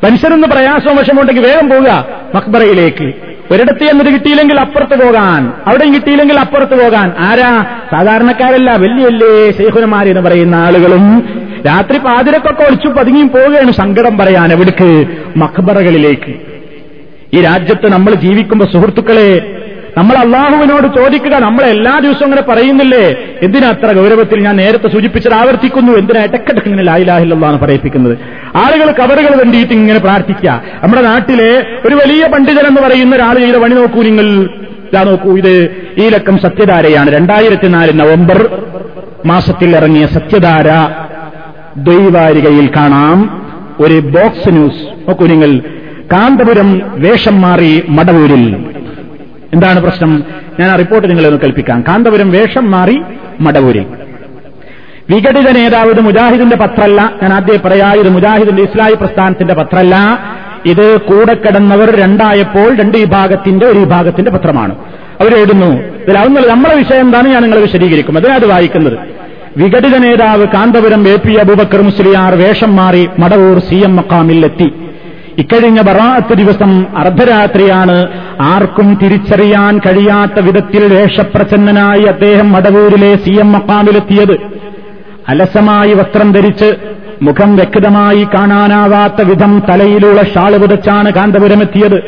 മനുഷ്യനെന്ന് 0.04 0.48
പ്രയാസവും 0.48 0.98
വിഷമമുണ്ടെങ്കിൽ 0.98 1.46
വേഗം 1.46 1.70
പോവുക 1.70 2.08
മക്ബറയിലേക്ക് 2.36 3.14
ഒരിടത്ത് 3.52 3.84
എന്നത് 3.84 4.14
കിട്ടിയില്ലെങ്കിൽ 4.14 4.60
അപ്പുറത്ത് 4.60 5.08
പോകാൻ. 5.08 5.54
അവിടെയും 5.68 5.96
കിട്ടിയില്ലെങ്കിൽ 5.96 6.40
അപ്പുറത്ത് 6.40 6.84
പോകാൻ. 6.84 7.12
ആരാ? 7.20 7.66
സാധാരണക്കാരല്ല 7.92 8.72
വലിയ 8.72 9.06
വലിയ 9.06 10.10
എന്ന് 10.10 10.22
പറയുന്ന 10.22 10.56
ആളുകളും 10.56 11.24
രാത്രി 11.66 11.98
പാതിരക്കൊക്കെ 11.98 12.64
ഒളിച്ചു 12.64 12.88
പതുങ്ങിയും 12.88 13.30
പോവുകയാണ് 13.30 13.72
സങ്കടം 13.72 14.18
പറയാൻ 14.18 14.52
എവിടേക്ക് 14.52 15.08
മക്ബറകളിലേക്ക് 15.38 16.34
ഈ 17.34 17.42
രാജ്യത്ത് 17.42 17.92
നമ്മൾ 17.92 18.14
ജീവിക്കുമ്പോൾ 18.14 18.66
സുഹൃത്തുക്കളെ 18.66 19.60
നമ്മൾ 19.98 20.16
അള്ളാഹുവിനോട് 20.16 20.98
ചോദിക്കുക 20.98 21.36
നമ്മൾ 21.38 21.64
എല്ലാ 21.64 22.00
ദിവസവും 22.00 22.24
അങ്ങനെ 22.24 22.42
പറയുന്നില്ലേ? 22.42 23.16
എന്തിനാ 23.42 23.70
അത്ര 23.70 23.92
ഗൗരവത്തിൽ 23.92 24.44
ഞാൻ 24.44 24.56
നേരത്തെ 24.56 24.88
സൂചിപ്പിച്ചത് 24.88 25.34
ആവർത്തിക്കുന്നു? 25.34 25.92
എന്തിനാ 25.92 26.24
ഇടക്കിടക്ക് 26.24 26.68
ഇങ്ങനെ 26.68 26.84
ലായിലാഹില്ലെന്നാണ് 26.84 27.60
പറയിപ്പിക്കുന്നത്? 27.60 28.18
ആളുകൾ 28.56 28.92
കവറുകൾ 28.92 29.36
വേണ്ടിയിട്ട് 29.36 29.74
ഇങ്ങനെ 29.74 30.00
പ്രാർത്ഥിക്കുക. 30.00 30.64
നമ്മുടെ 30.84 31.02
നാട്ടിലെ 31.02 31.66
ഒരു 31.86 31.96
വലിയ 31.96 32.28
പണ്ഡിതൻ 32.28 32.68
എന്ന് 32.68 32.82
പറയുന്ന 32.82 33.16
ഒരാൾ 33.16 33.36
ചെയ്ത 33.36 33.56
പണി 33.56 33.74
നോക്കൂ 33.74 34.04
നിങ്ങൾ. 34.04 34.50
ഇതാ 34.92 35.04
നോക്കൂ 35.04 35.38
ഇത് 35.38 35.86
ഈ 35.98 36.10
ലക്കം 36.10 36.38
സത്യധാരയാണ്. 36.38 37.12
രണ്ടായിരത്തി 37.12 37.68
നാല് 37.68 38.00
നവംബർ 38.00 38.64
മാസത്തിൽ 39.26 39.76
ഇറങ്ങിയ 39.76 40.06
സത്യധാര. 40.08 40.70
ദ്വൈവാരികയിൽ 41.78 42.70
കാണാം. 42.76 43.44
ഒരു 43.80 44.00
ബോക്സ് 44.00 44.50
ന്യൂസ്. 44.50 45.08
നോക്കൂ 45.08 45.26
നിങ്ങൾ. 45.26 45.60
കാന്തപുരം 46.14 46.82
വേഷം 46.96 47.42
മാറി 47.42 47.84
മടവൂരിൽ. 47.90 48.66
എന്താണ് 49.54 49.80
പ്രശ്നം? 49.80 50.24
ഞാൻ 50.60 50.72
ആ 50.72 50.76
റിപ്പോർട്ട് 50.76 51.10
നിങ്ങളെ 51.10 51.28
ഒന്ന് 51.28 51.40
കൽപ്പിക്കാം 51.42 51.84
കാന്തപുരം 51.88 52.32
വേഷം 52.32 52.72
മാറി 52.72 53.02
മടവൂരിൽ. 53.42 53.86
വിഘടിത 55.10 55.52
നേതാവ് 55.52 55.90
ഇത് 55.90 56.02
മുജാഹിദിന്റെ 56.02 56.56
പത്രല്ല. 56.56 57.14
ഞാൻ 57.24 57.34
ആദ്യം 57.34 57.60
പറയാ 57.66 57.94
ഇത് 57.94 58.10
മുജാഹിദിന്റെ 58.10 58.62
ഇസ്ലാഹി 58.62 58.94
പ്രസ്ഥാനത്തിന്റെ 58.94 59.54
പത്രല്ല. 59.54 60.20
ഇത് 60.66 61.02
കൂടെ 61.02 61.34
കിടന്നവർ 61.34 61.96
രണ്ടായപ്പോൾ 61.96 62.76
രണ്ട് 62.76 62.98
വിഭാഗത്തിന്റെ 62.98 63.66
ഒരു 63.66 63.80
വിഭാഗത്തിന്റെ 63.80 64.32
പത്രമാണ്. 64.32 64.76
അവരെഴുതുന്നു 65.22 65.66
ഇതിലാവുന്നത് 65.66 66.50
നമ്മുടെ 66.50 66.76
വിഷയം 66.76 67.02
എന്താണ്? 67.02 67.28
ഞാൻ 67.28 67.42
നിങ്ങളെ 67.42 67.62
വിശദീകരിക്കും. 67.62 68.18
അതിനാണ് 68.18 68.46
വായിക്കുന്നത്. 68.46 69.13
വിഘടിത 69.58 69.96
നേതാവ് 69.98 70.46
കാന്തപുരം 70.48 71.08
എ 71.08 71.16
പി 71.16 71.34
അബൂബക്കർ 71.34 71.82
മുസ്ലിയാർ 71.82 72.36
വേഷം 72.36 72.76
മാറി 72.76 73.10
മടവൂർ 73.20 73.60
സി 73.60 73.76
എം 73.76 73.96
മക്കാമിലെത്തി. 73.96 74.74
ഇക്കഴിഞ്ഞ 75.38 75.82
ബറാത്ത് 75.82 76.34
ദിവസം 76.34 76.72
അർദ്ധരാത്രിയാണ് 76.98 77.98
ആർക്കും 78.42 79.00
തിരിച്ചറിയാൻ 79.04 79.78
കഴിയാത്ത 79.78 80.40
വിധത്തിൽ 80.40 80.84
വേഷപ്രസന്നനായി 80.94 82.04
അദ്ദേഹം 82.04 82.52
മടവൂരിലെ 82.52 83.16
സി 83.16 83.34
എം 83.40 83.52
മക്കാമിലെത്തിയത്. 83.52 84.36
അലസമായി 85.28 85.94
വസ്ത്രം 85.94 86.32
ധരിച്ച് 86.32 86.70
മുഖം 87.22 87.56
വ്യക്തമായി 87.56 88.28
കാണാനാവാത്ത 88.34 89.22
വിധം 89.22 89.64
തലയിലുള്ള 89.70 90.22
ഷാൾ 90.24 90.58
പുതച്ചാണ് 90.58 91.12
കാന്തപുരമെത്തിയത്. 91.14 92.00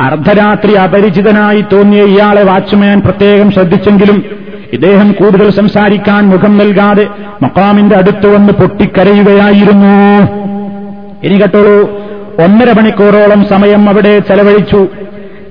അർദ്ധരാത്രി 0.00 0.72
അപരിചിതനായി 0.74 1.64
തോന്നിയ 1.72 2.02
ഇയാളെ 2.02 2.42
വാച്ച്മാൻ 2.42 3.00
പ്രത്യേകം 3.00 3.50
ശ്രദ്ധിച്ചെങ്കിലും 3.50 4.18
ഇദ്ദേഹം 4.72 5.12
കൂടുതൽ 5.12 5.50
സംസാരിക്കാൻ 5.50 6.28
മുഖം 6.28 6.58
നൽകാതെ 6.58 7.08
മക്കാമിന്റെ 7.42 7.96
അടുത്ത് 7.96 8.34
വന്ന് 8.34 8.52
പൊട്ടിക്കരയുകയായിരുന്നു. 8.52 9.94
ഇനി 11.26 11.40
കേട്ടോളൂ 11.40 11.90
ഒന്നര 12.44 12.72
മണിക്കൂറോളം 12.72 13.46
സമയം 13.50 13.88
അവിടെ 13.88 14.18
ചെലവഴിച്ചു. 14.18 14.88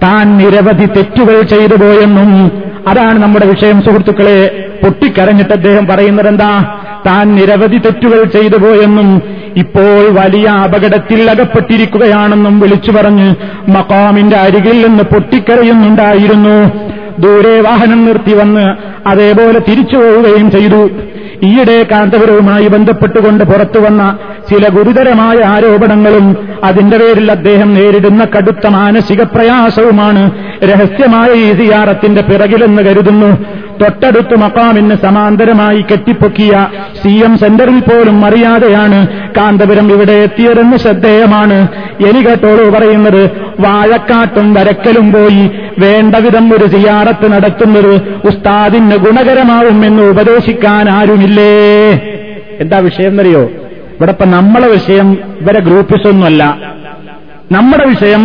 താൻ 0.03 0.37
നിരവധി 0.37 0.85
തെറ്റുകൾ 0.85 1.41
ചെയ്തു 1.41 1.75
പോയെന്നും 1.75 2.51
അതാണ് 2.87 3.19
നമ്മുടെ 3.19 3.45
വിഷയം 3.45 3.81
സുഹൃത്തുക്കളെ. 3.81 4.69
പൊട്ടിക്കരഞ്ഞിട്ട് 4.83 5.53
അദ്ദേഹം 5.53 5.87
പറയുന്നത് 5.87 6.27
എന്താ 6.27 6.75
താൻ 7.07 7.35
നിരവധി 7.35 7.77
തെറ്റുകൾ 7.77 8.23
ചെയ്തു 8.23 8.57
പോയെന്നും 8.57 9.21
ഇപ്പോൾ 9.57 10.09
വലിയ 10.09 10.47
അപകടത്തിൽ 10.47 11.29
അകപ്പെട്ടിരിക്കുകയാണെന്നും 11.29 12.59
വിളിച്ചു 12.59 12.91
പറഞ്ഞ് 12.91 13.35
മക്കാമിന്റെ 13.69 14.37
അരികിൽ 14.37 14.87
നിന്ന് 14.87 15.03
പൊട്ടിക്കരയുന്നുണ്ടായിരുന്നു. 15.03 16.88
ദൂരെ 17.19 17.61
വാഹനം 17.61 18.05
നിർത്തി 18.05 18.33
വന്ന് 18.33 18.75
അതേപോലെ 19.07 19.59
തിരിച്ചു 19.59 19.95
പോവുകയും 19.95 20.51
ചെയ്തു. 20.51 20.89
ഈയിടെ 21.43 21.85
കാന്തപുരവുമായി 21.91 22.67
ബന്ധപ്പെട്ടുകൊണ്ട് 22.67 23.43
പുറത്തു 23.43 23.79
വന്ന 23.79 24.17
ചില 24.49 24.67
ഗുരുതരമായ 24.67 25.45
ആരോപണങ്ങളും 25.45 26.37
അതിന്റെ 26.63 26.97
പേരിൽ 26.97 27.31
അദ്ദേഹം 27.31 27.73
നേരിടുന്ന 27.73 28.25
കടുത്ത 28.25 28.67
മാനസിക 28.67 29.23
പ്രയാസവുമാണ്. 29.23 30.31
രഹസ്യമായ 30.63 31.29
ഈ 31.31 31.53
സിയാറത്തിന്റെ 31.53 32.21
പിറകിലെന്ന് 32.21 32.81
കരുതുന്നു. 32.81 33.45
തൊട്ടടുത്ത് 33.81 34.35
മക്കാമിന് 34.35 34.95
സമാന്തരമായി 34.95 35.81
കെട്ടിപ്പൊക്കിയ 35.81 36.67
സി 37.01 37.13
എം 37.25 37.37
സെന്ററിൽ 37.37 37.79
പോലും 37.79 38.25
അറിയാതെയാണ് 38.25 38.99
കാന്തപുരം 39.37 39.91
ഇവിടെ 39.93 40.11
എത്തിയതെന്ന് 40.11 40.77
ശ്രദ്ധേയമാണ്. 40.77 41.57
എനി 42.07 42.21
കേട്ടോളൂ 42.25 42.69
പറയുന്നത് 42.69 43.21
വാഴക്കാട്ടും 43.59 44.53
വരക്കലും 44.53 45.11
പോയി 45.11 45.43
വേണ്ടവിധം 45.79 46.53
ഒരു 46.53 46.65
സിയാറത്ത് 46.65 47.31
നടത്തുന്നത് 47.33 47.93
ഉസ്താദിന് 48.27 48.95
ഗുണകരമാവും 48.95 49.85
എന്ന് 49.85 50.03
ഉപദേശിക്കാൻ 50.03 50.89
ആരുമില്ലേ? 50.89 51.53
എന്താ 52.59 52.77
വിഷയം 52.77 53.09
എന്നറിയോ? 53.09 53.43
ഇവിടെ 53.95 54.11
ഇപ്പൊ 54.11 54.25
നമ്മളെ 54.25 54.67
വിഷയം 54.67 55.07
ഇവരെ 55.41 55.59
ഗ്രൂപ്പിസൊന്നുമല്ല. 55.59 56.43
നമ്മുടെ 57.51 57.85
വിഷയം 57.87 58.23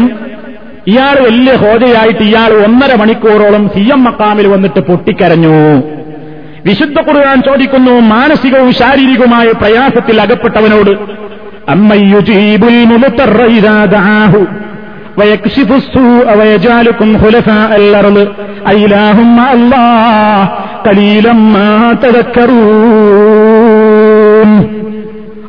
ഇയാൾ 0.89 1.25
വലിയ 1.25 1.53
ഹോജയായിട്ട് 1.53 2.23
ഇയാൾ 2.23 2.65
ഒന്നര 2.65 2.95
മണിക്കൂറോളം 3.01 3.69
സി 3.69 3.81
എം 3.81 4.05
മക്കാമിൽ 4.05 4.47
വന്നിട്ട് 4.47 4.81
പൊട്ടിക്കരഞ്ഞു. 4.81 5.83
വിശുദ്ധ 6.67 7.01
കുറുവാൻ 7.01 7.43
ചോദിക്കുന്നു 7.43 8.01
മാനസികവും 8.01 8.73
ശാരീരികവുമായ 8.73 9.53
പ്രയാസത്തിൽ 9.53 10.21
അകപ്പെട്ടവനോട് 10.21 10.91
അമ്മയുജീബുൽ 11.71 12.85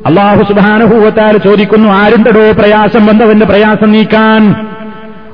അള്ളാഹു 0.05 0.43
സുബാനഹൂവത്താൽ 0.43 1.37
ചോദിക്കുന്നു 1.37 1.89
ആരുണ്ടടോ 1.89 2.51
പ്രയാസം? 2.51 3.05
വന്നവന്റെ 3.05 3.45
പ്രയാസം 3.45 3.91
നീക്കാൻ? 3.91 4.67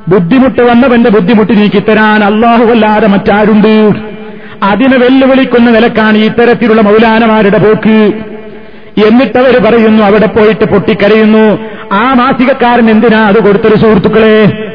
ബുദ്ധിമുട്ട് 0.08 0.62
വന്നവന്റെ 0.62 1.10
ബുദ്ധിമുട്ട് 1.10 1.58
നീക്കിത്തരാൻ 1.58 2.24
അള്ളാഹുവല്ലാതെ 2.24 3.08
മറ്റാരുണ്ട്? 3.08 3.92
അതിനെ 4.64 4.98
വെല്ലുവിളിക്കുന്ന 4.98 5.72
നിലക്കാണ് 5.72 6.18
ഇത്തരത്തിലുള്ള 6.18 6.82
മൗലാനമാരുടെ 6.82 7.58
പോക്ക്. 7.58 8.14
എന്നിട്ടവർ 9.08 9.64
പറയുന്നു 9.64 10.04
അവിടെ 10.04 10.26
പോയിട്ട് 10.26 10.66
പൊട്ടിക്കരയുന്നു. 10.66 11.60
ആ 11.92 12.14
മാസികക്കാരൻ 12.14 12.90
എന്തിനാ 12.90 13.28
അത് 13.28 13.44
കൊടുത്തൊരു 13.44 13.76
സുഹൃത്തുക്കളെ? 13.76 14.68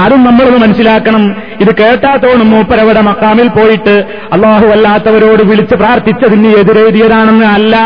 അതും 0.00 0.24
നമ്മളൊന്ന് 0.24 0.58
മനസ്സിലാക്കണം. 0.58 1.36
ഇത് 1.60 1.74
കേട്ടാത്തോണം 1.74 2.50
മൂപ്പരവിടെ 2.50 3.00
മക്കാമിൽ 3.00 3.48
പോയിട്ട് 3.48 4.04
അള്ളാഹു 4.32 4.66
അല്ലാത്തവരോട് 4.66 5.42
വിളിച്ച് 5.42 5.74
പ്രാർത്ഥിച്ചതിന് 5.74 6.48
എതിരെഴുതിയതാണെന്ന് 6.48 7.44
അല്ല. 7.44 7.76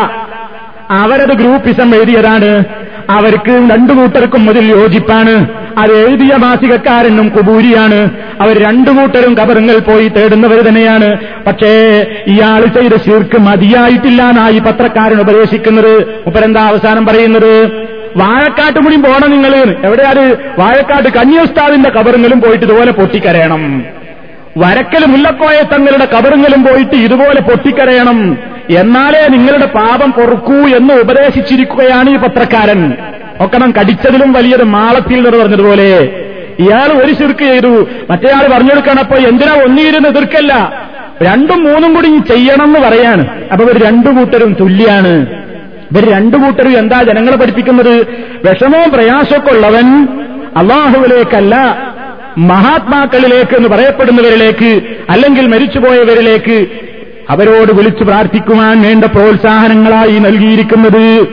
അവരത് 0.90 1.38
ഗ്രൂപ്പിസം 1.38 1.94
എഴുതിയതാണ്. 1.94 2.64
അവർക്ക് 3.10 3.50
രണ്ടു 3.50 3.92
കൂട്ടർക്കും 3.92 4.50
അതിൽ 4.50 4.64
യോജിപ്പാണ്. 4.64 5.48
അത് 5.78 5.92
എഴുതിയ 5.92 6.36
മാസികക്കാരനും 6.36 7.28
കുബൂരിയാണ്. 7.28 8.10
അവർ 8.40 8.66
രണ്ടു 8.66 8.90
കൂട്ടരും 8.90 9.34
കബറുങ്ങൾ 9.38 9.78
പോയി 9.78 10.08
തേടുന്നവർ 10.08 10.62
തന്നെയാണ്. 10.62 11.18
പക്ഷേ 11.46 12.06
ഇയാൾ 12.26 12.64
ചെയ്ത 12.64 12.92
ശീർക്ക് 12.92 13.38
മതിയായിട്ടില്ല 13.38 14.22
എന്നായി 14.22 14.58
പത്രക്കാരൻ 14.58 15.20
ഉപദേശിക്കുന്നത്. 15.20 16.08
മുപ്പരെന്താ 16.26 16.68
അവസാനം 16.68 17.06
പറയുന്നത്? 17.06 17.86
വാഴക്കാട്ട് 18.16 18.78
കൂടിയും 18.80 19.02
പോണം 19.02 19.30
നിങ്ങൾ 19.30 19.76
എവിടെയാണ് 19.84 20.36
വാഴക്കാട്ട് 20.58 21.08
കന്യസ്താവിന്റെ 21.08 21.90
കബറുങ്ങളും 21.90 22.40
പോയിട്ട് 22.40 22.64
ഇതുപോലെ 22.64 22.92
പൊട്ടിക്കരയണം. 22.92 23.84
വരക്കൽ 24.58 25.06
മുല്ലക്കോയ 25.06 25.62
തങ്ങളുടെ 25.72 26.04
കബറുങ്ങളും 26.04 26.64
പോയിട്ട് 26.64 26.96
ഇതുപോലെ 26.96 27.40
പൊട്ടിക്കരയണം. 27.40 28.38
എന്നാലേ 28.70 29.28
നിങ്ങളുടെ 29.28 29.66
പാപം 29.66 30.12
പൊറുക്കൂ 30.12 30.54
എന്ന് 30.54 30.94
ഉപദേശിച്ചിരിക്കുകയാണ് 30.94 32.10
ഈ 32.10 32.16
പത്രക്കാരൻ. 32.16 32.92
ഒക്കണം 33.40 33.72
കടിച്ചതിലും 33.80 34.32
വലിയൊരു 34.32 34.62
മാളത്തിൽ 34.62 35.14
നിന്ന് 35.14 35.30
പറഞ്ഞതുപോലെ. 35.30 35.98
ഇയാൾ 36.58 36.92
ഒരു 36.92 37.12
ചെറുക്ക് 37.12 37.40
ചെയ്തു. 37.40 37.88
മറ്റേയാൾ 38.10 38.52
പറഞ്ഞെടുക്കണപ്പോ 38.52 39.16
എന്തിനാ 39.16 39.62
ഒന്നിരുന്ന് 39.64 40.08
എതിർക്കല്ല? 40.08 40.84
രണ്ടും 41.22 41.64
മൂന്നും 41.64 41.94
കൂടി 41.94 42.06
ചെയ്യണം 42.06 42.64
എന്ന് 42.64 42.80
പറയാണ്. 42.80 43.44
അപ്പൊ 43.52 43.64
ഇവർ 43.64 43.84
രണ്ടു 43.84 44.08
കൂട്ടരും 44.08 44.56
തുല്യാണ്. 44.60 45.26
ഇവർ 45.92 46.10
രണ്ടു 46.10 46.36
കൂട്ടരും 46.36 46.78
എന്താ 46.78 47.02
ജനങ്ങളെ 47.02 47.36
പഠിപ്പിക്കുന്നത്? 47.36 48.00
വിഷമവും 48.44 48.90
പ്രയാസമൊക്കെ 48.90 49.50
ഉള്ളവൻ 49.50 50.08
അള്ളാഹുവിലേക്കല്ല 50.56 51.56
മഹാത്മാക്കളിലേക്ക് 52.38 53.56
എന്ന് 53.56 53.68
പറയപ്പെടുന്നവരിലേക്ക് 53.68 54.82
അല്ലെങ്കിൽ 55.10 55.46
മരിച്ചുപോയവരിലേക്ക് 55.46 56.66
അവരോട് 57.30 57.72
വിളിച്ചു 57.72 58.04
പ്രാർത്ഥിക്കുവാൻ 58.04 58.82
വേണ്ട 58.82 59.04
പ്രോത്സാഹനങ്ങളായി 59.04 60.18
നൽകിയിരിക്കുന്നത്. 60.18 61.26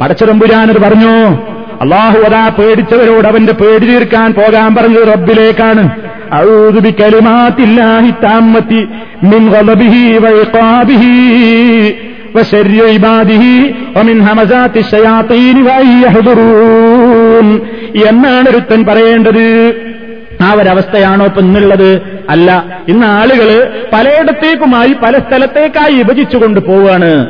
പടച്ചതമ്പുരാനർ 0.00 0.78
പറഞ്ഞു 0.78 1.36
അള്ളാഹു 1.80 2.18
അതാ 2.18 2.48
പേടിച്ചവരോട് 2.48 3.28
അവന്റെ 3.28 3.52
പേടി 3.52 3.86
തീർക്കാൻ 3.86 4.32
പോകാൻ 4.32 4.74
പറഞ്ഞത് 4.74 5.12
റബ്ബിലേക്കാണ്. 5.12 5.90
എന്നാണ് 18.08 18.48
ഒരുത്തൻ 18.48 18.84
പറയേണ്ടത്. 18.84 19.74
ആ 20.40 20.52
ഒരവസ്ഥയാണോ 20.52 21.26
ഇപ്പൊ 21.26 21.40
ഇന്നുള്ളത് 21.40 22.20
അല്ല. 22.30 22.64
ഇന്ന് 22.88 23.06
ആളുകൾ 23.06 23.72
പലയിടത്തേക്കുമായി 23.92 24.92
പല 24.92 25.18
സ്ഥലത്തേക്കായി 25.18 25.94
വിഭജിച്ചുകൊണ്ട് 25.94 26.60
പോവുകയാണ്. 26.60 27.26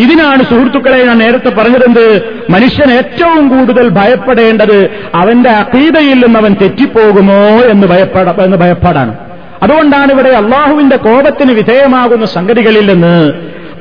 ഇതിനാണ് 0.00 0.42
സുഹൃത്തുക്കളെ 0.42 1.04
ഞാൻ 1.04 1.18
നേരത്തെ 1.18 1.48
പറഞ്ഞതെന്ത്? 1.48 2.22
മനുഷ്യൻ 2.50 2.92
ഏറ്റവും 2.92 3.48
കൂടുതൽ 3.48 3.88
ഭയപ്പെടേണ്ടത് 3.88 4.90
അവന്റെ 5.14 5.50
അതീതയിൽ 5.50 6.26
നിന്ന് 6.26 6.38
അവൻ 6.38 6.56
തെറ്റിപ്പോകുമോ 6.62 7.60
എന്ന് 7.70 7.86
ഭയപ്പെട 7.86 8.40
എന്ന് 8.40 8.56
ഭയപ്പാടാണ്. 8.56 9.16
അതുകൊണ്ടാണ് 9.62 10.12
ഇവിടെ 10.12 10.28
അള്ളാഹുവിന്റെ 10.28 10.96
കോപത്തിന് 10.96 11.52
വിധേയമാകുന്ന 11.52 12.26
സംഗതികളിൽ 12.26 12.92
നിന്ന് 12.92 13.32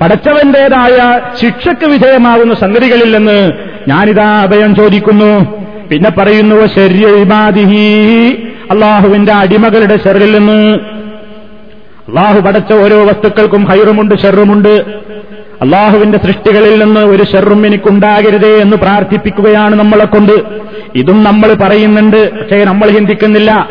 പടച്ചവന്റേതായ 0.02 1.20
ശിക്ഷയ്ക്ക് 1.42 1.86
വിധേയമാകുന്ന 1.86 2.54
സംഗതികളിൽ 2.54 3.18
നിന്ന് 3.18 3.52
ഞാനിതാ 3.88 4.42
അഭയം 4.42 4.76
ചോദിക്കുന്നു. 4.76 5.62
പിന്നെ 5.92 6.10
പറയുന്നു 6.10 6.68
ശരീരമാതിഹി 6.76 8.48
അള്ളാഹുവിന്റെ 8.72 9.34
അടിമകളുടെ 9.34 9.97
ഷെറിൽ 9.97 10.38
നിന്ന് 10.38 10.76
അള്ളാഹു 12.07 12.39
പടച്ച 12.39 12.74
ഓരോ 12.74 13.03
വസ്തുക്കൾക്കും 13.03 13.65
ഹൈറുമുണ്ട് 13.65 14.19
ഷെറുമുണ്ട്. 14.19 14.69
അള്ളാഹുവിന്റെ 15.61 16.17
സൃഷ്ടികളിൽ 16.17 16.84
നിന്ന് 16.84 16.99
ഒരു 16.99 17.24
ഷെറും 17.24 17.65
എനിക്കുണ്ടാകരുതേ 17.65 18.57
എന്ന് 18.57 18.78
പ്രാർത്ഥിപ്പിക്കുകയാണ് 18.78 19.76
നമ്മളെ 19.76 20.05
കൊണ്ട്. 20.05 20.32
ഇതും 20.95 21.24
നമ്മൾ 21.24 21.53
പറയുന്നുണ്ട് 21.53 22.39
പക്ഷേ 22.39 22.63
നമ്മൾ 22.63 22.88
ചിന്തിക്കുന്നില്ല. 22.88 23.67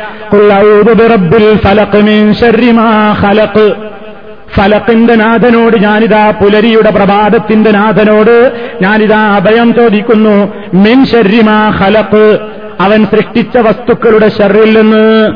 ഫലക്കിന്റെ 4.57 5.15
നാഥനോട് 5.15 5.83
ഞാനിതാ 5.83 6.31
പുലരിയുടെ 6.31 6.91
പ്രഭാതത്തിന്റെ 6.91 7.71
നാഥനോട് 7.71 8.53
ഞാനിതാ 8.83 9.37
അഭയം 9.37 9.75
ചോദിക്കുന്നു. 9.75 10.53
മിൻ 10.75 11.07
ശർരിമാ 11.07 11.79
ഖലഖ്. 11.81 12.39
അവൻ 12.81 13.05
സൃഷ്ടിച്ച 13.05 13.59
വസ്തുക്കളുടെ 13.59 14.29
ഷെറിൽ 14.29 14.81
നിന്ന് 14.81 15.31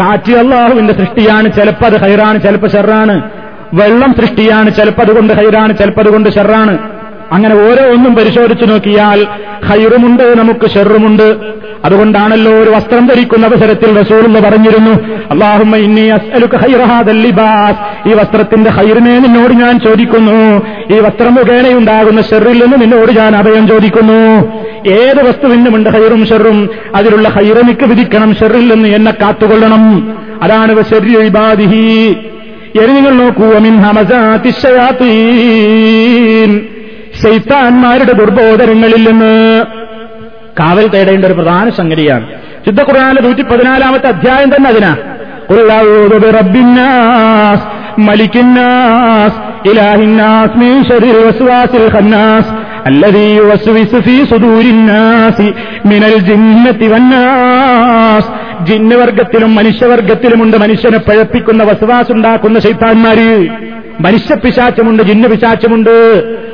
കാറ്റ് 0.00 0.32
അള്ളാഹുവിന്റെ 0.32 0.92
സൃഷ്ടിയാണ്. 0.92 1.52
ചിലപ്പോൾ 1.52 1.86
അത് 1.86 2.00
ഹൈറാണ് 2.00 2.42
ചിലപ്പോൾ 2.42 2.66
ഷെറാണ്. 2.66 3.30
വെള്ളം 3.74 4.14
സൃഷ്ടിയാണ് 4.14 4.74
ചിലപ്പോൾ 4.74 5.02
അതുകൊണ്ട് 5.02 5.32
ഹൈറാണ് 5.32 5.78
ചിലപ്പോൾ 5.78 6.00
അതുകൊണ്ട് 6.00 6.28
ഷെറാണ്. 6.30 6.93
അങ്ങനെ 7.32 7.54
ഓരോ 7.54 7.92
ഒന്നും 7.92 8.14
പരിശോധിച്ചു 8.14 8.64
നോക്കിയാൽ 8.64 9.26
ഹൈറുമുണ്ട് 9.64 10.38
നമുക്ക് 10.38 10.70
ഷെറുമുണ്ട്. 10.70 11.36
അതുകൊണ്ടാണല്ലോ 11.84 12.52
ഒരു 12.52 12.70
വസ്ത്രം 12.70 13.06
ധരിക്കുന്ന 13.06 13.46
അവസരത്തിൽ 13.46 14.00
റസൂൾ 14.00 14.24
എന്ന് 14.24 14.40
പറഞ്ഞിരുന്നു 14.40 14.90
അള്ളാഹുമ്മ 15.30 15.76
ഇന്നി 15.76 16.10
ലിബാസ്. 17.10 18.08
ഈ 18.08 18.12
വസ്ത്രത്തിന്റെ 18.12 18.70
ഹൈറിനെ 18.70 19.18
നിന്നോട് 19.18 19.52
ഞാൻ 19.52 19.80
ചോദിക്കുന്നു. 19.80 20.62
ഈ 20.94 21.00
വസ്ത്രം 21.00 21.34
മുഖേനയുണ്ടാകുന്ന 21.34 22.22
ഷെറിൽ 22.22 22.64
നിന്ന് 22.64 22.80
നിന്നോട് 22.80 23.12
ഞാൻ 23.12 23.36
അഭയം 23.36 23.68
ചോദിക്കുന്നു. 23.68 24.46
ഏത് 24.88 25.28
വസ്തുവിനുമുണ്ട് 25.28 25.90
ഹൈറും 25.90 26.26
ഷെറും? 26.26 26.68
അതിലുള്ള 26.94 27.28
ഹൈറനിക്ക് 27.28 27.84
വിധിക്കണം 27.84 28.34
ഷെറിൽ 28.34 28.74
നിന്ന് 28.74 28.88
എന്നെ 28.88 29.12
കാത്തുകൊള്ളണം. 29.12 30.16
അതാണ് 30.42 30.72
ഇബാദിഹി. 31.18 32.16
എനി 32.82 32.92
നിങ്ങൾ 32.92 33.10
നോക്കൂ 33.10 33.44
അമിൻ 33.44 33.76
ഹമസാ 33.76 34.36
ശൈത്താന്മാരുടെ 37.23 38.13
ദുർബോധനങ്ങളിൽ 38.19 39.03
നിന്ന് 39.07 39.33
കാവൽ 40.59 40.85
തേടേണ്ട 40.93 41.23
ഒരു 41.25 41.35
പ്രധാന 41.39 41.65
സംഗതിയാണ് 41.79 42.25
ശുദ്ധ 42.65 42.81
ഖുർആാനിലെ 42.87 43.21
നൂറ്റി 43.25 43.43
പതിനാലാമത്തെ 43.51 44.07
അധ്യായം 44.13 44.49
തന്നെ 44.53 44.69
അതിനാ 44.73 44.91
ഖുൽ 45.49 45.71
അഊദു 45.77 46.17
ബിറബ്ബിന്നാസ് 46.25 47.65
മലിക്കിന്നാസ് 48.07 49.37
ഇലാഹിന്നാസ് 49.69 50.57
മീൻ 50.61 50.79
ശർരിൽ 50.89 51.19
വസ്വാസിൽ 51.27 51.87
ഖന്നാസ് 51.95 52.51
الذي 52.89 53.27
يوسوس 53.39 53.91
في 53.97 54.15
صدور 54.25 54.65
الناس 54.67 55.37
من 55.85 56.01
الجنة 56.05 56.81
والناس 56.91 58.25
ജിന്നുവർഗത്തിലും 58.67 59.51
മനുഷ്യവർഗത്തിലുമുണ്ട് 59.59 60.55
മനുഷ്യനെ 60.57 60.99
പഴപ്പിക്കുന്ന 60.99 61.61
വസവാസുണ്ടാക്കുന്ന 61.69 62.57
ശൈത്താന്മാര് 62.65 63.27
മനുഷ്യപിശാച്ചമുണ്ട് 64.05 65.01
ജിന്ന 65.09 65.25
പിശാച്ചമുണ്ട് 65.27 65.93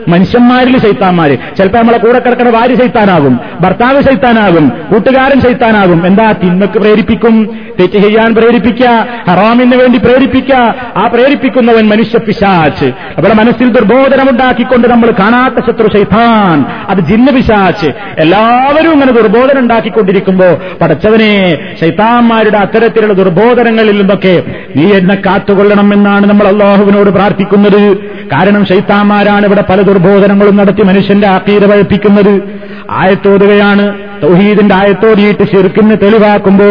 മനുഷ്യന്മാരിൽ 0.08 0.78
ശൈത്താന്മാര്. 0.78 1.38
ചിലപ്പോ 1.58 1.78
നമ്മളെ 1.78 1.98
കൂടെ 1.98 2.18
കിടക്കുന്ന 2.18 2.50
ഭാര്യ 2.50 2.74
ശൈത്താനാകും 2.74 3.40
ഭർത്താവ് 3.60 4.02
ശൈത്താനാകും 4.02 4.72
കൂട്ടുകാരൻ 4.92 5.40
ശൈത്താനാകും. 5.40 6.06
എന്താ? 6.06 6.32
തിന്മക്ക് 6.32 6.72
പ്രേരിപ്പിക്കും 6.72 7.60
തെറ്റ് 7.80 7.98
ചെയ്യാൻ 7.98 8.34
പ്രേരിപ്പിക്ക 8.34 8.86
ഹറാമിന് 9.30 9.76
വേണ്ടി 9.76 9.98
പ്രേരിപ്പിക്ക. 9.98 10.54
ആ 10.96 11.10
പ്രേരിപ്പിക്കുന്നവൻ 11.14 11.88
മനുഷ്യ 11.88 12.18
പിശാച്ച്. 12.18 12.84
അവിടെ 12.86 13.34
മനസ്സിൽ 13.34 13.72
ദുർബോധനമുണ്ടാക്കിക്കൊണ്ട് 13.72 14.88
നമ്മൾ 14.88 15.10
കാണാത്ത 15.18 15.54
ശത്രു 15.70 15.88
ശൈത്താൻ. 15.92 16.64
അത് 16.88 16.98
ജിന്ന 16.98 17.30
പിശാച്ച്. 17.30 17.86
എല്ലാവരും 18.18 18.92
ഇങ്ങനെ 18.92 19.12
ദുർബോധനം 19.12 19.60
ഉണ്ടാക്കിക്കൊണ്ടിരിക്കുമ്പോ 19.60 20.62
പടച്ചവനെ 20.80 21.58
ശൈത്താന്മാരുടെ 21.80 22.58
അത്തരത്തിലുള്ള 22.58 23.12
ദുർബോധനങ്ങളിൽ 23.12 23.98
നിന്നൊക്കെ 23.98 24.42
നീ 24.76 24.92
എന്നെ 24.92 25.14
കാത്തുകൊള്ളണം 25.14 25.94
എന്നാണ് 25.94 26.26
നമ്മൾ 26.26 26.48
അള്ളാഹുവിനോട് 26.48 27.10
പ്രാർത്ഥിക്കുന്നത്. 27.10 28.10
കാരണം 28.32 28.66
ശൈത്താന്മാരാണ് 28.66 29.46
ഇവിടെ 29.46 29.64
പല 29.70 29.82
ദുർബോധനങ്ങളും 29.82 30.56
നടത്തി 30.56 30.82
മനുഷ്യന്റെ 30.82 31.28
ആക്കീത 31.28 31.70
പഴപ്പിക്കുന്നത്. 31.70 32.42
ആയത്തോതുകയാണ്. 32.90 33.94
തൗഹീദിന്റെ 34.22 34.74
ആയത്തോടിയിട്ട് 34.74 35.44
ശിർക്കിന് 35.44 35.96
തെളിവാക്കുമ്പോ 36.02 36.64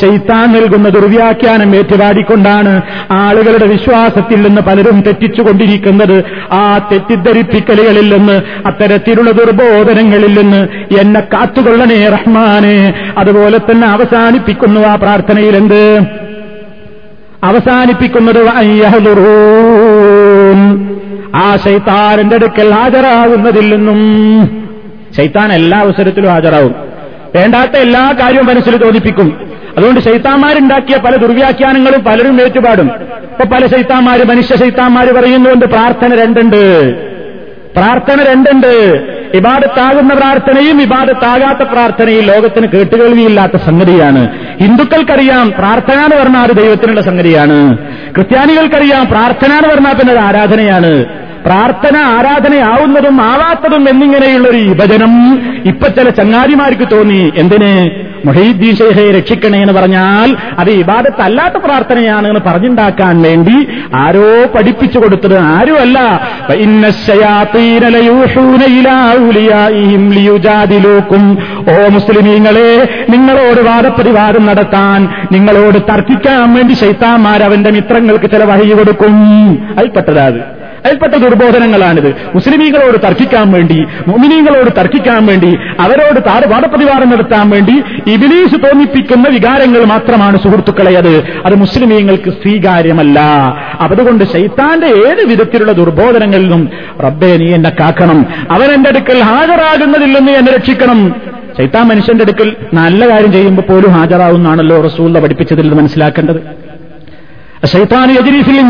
ശൈത്താൻ 0.00 0.52
നൽകുന്ന 0.52 0.88
ദുർവ്യാഖ്യാനം 0.88 1.76
ഏറ്റുപാടിക്കൊണ്ടാണ് 1.76 2.82
ആളുകളുടെ 3.10 3.66
വിശ്വാസത്തിൽ 3.66 4.42
നിന്ന് 4.42 4.62
പലരും 4.62 5.00
തെറ്റിച്ചുകൊണ്ടിരിക്കുന്നത്. 5.00 6.24
ആ 6.52 6.88
തെറ്റിദ്ധരിപ്പിക്കലുകളിൽ 6.92 8.16
നിന്ന് 8.16 8.42
അത്തരത്തിലുള്ള 8.66 9.30
ദുർബോധനങ്ങളിൽ 9.30 10.40
നിന്ന് 10.40 10.68
എന്നെ 11.00 11.20
കാത്തുകൊള്ളണേ 11.20 12.08
റഹ്മാനെ. 12.08 12.94
അതുപോലെ 13.18 13.58
തന്നെ 13.58 13.88
അവസാനിപ്പിക്കുന്നു 13.88 14.80
ആ 14.80 14.94
പ്രാർത്ഥനയിൽ 14.94 15.56
എന്ത് 15.56 16.00
അവസാനിപ്പിക്കുന്നത് 17.46 18.48
ആ 21.34 21.56
ശൈത്താരന്റെ 21.56 22.36
അടുക്കൽ 22.36 22.70
ഹാജരാകുന്നതിൽ 22.70 23.76
നിന്നും 23.76 23.98
ശൈത്താൻ 25.16 25.52
എല്ലാ 25.52 25.78
അവസരത്തിലും 25.78 26.30
ഹാജരാകും. 26.30 26.74
വേണ്ടാത്ത 27.34 27.70
എല്ലാ 27.70 28.14
കാര്യവും 28.20 28.46
മനസ്സിൽ 28.46 28.76
തോന്നിപ്പിക്കും. 28.76 29.50
അതുകൊണ്ട് 29.78 30.00
ശൈത്താന്മാരുണ്ടാക്കിയ 30.00 30.96
പല 30.96 31.16
ദുർവ്യാഖ്യാനങ്ങളും 31.16 32.04
പലരും 32.04 32.42
ഏറ്റുപാടും. 32.42 32.90
ഇപ്പൊ 33.32 33.44
പല 33.44 33.66
ശൈത്താന്മാര് 33.66 34.24
മനുഷ്യ 34.24 34.56
ശൈത്താന്മാര് 34.56 35.14
പറയുന്നുണ്ട് 35.14 35.66
പ്രാർത്ഥന 35.66 36.14
രണ്ടുണ്ട്. 36.14 36.94
പ്രാർത്ഥന 37.76 38.32
രണ്ടുണ്ട്. 38.32 38.94
ഇബാദത്താകുന്ന 39.34 40.14
പ്രാർത്ഥനയും 40.14 40.82
ഇബാദത്താകാത്ത 40.82 41.68
പ്രാർത്ഥനയും 41.68 42.24
ലോകത്തിന് 42.24 42.66
കേട്ടുകേൾവിയില്ലാത്ത 42.66 43.56
സംഗതിയാണ്. 43.56 44.28
ഹിന്ദുക്കൾക്കറിയാം 44.62 45.52
പ്രാർത്ഥന 45.58 45.98
എന്ന് 45.98 46.16
പറഞ്ഞാൽ 46.16 46.42
അത് 46.42 46.56
ദൈവത്തിനുള്ള 46.56 47.00
സംഗതിയാണ്. 47.00 47.76
ക്രിസ്ത്യാനികൾക്കറിയാം 48.14 49.06
പ്രാർത്ഥന 49.06 49.52
എന്ന് 49.52 49.68
പറഞ്ഞാൽ 49.68 49.92
പിന്നെ 49.92 50.14
അത് 50.14 50.20
ആരാധനയാണ്. 50.20 51.04
പ്രാർത്ഥന 51.46 51.96
ആരാധനയാവുന്നതും 51.96 53.22
ആവാത്തതും 53.22 53.88
എന്നിങ്ങനെയുള്ള 53.88 54.48
ഒരു 54.48 54.56
വിഭജനം 54.56 55.42
ഇപ്പൊ 55.64 55.88
ചില 55.88 56.08
ചങ്ങാതിമാർക്ക് 56.08 56.90
തോന്നി. 56.92 57.32
എന്തിന്? 57.36 58.06
മൊഹീദ്ദീൻ 58.26 58.76
ഷെയ്ഖയെ 58.76 59.12
രക്ഷിക്കണേ 59.12 59.60
എന്ന് 59.60 59.72
പറഞ്ഞാൽ 59.72 60.36
അത് 60.58 60.70
ഇബാദത്തല്ലാത്ത 60.70 61.54
പ്രാർത്ഥനയാണ് 61.54 62.28
എന്ന് 62.28 62.40
പറഞ്ഞുണ്ടാക്കാൻ 62.46 63.22
വേണ്ടി 63.22 63.68
ആരോ 63.94 64.46
പഠിപ്പിച്ചു 64.56 64.98
കൊടുത്തത് 64.98 65.38
ആരുമല്ല. 65.38 65.98
ഓ 71.70 71.88
മുസ്ലിമീങ്ങളെ 71.88 73.04
നിങ്ങളോട് 73.10 73.60
വാദപ്രതിവാദം 73.60 74.46
നടത്താൻ 74.46 75.08
നിങ്ങളോട് 75.32 75.78
തർക്കിക്കാൻ 75.92 76.54
വേണ്ടി 76.54 76.74
ശൈത്താന്മാർ 76.74 77.42
അവന്റെ 77.42 77.70
മിത്രങ്ങൾക്ക് 77.70 78.30
ചില 78.30 78.44
വഴി 78.44 78.70
കൊടുക്കും. 78.70 79.14
അതിൽപ്പെട്ടതാ 79.78 80.26
അത്. 80.26 80.55
അതിൽപ്പെട്ട 80.84 81.14
ദുർബോധനങ്ങളാണിത്. 81.14 82.14
മുസ്ലിമീങ്ങളോട് 82.34 82.96
തർക്കിക്കാൻ 83.06 83.52
വേണ്ടി 83.52 83.86
മുമിനീങ്ങളോട് 84.08 84.70
തർക്കിക്കാൻ 84.78 85.26
വേണ്ടി 85.26 85.56
അവരോട് 85.80 86.20
വാദപ്രതിവാദം 86.48 87.10
നടത്താൻ 87.10 87.50
വേണ്ടി 87.50 87.72
ഇബിലീസ് 88.12 88.54
തോന്നിപ്പിക്കുന്ന 88.54 89.28
വികാരങ്ങൾ 89.28 89.84
മാത്രമാണ് 89.84 90.38
സുഹൃത്തുക്കളെ 90.38 90.94
അത്. 90.98 91.24
അത് 91.44 91.54
മുസ്ലിമീങ്ങൾക്ക് 91.54 92.30
സ്വീകാര്യമല്ല. 92.30 93.20
അതുകൊണ്ട് 93.80 94.24
ശൈത്താന്റെ 94.24 94.86
ഏത് 94.86 95.24
വിധത്തിലുള്ള 95.24 95.72
ദുർബോധനങ്ങളിൽ 95.72 96.42
നിന്നും 96.42 96.70
റബ്ബെ 97.00 97.36
നീ 97.36 97.54
എന്നെ 97.54 97.70
കാക്കണം. 97.70 98.26
അവൻ 98.50 98.86
അടുക്കൽ 98.88 99.18
ഹാജരാകുന്നതിൽ 99.18 100.12
നിന്ന് 100.18 100.32
എന്നെ 100.32 100.52
രക്ഷിക്കണം. 100.52 101.14
ശൈത്താൻ 101.58 101.88
മനുഷ്യന്റെ 101.88 102.22
അടുക്കൽ 102.22 102.56
നല്ല 102.74 103.08
കാര്യം 103.08 103.32
ചെയ്യുമ്പോൾ 103.32 103.62
പോലും 103.62 103.90
ഹാജരാകുന്നാണല്ലോ 103.90 104.80
റസൂല 104.80 105.20
പഠിപ്പിച്ചതിൽ 105.20 105.62
നിന്ന് 105.62 105.76
മനസ്സിലാക്കേണ്ടത്. 105.76 106.66
ശൈത്താൻ 107.66 108.10
യജിരീഫിൽ 108.10 108.60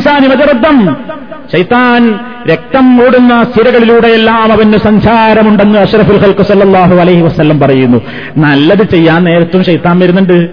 ശൈത്താൻ 1.53 2.19
രക്തം 2.51 3.05
ഓടുന്ന 3.05 3.45
സ്ഥിരകളിലൂടെയെല്ലാം 3.45 4.53
അവന് 4.53 4.77
സഞ്ചാരമുണ്ടെന്ന് 4.77 5.79
അഷറഫുൽ 5.79 6.19
ഹൽക്ക് 6.19 6.43
സല്ലാഹു 6.43 6.97
അലൈഹി 6.97 7.21
വസ്ല്ലം 7.21 7.61
പറയുന്നു. 7.61 7.99
നല്ലത് 8.37 8.91
ചെയ്യാൻ 8.91 9.25
നേരത്തും 9.25 9.65
ശൈത്താൻ 9.65 9.99
വരുന്നുണ്ട്. 9.99 10.49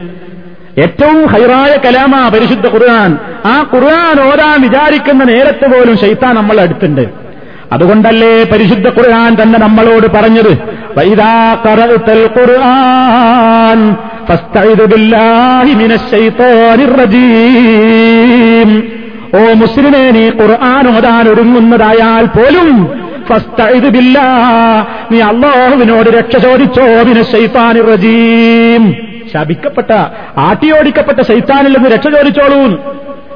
ഏറ്റവും 0.81 1.25
ഹൈറായ 1.25 1.77
കലാമ 1.85 2.29
പരിശുദ്ധ 2.29 2.67
ഖുർആൻ. 2.67 3.17
ആ 3.45 3.65
ഖുർആൻ 3.73 4.21
ഓരാൻ 4.21 4.61
വിചാരിക്കുന്ന 4.61 5.23
നേരത്ത് 5.23 5.71
പോലും 5.71 5.97
ശൈത്താൻ 5.97 6.35
നമ്മൾ 6.35 6.61
അടുത്തുണ്ട്. 6.61 7.07
അതുകൊണ്ടല്ലേ 7.73 8.43
പരിശുദ്ധ 8.43 8.87
ഖുർആൻ 8.87 9.37
തന്നെ 9.41 9.59
നമ്മളോട് 9.59 10.07
പറഞ്ഞത്? 10.07 10.57
ഖുർആൻ 12.39 13.95
ഓ 19.33 19.53
മുസ്ലിമേ 19.53 20.11
നീ 20.11 20.29
ഖുർആൻ 20.39 20.87
ഓതാൻ 20.89 21.29
ഒരുങ്ങുന്നതായാൽ 21.29 22.25
പോലും 22.35 22.69
ഫസ്തഇദ് 23.27 23.89
ബില്ലാ 23.89 24.27
നീ 25.11 25.19
അള്ളാഹുവിനോട് 25.21 26.09
രക്ഷ 26.09 26.37
ചോദിച്ചോ 26.37 26.85
പിന്നെ 27.03 27.23
ശൈത്വാനിർ 27.23 27.85
റജീം. 27.89 28.83
ശപിക്കപ്പെട്ട 29.33 29.91
ആട്ടിയോടിക്കപ്പെട്ട 30.37 31.21
ശൈത്താനിൽ 31.21 31.73
നിന്ന് 31.77 31.89
രക്ഷ 31.89 32.07
ചോദിച്ചോളൂ 32.07 32.59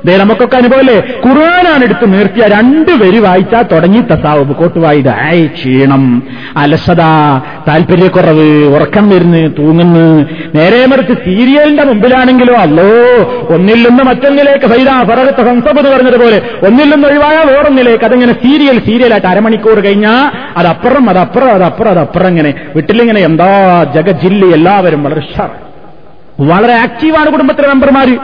ദേ 0.06 0.14
നമുക്കൊക്കെ 0.18 0.58
അനുഭവമല്ലേ? 0.58 0.96
ഖുർആനാണ് 1.24 1.84
എടുത്ത് 1.84 2.06
നിർത്തിയ 2.14 2.46
രണ്ട് 2.54 2.92
വരി 3.02 3.20
വായിച്ചാൽ 3.26 3.64
തുടങ്ങി 3.72 4.02
തസാവ് 4.10 4.54
കോട്ടുവായിട 4.60 5.10
ആയി 5.26 5.46
ക്ഷീണം 5.56 6.04
അലസത 6.64 7.02
താല്പര്യക്കുറവ് 7.68 8.46
ഉറക്കം 8.76 9.06
വരുന്ന് 9.10 9.42
തൂങ്ങുന്നു. 9.58 10.06
നേരെ 10.58 10.82
മറിച്ച് 10.92 11.16
സീരിയലിന്റെ 11.26 11.84
മുമ്പിലാണെങ്കിലോ 11.90 12.56
അല്ലോ 12.64 12.88
ഒന്നിൽ 13.56 13.82
നിന്ന് 13.88 14.04
മറ്റൊന്നിലേക്ക് 14.10 14.68
ഫൈദ 14.74 14.90
ഫറഹത്ത് 15.10 15.46
ഹംസബത് 15.50 15.88
പറഞ്ഞതുപോലെ 15.94 16.38
ഒന്നിൽ 16.68 16.90
നിന്ന് 16.94 17.08
ഒഴിവായ 17.10 17.38
വേറൊന്നിലേക്ക് 17.52 18.06
അതിങ്ങനെ 18.06 18.36
സീരിയൽ 18.44 18.80
സീരിയലായിട്ട് 18.88 19.28
അരമണിക്കൂർ 19.28 19.80
കഴിഞ്ഞാൽ 19.86 20.24
അതപ്പുറം 20.58 21.06
അതപ്പുറം 21.10 21.52
അതപ്പുറം 21.56 21.92
അതപ്പുറം 21.96 22.30
ഇങ്ങനെ 22.30 22.52
വീട്ടിലിങ്ങനെ 22.76 23.22
എന്താ 23.30 23.50
ജഗജില്ലി 23.96 24.50
എല്ലാവരും 24.58 25.04
വളരെ 25.04 25.24
ഷാർ 25.32 25.52
വളരെ 26.44 26.74
ആക്റ്റീവാണ് 26.82 27.30
കുടുംബത്തിലെ 27.34 27.68
മെമ്പർമാര് 27.68 28.16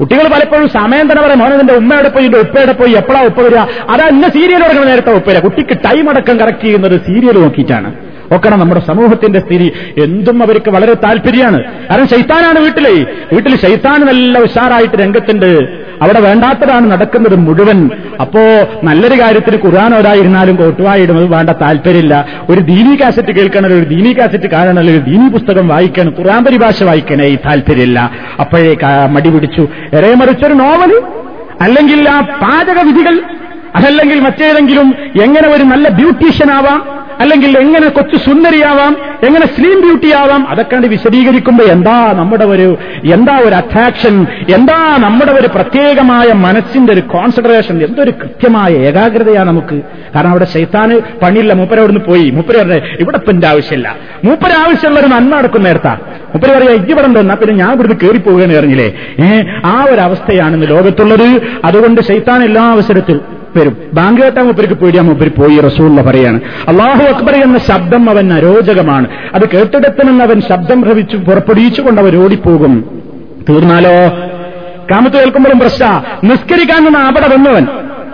കുട്ടികൾ 0.00 0.28
പലപ്പോഴും 0.28 0.68
സമയം 0.68 1.10
തന്നെ 1.10 1.22
പറയാം 1.22 1.38
മോനെ 1.38 1.56
നിന്റെ 1.56 1.74
ഉമ്മയുടെ 1.74 2.08
പോയി 2.08 2.26
ഉപ്പയുടെ 2.26 2.72
പോയി 2.72 2.92
എപ്പോഴാ 2.92 3.24
ഉപ്പ 3.24 3.40
വരിക? 3.40 3.58
അതാ 3.90 4.08
ഇന്ന 4.08 4.28
സീരിയൽ 4.28 4.62
തുടങ്ങുന്ന 4.62 4.90
നേരത്തെ 4.90 5.12
ഉപ്പയില്ല 5.12 5.40
കുട്ടിക്ക് 5.40 5.70
ടൈം 5.70 6.10
അടക്കം 6.10 6.40
കറക്റ്റ് 6.40 6.62
ചെയ്യുന്നത് 6.62 7.00
സീരിയൽ 7.00 7.38
നോക്കിയിട്ടാണ്. 7.38 7.94
ഒക്കണം 8.34 8.60
നമ്മുടെ 8.60 8.80
സമൂഹത്തിന്റെ 8.80 9.38
സ്ഥിതി. 9.38 9.72
എന്തും 10.02 10.42
അവർക്ക് 10.42 10.70
വളരെ 10.70 10.94
താല്പര്യമാണ്. 10.94 11.88
കാരണം 11.90 12.08
ശൈത്താനാണ് 12.08 12.58
വീട്ടിലെ. 12.58 12.90
വീട്ടിൽ 13.32 13.56
ശൈത്താൻ 13.56 14.06
നല്ല 14.06 14.38
ഉഷാറായിട്ട് 14.38 14.94
രംഗത്തുണ്ട്. 14.94 15.77
അവിടെ 16.02 16.20
വേണ്ടാത്തതാണ് 16.20 16.90
നടക്കുന്നത് 16.90 17.36
മുഴുവൻ. 17.36 17.90
അപ്പോ 18.20 18.40
നല്ലൊരു 18.84 19.20
കാര്യത്തിൽ 19.20 19.60
ഖുർആൻ 19.64 19.94
ഓരായിരുന്നാലും 19.94 20.56
കോട്ടുവായിടുന്നത് 20.56 21.26
വേണ്ട 21.34 21.50
താല്പര്യമില്ല. 21.50 22.26
ഒരു 22.50 22.60
ദീനി 22.60 22.96
കാസറ്റ് 22.96 23.32
കേൾക്കണം 23.32 23.66
ഒരു 23.66 23.84
ദീനി 23.84 24.12
കാസറ്റ് 24.12 24.50
കാണണം 24.50 24.82
ഒരു 24.82 24.98
ദീനി 24.98 25.28
പുസ്തകം 25.28 25.68
വായിക്കണം 25.68 26.14
ഖുർആൻ 26.18 26.44
പരിഭാഷ 26.44 26.82
വായിക്കണേ 26.82 27.26
ഈ 27.26 27.36
താല്പര്യമില്ല. 27.36 28.10
അപ്പോഴേ 28.40 28.76
മടി 29.10 29.30
പിടിച്ചു. 29.30 29.68
എറേ 29.92 30.14
മറിച്ചൊരു 30.14 30.54
നോവൽ 30.54 31.02
അല്ലെങ്കിൽ 31.60 32.08
ആ 32.08 32.20
പാചക 32.20 32.80
വിധികൾ 32.80 33.22
അതല്ലെങ്കിൽ 33.76 34.20
മറ്റേതെങ്കിലും 34.20 34.94
എങ്ങനെ 35.22 35.48
ഒരു 35.48 35.62
നല്ല 35.62 35.88
ബ്യൂട്ടീഷ്യൻ 35.88 36.50
ആവാം? 36.50 36.97
അല്ലെങ്കിൽ 37.20 37.58
എങ്ങനെ 37.58 37.88
കൊച്ചു 37.88 38.16
സുന്ദരിയാവാം 38.16 38.96
എങ്ങനെ 39.26 39.46
സ്ലീം 39.46 39.80
ബ്യൂട്ടി 39.80 40.12
ആവാം 40.12 40.46
അതൊക്കെ 40.50 40.76
വിശദീകരിക്കുമ്പോൾ 40.76 41.64
എന്താ 41.64 42.12
നമ്മുടെ 42.12 42.44
ഒരു 42.44 42.78
എന്താ 43.04 43.38
ഒരു 43.38 43.54
അട്രാക്ഷൻ 43.54 44.26
എന്താ 44.54 44.96
നമ്മുടെ 44.96 45.32
ഒരു 45.32 45.46
പ്രത്യേകമായ 45.46 46.32
മനസ്സിന്റെ 46.32 46.92
ഒരു 46.92 47.00
കോൺസെൻട്രേഷൻ 47.00 47.82
എന്തൊരു 47.82 48.10
കൃത്യമായ 48.10 48.72
ഏകാഗ്രതയാണ് 48.72 49.48
നമുക്ക്. 49.48 49.82
കാരണം 50.14 50.30
അവിടെ 50.30 50.44
ശൈത്താന് 50.44 51.00
പണിയില്ല 51.22 51.52
മൂപ്പര 51.52 51.78
അവിടുന്ന് 51.78 52.00
പോയി. 52.00 52.30
മൂപ്പര 52.30 52.56
പറഞ്ഞേ 52.56 52.80
ഇവിടെ 53.00 53.16
ഇപ്പം 53.16 53.30
എന്റെ 53.30 53.46
ആവശ്യമില്ല. 53.46 53.96
മൂപ്പര 54.24 54.52
ആവശ്യമുള്ള 54.52 55.00
ഒരു 55.00 55.06
നന്മ 55.06 55.36
നടക്കുന്ന 55.36 55.66
നേരത്താ 55.68 55.98
മൂപ്പര് 56.34 56.56
പറയാ 56.56 56.70
ഇവിടെ 56.70 57.06
ഉണ്ടോ? 57.06 57.34
പിന്നെ 57.34 57.54
ഞാൻ 57.54 57.72
ഇവിടുന്ന് 57.72 57.96
കയറി 58.02 58.18
പോവുകയെന്ന് 58.18 58.58
അറിഞ്ഞില്ലേ 58.58 58.94
ഏഹ് 59.18 59.42
ആ 59.64 59.84
ഒരു 59.90 60.00
അവസ്ഥയാണ് 60.00 60.54
ഇന്ന് 60.54 60.66
ലോകത്തുള്ളത്. 60.66 61.28
അതുകൊണ്ട് 61.64 62.00
ശൈത്താൻ 62.00 62.42
എല്ലാ 62.42 62.62
അവസരത്തിൽ 62.62 63.20
വരും 63.58 63.76
ബാങ്ക് 63.92 64.20
കേട്ട 64.20 64.38
മൂപ്പർക്ക് 64.38 64.74
പേടിയാ 64.74 65.02
മൂപ്പര് 65.02 65.30
പോയി 65.30 65.60
റസൂള്ള 65.60 66.02
പറയാണ്. 66.02 66.40
അള്ളാഹു 66.68 67.02
അക്ബർ 67.04 67.32
എന്ന 67.32 67.58
ശബ്ദം 67.58 68.10
അവൻ 68.10 68.32
അരോചകമാണ്. 68.32 69.06
അത് 69.34 69.48
കേട്ടിടത്തുനിന്ന് 69.48 70.24
അവൻ 70.24 70.40
ശബ്ദം 70.40 70.80
ഭ്രവിച്ചു 70.80 71.16
പുറപ്പെടുവിച്ചുകൊണ്ട് 71.16 72.00
അവർ 72.00 72.16
ഓടിപ്പോകും. 72.16 73.02
തീർന്നാലോ? 73.48 74.16
കാമത്ത് 74.90 75.16
കേൾക്കുമ്പോഴും 75.16 75.58
പ്രശ്ന. 75.58 76.02
നിസ്കരിക്കാൻ 76.24 76.96
അവിടെ 76.96 77.26
വന്നവൻ. 77.36 77.66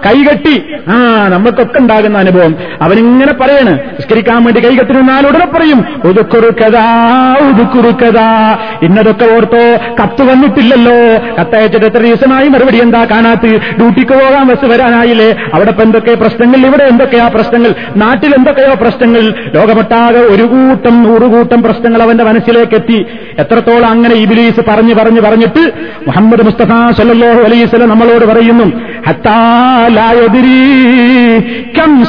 കൈകെട്ടി. 0.07 0.55
ആ 0.89 0.97
നമുക്കൊക്കെ 1.29 1.79
ഉണ്ടാകുന്ന 1.79 2.19
അനുഭവം. 2.19 2.55
അവനിങ്ങനെ 2.83 3.33
പറയാണ് 3.33 3.73
നിസ്കരിക്കാൻ 3.73 4.45
വേണ്ടി 4.45 4.61
കൈകെട്ടി 4.65 4.93
നിന്നാൽ 4.93 5.27
ഉടനെ 5.27 5.47
പറയും 5.47 5.85
ഒതുക്കുറുക്കതാ 6.05 6.85
ഒതുക്കുറുക്കതാ 7.49 8.59
ഇന്നതൊക്കെ 8.83 9.27
ഓർത്തോ 9.35 9.65
കത്ത് 10.03 10.23
വന്നിട്ടില്ലല്ലോ. 10.23 10.97
കത്തയച്ചിട്ട് 11.41 11.87
എത്ര 11.87 11.99
ദിവസമായി 11.99 12.49
മറുപടി 12.49 12.79
എന്താ 12.83 13.05
കാണാത്ത്? 13.05 13.51
ഡ്യൂട്ടിക്ക് 13.79 14.13
പോകാൻ 14.13 14.47
ബസ് 14.49 14.65
വരാനായില്ലേ? 14.65 15.31
അവിടെ 15.55 15.71
ഇപ്പൊ 15.71 15.83
എന്തൊക്കെ 15.83 16.15
പ്രശ്നങ്ങൾ? 16.15 16.61
ഇവിടെ 16.67 16.85
എന്തൊക്കെയാ 16.85 17.29
പ്രശ്നങ്ങൾ? 17.29 17.75
നാട്ടിൽ 17.97 18.35
എന്തൊക്കെയോ 18.35 18.75
പ്രശ്നങ്ങൾ? 18.75 19.25
ലോകമൊട്ടാകെ 19.55 20.23
ഒരു 20.35 20.43
കൂട്ടം 20.43 21.03
നൂറുകൂട്ടം 21.03 21.63
പ്രശ്നങ്ങൾ 21.63 22.03
അവന്റെ 22.03 22.25
മനസ്സിലേക്ക് 22.25 22.75
എത്തി 22.75 22.99
എത്രത്തോളം 23.39 23.89
അങ്ങനെ 23.91 24.15
ഇബിലീസ് 24.15 24.61
പറഞ്ഞു 24.71 24.95
പറഞ്ഞു 24.95 25.21
പറഞ്ഞിട്ട് 25.21 25.63
മുഹമ്മദ് 26.07 26.43
മുസ്തഫ 26.43 26.73
സല്ലാഹു 27.01 27.41
അലൈസ് 27.41 27.83
നമ്മളോട് 27.93 28.25
പറയുന്നു 28.25 28.67
ഹത്താ 29.09 29.39
ലായതിരി 29.95 30.59
കം 31.79 32.05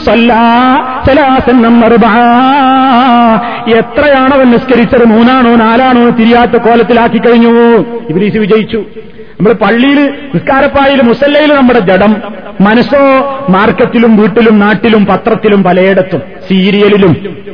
നിസ്കരിച്ചത്? 4.51 5.05
മൂന്നാണോ 5.05 5.55
നാലാണോ 5.55 6.09
തിരിയാത്ത 6.09 6.51
കോലത്തിലാക്കി 6.51 7.17
കഴിഞ്ഞു. 7.17 7.49
ഇബ്രീസ് 8.09 8.37
വിജയിച്ചു. 8.37 8.77
നമ്മൾ 9.39 9.53
പള്ളിയിൽ 9.53 10.13
നിസ്കാരപ്പായിൽ 10.35 11.01
മുസല്ലയിൽ 11.01 11.53
നമ്മുടെ 11.53 11.79
ജഡം. 11.79 12.15
മനസ്സോ 12.61 12.99
മാർക്കറ്റിലും 13.49 14.17
വീട്ടിലും 14.17 14.59
നാട്ടിലും 14.59 15.05
പത്രത്തിലും 15.05 15.63
പലയിടത്തും 15.63 16.21
സീരിയലിലും. 16.49 17.44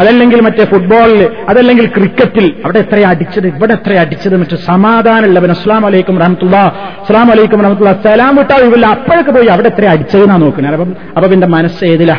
അതല്ലെങ്കിൽ 0.00 0.40
മറ്റേ 0.40 0.64
ഫുട്ബോളിൽ 0.64 1.28
അതല്ലെങ്കിൽ 1.48 1.86
ക്രിക്കറ്റിൽ. 1.86 2.52
അവിടെ 2.64 2.78
എത്ര 2.78 3.00
അടിച്ചത്? 3.00 3.46
ഇവിടെ 3.46 3.72
എത്ര 3.72 3.92
അടിച്ചത് 3.94 4.36
മറ്റു 4.36 4.56
സമാധാനമുള്ളവൻ 4.56 5.50
അസ്ലാം 5.50 5.86
അലൈക്കും 5.86 6.18
റഹമത്തുള്ള 6.18 6.56
അസ്ലാം 7.02 7.30
അലൈക്കും 7.30 7.60
റഹമത്തുള്ള 7.60 7.92
സലാം 7.92 8.36
വിട്ടാ 8.36 8.56
ഇവല്ല 8.56 8.86
അപ്പോഴൊക്കെ 8.86 9.30
പോയി 9.30 9.46
അവിടെ 9.46 9.66
എത്ര 9.66 9.84
അടിച്ചതെന്നാ 9.84 10.36
നോക്കുന്നത് 10.36 10.72
അപ്പം 10.72 10.96
അപ്പൊ 11.16 11.30
പിന്നെ 11.30 11.46
മനസ്സ് 11.46 11.84
ഏതില? 11.84 12.16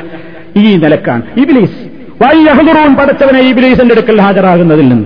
ഈ 0.58 0.76
നിലക്കാണ്. 0.76 1.22
ഇബിലീസ്. 1.38 1.92
വൈഹദുറൂൻ 2.24 2.96
പടച്ചവനെ 2.96 3.40
ഇബിലീസിന്റെ 3.40 3.96
അടുക്കൽ 3.96 4.22
ഹാജരാകുന്നതിൽ 4.22 4.90
നിന്ന്. 4.90 5.06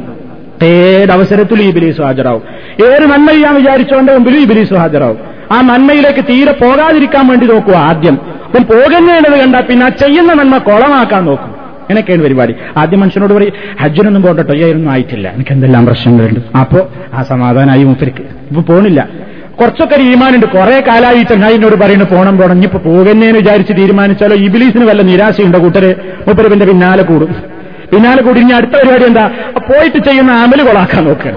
ഏതവസരത്തിലും 0.65 1.63
ഇബിലീസ് 1.63 2.01
ഹാജരാവും. 2.01 2.41
ഏത് 2.85 3.03
നന്മ 3.03 3.31
ചെയ്യാൻ 3.31 3.55
വിചാരിച്ചവന്റെ 3.55 4.13
മുമ്പിലും 4.13 4.41
ഇബിലീസ് 4.41 4.73
ഹാജരാകും 4.73 5.17
ആ 5.51 5.61
നന്മയിലേക്ക് 5.61 6.19
തീരെ 6.19 6.51
പോകാതിരിക്കാൻ 6.51 7.27
വേണ്ടി 7.27 7.47
നോക്കുക 7.47 7.73
ആദ്യം. 7.73 8.19
അപ്പം 8.45 8.63
പോകുന്നതിനത് 8.63 9.39
കണ്ടാൽ 9.39 9.61
പിന്നെ 9.61 9.85
ആ 9.85 9.89
ചെയ്യുന്ന 9.89 10.33
നന്മ 10.33 10.57
കുളമാക്കാൻ 10.57 11.25
നോക്കും. 11.25 11.64
അങ്ങനെയൊക്കെയാണ് 11.85 12.23
പരിപാടി? 12.23 12.55
ആദ്യം 12.77 12.99
മനുഷ്യനോട് 12.99 13.33
പറയും 13.33 13.53
ഹജ്ജിനൊന്നും 13.81 14.21
പോകട്ടോ 14.21 14.53
ഒന്നും 14.53 14.91
ആയിട്ടില്ല. 14.91 15.27
എനിക്ക് 15.27 15.51
എന്തെല്ലാം 15.51 15.85
പ്രശ്നങ്ങളുണ്ട്? 15.85 16.57
അപ്പോ 16.57 16.89
ആ 17.13 17.23
സമാധാനമായി 17.23 17.83
മൂപ്പർക്ക്. 17.83 18.21
ഇപ്പൊ 18.21 18.61
പോണില്ല. 18.61 19.09
കുറച്ചൊക്കെ 19.59 19.95
ഒരു 19.95 20.03
ഈമാനുണ്ട്. 20.03 20.45
കുറെ 20.45 20.83
കാലമായി 20.87 21.23
ചങ്ങായിനോട് 21.23 21.75
പറയുന്നു 21.75 22.05
പോണം 22.05 22.37
പോണം. 22.37 22.53
ഇനിയിപ്പോ 22.53 22.79
പോകുന്നേന്ന് 22.79 23.39
വിചാരിച്ച് 23.39 23.73
തീരുമാനിച്ചാലോ? 23.73 24.35
ഇബിലീസിന് 24.35 24.85
വല്ല 24.85 25.01
നിരാശയുണ്ടോ 25.01 25.59
കൂട്ടര്? 25.59 25.95
മുപ്പര് 26.27 26.49
പിന്നെ 26.49 26.65
പിന്നാലെ 26.65 27.03
കൂടും. 27.03 27.35
പിന്നാലെ 27.91 28.21
കൂടി 28.21 28.39
ഇനി 28.39 28.51
അടുത്ത 28.51 28.71
പരിപാടി 28.71 29.05
എന്താ? 29.05 29.27
പോയിട്ട് 29.57 29.97
ചെയ്യുന്ന 29.97 30.31
അമൽ 30.31 30.67
കൊളാക്കാൻ 30.67 31.03
നോക്കുക 31.05 31.31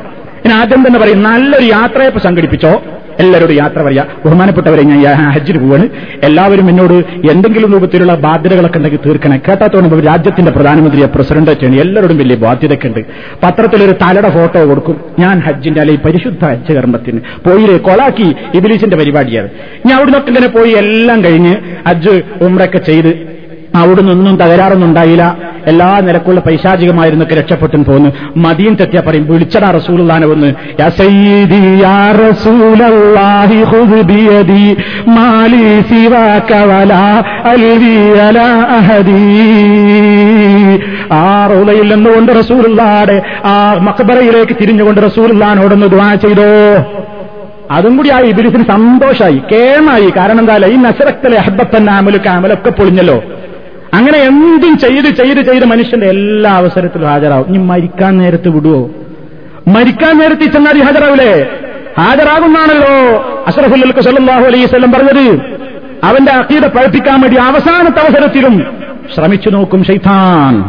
ഇനി 0.44 0.52
ആദ്യം 0.52 0.86
തന്നെ 0.86 0.98
പറയും 1.00 1.22
നല്ലൊരു 1.22 1.64
യാത്രയപ്പ് 1.64 2.20
സംഘടിപ്പിച്ചോ. 2.20 2.82
എല്ലാവരോടും 3.18 3.54
യാത്ര 3.54 3.82
പറയാ. 3.82 4.04
ബഹുമാനപ്പെട്ടവരെ 4.26 4.82
ഞാൻ 4.82 5.30
ഹജ്ജിന് 5.30 5.58
പോവാണ്. 5.58 5.88
എല്ലാവരും 6.22 6.68
എന്നോട് 6.68 6.92
എന്തെങ്കിലും 7.30 7.72
രൂപത്തിലുള്ള 7.72 8.14
ബാധ്യതകളൊക്കെ 8.14 8.78
ഉണ്ടെങ്കിൽ 8.78 8.98
തീർക്കണേ. 9.06 9.40
കേട്ടാത്തോണം 9.48 10.00
രാജ്യത്തിന്റെ 10.00 10.52
പ്രധാനമന്ത്രിയെ 10.52 11.06
പ്രസിഡന്റ് 11.06 11.50
ചെയ്യണം 11.50 11.80
എല്ലാവരോടും 11.80 12.18
വലിയ 12.18 12.36
ബാധ്യതയൊക്കെ 12.36 12.88
ഉണ്ട്. 12.88 13.00
പത്രത്തിലൊരു 13.42 13.92
തലയുടെ 13.92 14.30
ഫോട്ടോ 14.30 14.66
കൊടുക്കും. 14.66 15.00
ഞാൻ 15.18 15.40
ഹജ്ജിന്റെ 15.40 15.80
അല്ലെങ്കിൽ 15.80 16.04
പരിശുദ്ധ 16.04 16.44
ഹജ്ജ് 16.44 16.72
കർമ്മത്തിന് 16.72 17.20
പോയിലെ 17.46 17.76
കൊളാക്കി 17.76 18.34
ഇബിലീസിന്റെ 18.54 18.96
പരിപാടിയാണ്. 18.96 19.48
ഞാൻ 19.86 19.94
അവിടെ 19.94 20.10
നിന്നൊക്കെ 20.10 20.28
ഇങ്ങനെ 20.28 20.48
പോയി 20.48 20.72
എല്ലാം 20.72 21.24
കഴിഞ്ഞ് 21.24 21.56
ഹജ്ജ് 21.88 22.22
ഉമ്രൊക്കെ 22.42 22.78
ചെയ്ത് 22.78 23.37
അവിടെ 23.74 24.00
നിന്നൊന്നും 24.00 24.36
തകരാറൊന്നും 24.36 24.86
ഉണ്ടായില്ല 24.86 25.36
എല്ലാ 25.66 26.00
നിലക്കുള്ള 26.00 26.40
പൈശാചികമായിരുന്നൊക്കെ 26.40 27.34
രക്ഷപ്പെട്ടു 27.34 27.76
പോന്നു 27.76 28.12
മദീൻ 28.36 28.74
തെറ്റിയ 28.74 29.00
പറയും 29.00 29.26
വിളിച്ചടാ 29.26 29.70
റസൂലുള്ളാനെ 29.70 30.26
അഹദി. 38.76 39.22
ആ 41.12 41.46
റൗലയിൽ 41.46 41.94
നിന്നുകൊണ്ട് 41.94 42.32
റസൂലുള്ളാടെ 42.32 43.22
ആ 43.44 43.78
മക്ബറയിലേക്ക് 43.80 44.56
തിരിഞ്ഞുകൊണ്ട് 44.60 45.00
റസൂലുള്ളാനോടൊന്ന് 45.00 45.86
ദ്വാ 45.86 46.14
ചെയ്തോ. 46.14 46.84
അതും 47.70 47.96
കൂടി 47.96 48.08
ആ 48.08 48.18
ഇബിലിസിന് 48.18 48.64
സന്തോഷമായി 48.64 49.42
കേമായി 49.52 50.12
കാരണം 50.16 50.38
എന്താ 50.38 50.66
ഈ 50.66 50.76
നസറക്തലെ 50.76 51.38
അഹബത്തന്നെ 51.38 51.92
ആമലൊക്കെ 51.92 52.28
അമലൊക്കെ 52.28 52.70
പൊളിഞ്ഞല്ലോ. 52.70 53.22
അങ്ങനെ 53.94 54.18
എന്തും 54.18 54.78
ചെയ്ത് 54.78 55.06
ചെയ്ത് 55.06 55.40
ചെയ്ത് 55.40 55.64
മനുഷ്യന്റെ 55.64 56.06
എല്ലാ 56.06 56.52
അവസരത്തിലും 56.52 57.08
ഹാജരാകും 57.08 57.46
ഇനി 57.48 57.58
മരിക്കാൻ 57.58 58.18
നേരത്ത് 58.18 58.48
വിടുവോ? 58.48 58.90
മരിക്കാൻ 59.68 60.18
നേരത്ത് 60.18 60.40
ചെന്നാൽ 60.40 60.82
ഹാജരാവില്ലേ? 60.82 61.60
ഹാജരാകുന്നാണല്ലോ. 61.98 63.18
അഷറഫുല്ലു 63.46 64.00
സല്ലാഹു 64.00 64.44
അലൈസ്വല്ലം 64.44 64.92
പറഞ്ഞത്. 64.92 65.40
അവന്റെ 66.04 66.32
അക്കീത 66.32 66.66
പഴപ്പിക്കാൻ 66.66 67.20
വേണ്ടി 67.20 67.38
അവസാനത്തെ 67.38 68.00
അവസരത്തിലും 68.00 68.78
ശ്രമിച്ചു 69.14 69.50
നോക്കും 69.50 69.84
ഷെയ്ത്താൻ 69.84 70.64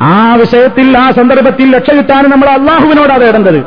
ആ 0.00 0.34
വിഷയത്തിൽ 0.34 0.98
ആ 0.98 1.10
സന്ദർഭത്തിൽ 1.10 1.76
രക്ഷ 1.76 1.90
കിട്ടാനും 1.90 2.30
നമ്മൾ 2.30 2.46
അള്ളാഹുവിനോടാ 2.48 3.16
തേടേണ്ടത് 3.16 3.58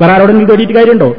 വേറെ 0.00 0.12
ആരോടെങ്കിലും 0.12 0.48
തേടിയിട്ട് 0.48 0.74
കാര്യമുണ്ടോ? 0.74 1.16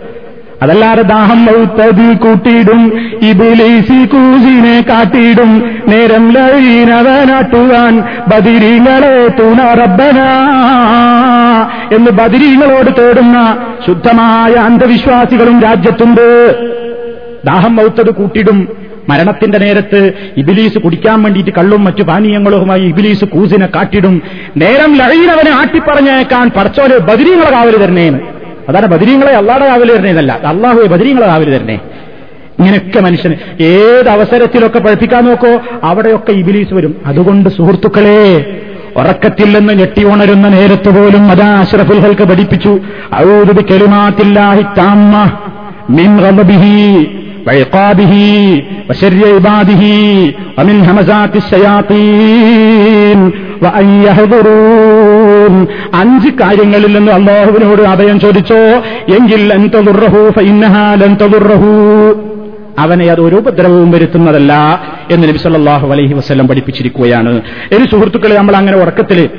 അതല്ലാതെ 0.61 1.01
ദാഹം 1.01 1.45
മൗത്തതി 1.45 2.13
കൂട്ടിയിടും 2.13 2.99
ഇബിലീസി 3.23 4.05
കൂസിനെ 4.05 4.85
കാട്ടിയിടും. 4.89 5.81
നേരം 5.87 6.31
ലൈനവനാട്ടുവാൻ 6.31 8.03
ബദിരീങ്ങളെ 8.27 9.27
തുണ 9.27 9.61
എന്ന് 11.95 12.11
ബദിരീങ്ങളോട് 12.11 13.01
തേടുന്ന 13.01 13.57
ശുദ്ധമായ 13.87 14.53
അന്ധവിശ്വാസികളും 14.53 15.61
രാജ്യത്തുണ്ട്. 15.61 16.55
ദാഹം 17.45 17.75
മൗത്തത് 17.75 18.13
കൂട്ടിയിടും. 18.13 18.67
മരണത്തിന്റെ 19.09 19.57
നേരത്ത് 19.57 20.13
ഇബിലീസ് 20.37 20.77
കുടിക്കാൻ 20.77 21.23
വേണ്ടിയിട്ട് 21.23 21.51
കള്ളും 21.51 21.83
മറ്റു 21.83 22.03
പാനീയങ്ങളുമായി 22.03 22.81
ഇബിലീസ് 22.81 23.25
കൂസിനെ 23.25 23.65
കാട്ടിടും 23.65 24.21
നേരം 24.57 24.95
ലഴീനവനെ 24.95 25.51
ആട്ടിപ്പറഞ്ഞേക്കാൻ 25.51 26.51
പറച്ചോലെ 26.57 26.97
ബദിരീങ്ങളെ 26.97 27.51
കാവൽ 27.51 27.77
തരണേന്ന്. 27.77 28.40
അതാണ് 28.68 28.86
ബദിരീങ്ങളെ 28.92 29.32
അള്ളാടെ 29.40 29.66
കാവല് 29.70 29.92
തരണേന്നല്ല 29.96 30.32
അള്ളാഹു 30.52 30.80
ബദിരീങ്ങളെ 30.92 31.28
കാവല് 31.32 31.52
തരണേ 31.56 31.76
ഇങ്ങനെയൊക്കെ 32.58 33.00
മനുഷ്യന് 33.06 33.34
ഏത് 33.70 34.08
അവസരത്തിലൊക്കെ 34.12 34.80
പഠിപ്പിക്കാൻ 34.84 35.24
നോക്കോ 35.28 35.50
അവിടെയൊക്കെ 35.90 36.32
ഇബിലീസ് 36.42 36.72
വരും 36.78 36.94
അതുകൊണ്ട് 37.10 37.48
സുഹൃത്തുക്കളെ 37.56 38.20
ഉറക്കത്തിൽ 39.00 39.48
നിന്ന് 39.54 39.72
ഞെട്ടി 39.80 40.02
ഉണരുന്ന 40.12 40.48
നേരത്ത് 40.54 40.90
പോലും 40.96 41.24
അതാ 41.32 41.50
അഷ്റഫുൽ 41.64 42.00
ഹൽക്ക് 42.04 42.26
പഠിപ്പിച്ചു 42.30 42.72
ഔദുബി 43.26 43.64
കെലുമാത്തില്ലാഹി 43.70 44.64
താമ്മ 44.80 45.14
മിൻ 45.98 46.10
റബ്ബിഹി 46.26 46.74
وعقابه 47.46 48.14
وشر 48.88 49.20
عباده 49.30 49.82
ومن 50.58 50.76
همزات 50.80 51.34
الشياطين 51.36 53.18
وأن 53.20 53.30
يحضرون 53.36 53.39
അഞ്ച് 55.93 56.29
കാര്യങ്ങളിൽ 56.41 56.97
നിന്ന് 56.97 57.11
അള്ളാഹുവിനോട് 57.11 57.81
അഭയം 57.81 58.19
ചോദിച്ചോ. 58.19 58.59
എങ്കിൽ 59.15 59.53
അവനെ 62.77 63.07
അത് 63.11 63.21
ഒരു 63.21 63.35
ഉപദ്രവവും 63.35 63.91
വരുത്തുന്നതല്ല 63.91 64.53
എന്ന് 65.11 65.27
നബി 65.27 65.37
സല്ലല്ലാഹു 65.37 65.87
അലൈഹി 65.91 66.13
വസല്ലം 66.13 66.47
പഠിപ്പിച്ചിരിക്കുകയാണ്. 66.47 67.41
ഒരു 67.77 67.83
സുഹൃത്തുക്കളെ 67.91 68.35
നമ്മൾ 68.35 68.55
അങ്ങനെ 68.55 68.77
ഉറക്കത്തിൽ 68.77 69.29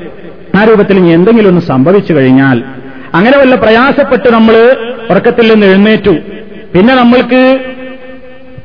ആ 0.57 0.63
രൂപത്തിൽ 0.63 0.97
ഇനി 0.97 1.09
എന്തെങ്കിലും 1.09 1.49
ഒന്ന് 1.49 1.61
സംഭവിച്ചു 1.61 2.13
കഴിഞ്ഞാൽ 2.13 2.63
അങ്ങനെ 3.13 3.37
വല്ല 3.37 3.55
പ്രയാസപ്പെട്ട് 3.55 4.29
നമ്മൾ 4.29 4.55
ഉറക്കത്തിൽ 5.11 5.53
നിന്ന് 5.53 5.67
എഴുന്നേറ്റു. 5.67 6.15
പിന്നെ 6.73 6.95
നമ്മൾക്ക് 6.95 7.59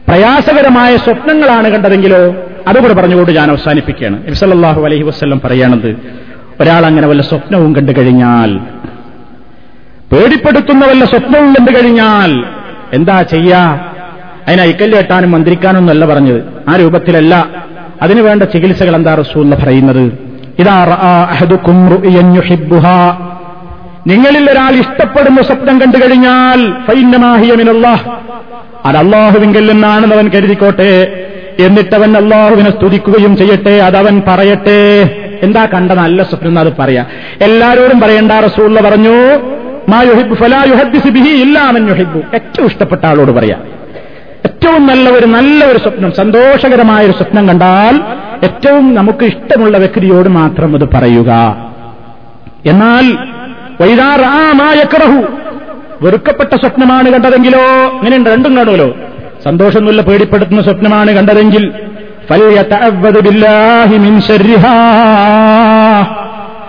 പ്രയാസകരമായ 0.09 0.96
സ്വപ്നങ്ങളാണ് 0.96 1.68
കണ്ടതെങ്കിലോ 1.68 2.20
അതുകൂടെ 2.68 2.94
പറഞ്ഞുകൊണ്ട് 2.94 3.32
ഞാൻ 3.32 3.48
അവസാനിപ്പിക്കുകയാണ്. 3.50 4.26
നബിസല്ലാഹു 4.26 4.80
അലഹി 4.84 5.02
വസ്ല്ലം 5.02 5.40
പറയണത് 5.44 5.96
ഒരാൾ 6.61 6.86
അങ്ങനെ 6.86 7.06
വല്ല 7.06 7.22
സ്വപ്നവും 7.22 7.72
കണ്ടു 7.72 7.92
കഴിഞ്ഞാൽ 7.98 8.59
പേടിപ്പെടുത്തുന്ന 10.12 10.86
വല്ല 10.86 11.04
സ്വപ്നവും 11.04 11.54
കണ്ടു 11.54 11.70
കഴിഞ്ഞാൽ 11.78 12.44
എന്താ 12.92 13.22
ചെയ്യാ? 13.22 13.62
അതിനെ 14.48 14.62
ഐക്കല്ല് 14.62 14.98
കെട്ടാനും 14.98 15.30
മന്ത്രിക്കാനും 15.30 15.78
എന്നല്ല 15.78 16.06
പറഞ്ഞത്. 16.06 16.40
ആ 16.68 16.76
രൂപത്തിലല്ല. 16.76 17.34
അതിനു 18.02 18.22
വേണ്ട 18.22 18.42
ചികിത്സകൾ 18.42 18.96
എന്താ 18.96 19.14
റസൂല്ല 19.14 19.54
പറയുന്നത്? 19.54 20.04
ഇതാ 20.59 20.76
നിങ്ങളിൽ 24.09 24.50
ഒരാൾ 24.50 24.70
ഇഷ്ടപ്പെടുന്ന 24.70 25.42
സ്വപ്നം 25.42 25.80
കണ്ടു 25.80 25.96
കഴിഞ്ഞാൽ 25.96 26.72
ഫൈന്നമാഹിയമിനല്ലാഹ് 26.86 28.11
അത് 28.86 28.96
അള്ളാഹുവിങ്കിൽ 28.96 29.86
അവൻ 29.86 30.28
കരുതിക്കോട്ടെ. 30.28 31.24
എന്നിട്ടവൻ 31.59 32.16
അള്ളാഹുവിനെ 32.16 32.70
സ്തുതിക്കുകയും 32.70 33.36
ചെയ്യട്ടെ 33.36 33.70
അതവൻ 33.70 34.22
പറയട്ടെ. 34.28 34.80
എന്താ 35.42 35.66
കണ്ട 35.66 35.92
നല്ല 35.92 36.22
സ്വപ്നം 36.22 36.48
എന്ന് 36.48 36.61
അത് 36.61 36.72
പറയാ. 36.78 37.04
എല്ലാരോടും 37.42 38.00
പറയണ്ട 38.00 38.32
റസൂള്ള 38.32 38.80
പറഞ്ഞു 38.80 39.16
മാ 39.88 40.02
യുഹിബ് 40.02 40.34
ഫലാ 40.34 40.64
ബിഹി 41.09 41.28
ഇല്ലാമൻ 41.28 41.88
യുഹിബു 41.88 42.18
ഏറ്റവും 42.34 42.66
ഇഷ്ടപ്പെട്ട 42.66 43.06
ആളോട് 43.06 43.32
പറയാം. 43.32 43.61
ഏറ്റവും 44.44 44.86
നല്ല 44.86 45.11
ഒരു 45.11 45.26
നല്ല 45.26 45.64
ഒരു 45.64 45.78
സ്വപ്നം 45.78 46.12
സന്തോഷകരമായ 46.12 47.04
ഒരു 47.04 47.12
സ്വപ്നം 47.12 47.48
കണ്ടാൽ 47.48 48.00
ഏറ്റവും 48.42 48.94
നമുക്ക് 48.94 49.24
ഇഷ്ടമുള്ള 49.24 49.78
വ്യക്തിയോട് 49.78 50.28
മാത്രം 50.28 50.74
അത് 50.74 50.88
പറയുക. 50.94 51.30
എന്നാൽ 52.66 53.04
വൈതാറാമായക്കറഹു 53.81 55.24
വെറുക്കപ്പെട്ട 56.03 56.55
സ്വപ്നമാണ് 56.55 57.11
കണ്ടതെങ്കിലോ? 57.11 57.61
അങ്ങനെയുണ്ട് 57.99 58.31
രണ്ടും 58.31 58.57
കാണുമല്ലോ. 58.57 58.97
സന്തോഷമൊന്നുമില്ല 59.45 60.03
പേടിപ്പെടുത്തുന്ന 60.03 60.62
സ്വപ്നമാണ് 60.62 61.12
കണ്ടതെങ്കിൽ. 61.12 61.72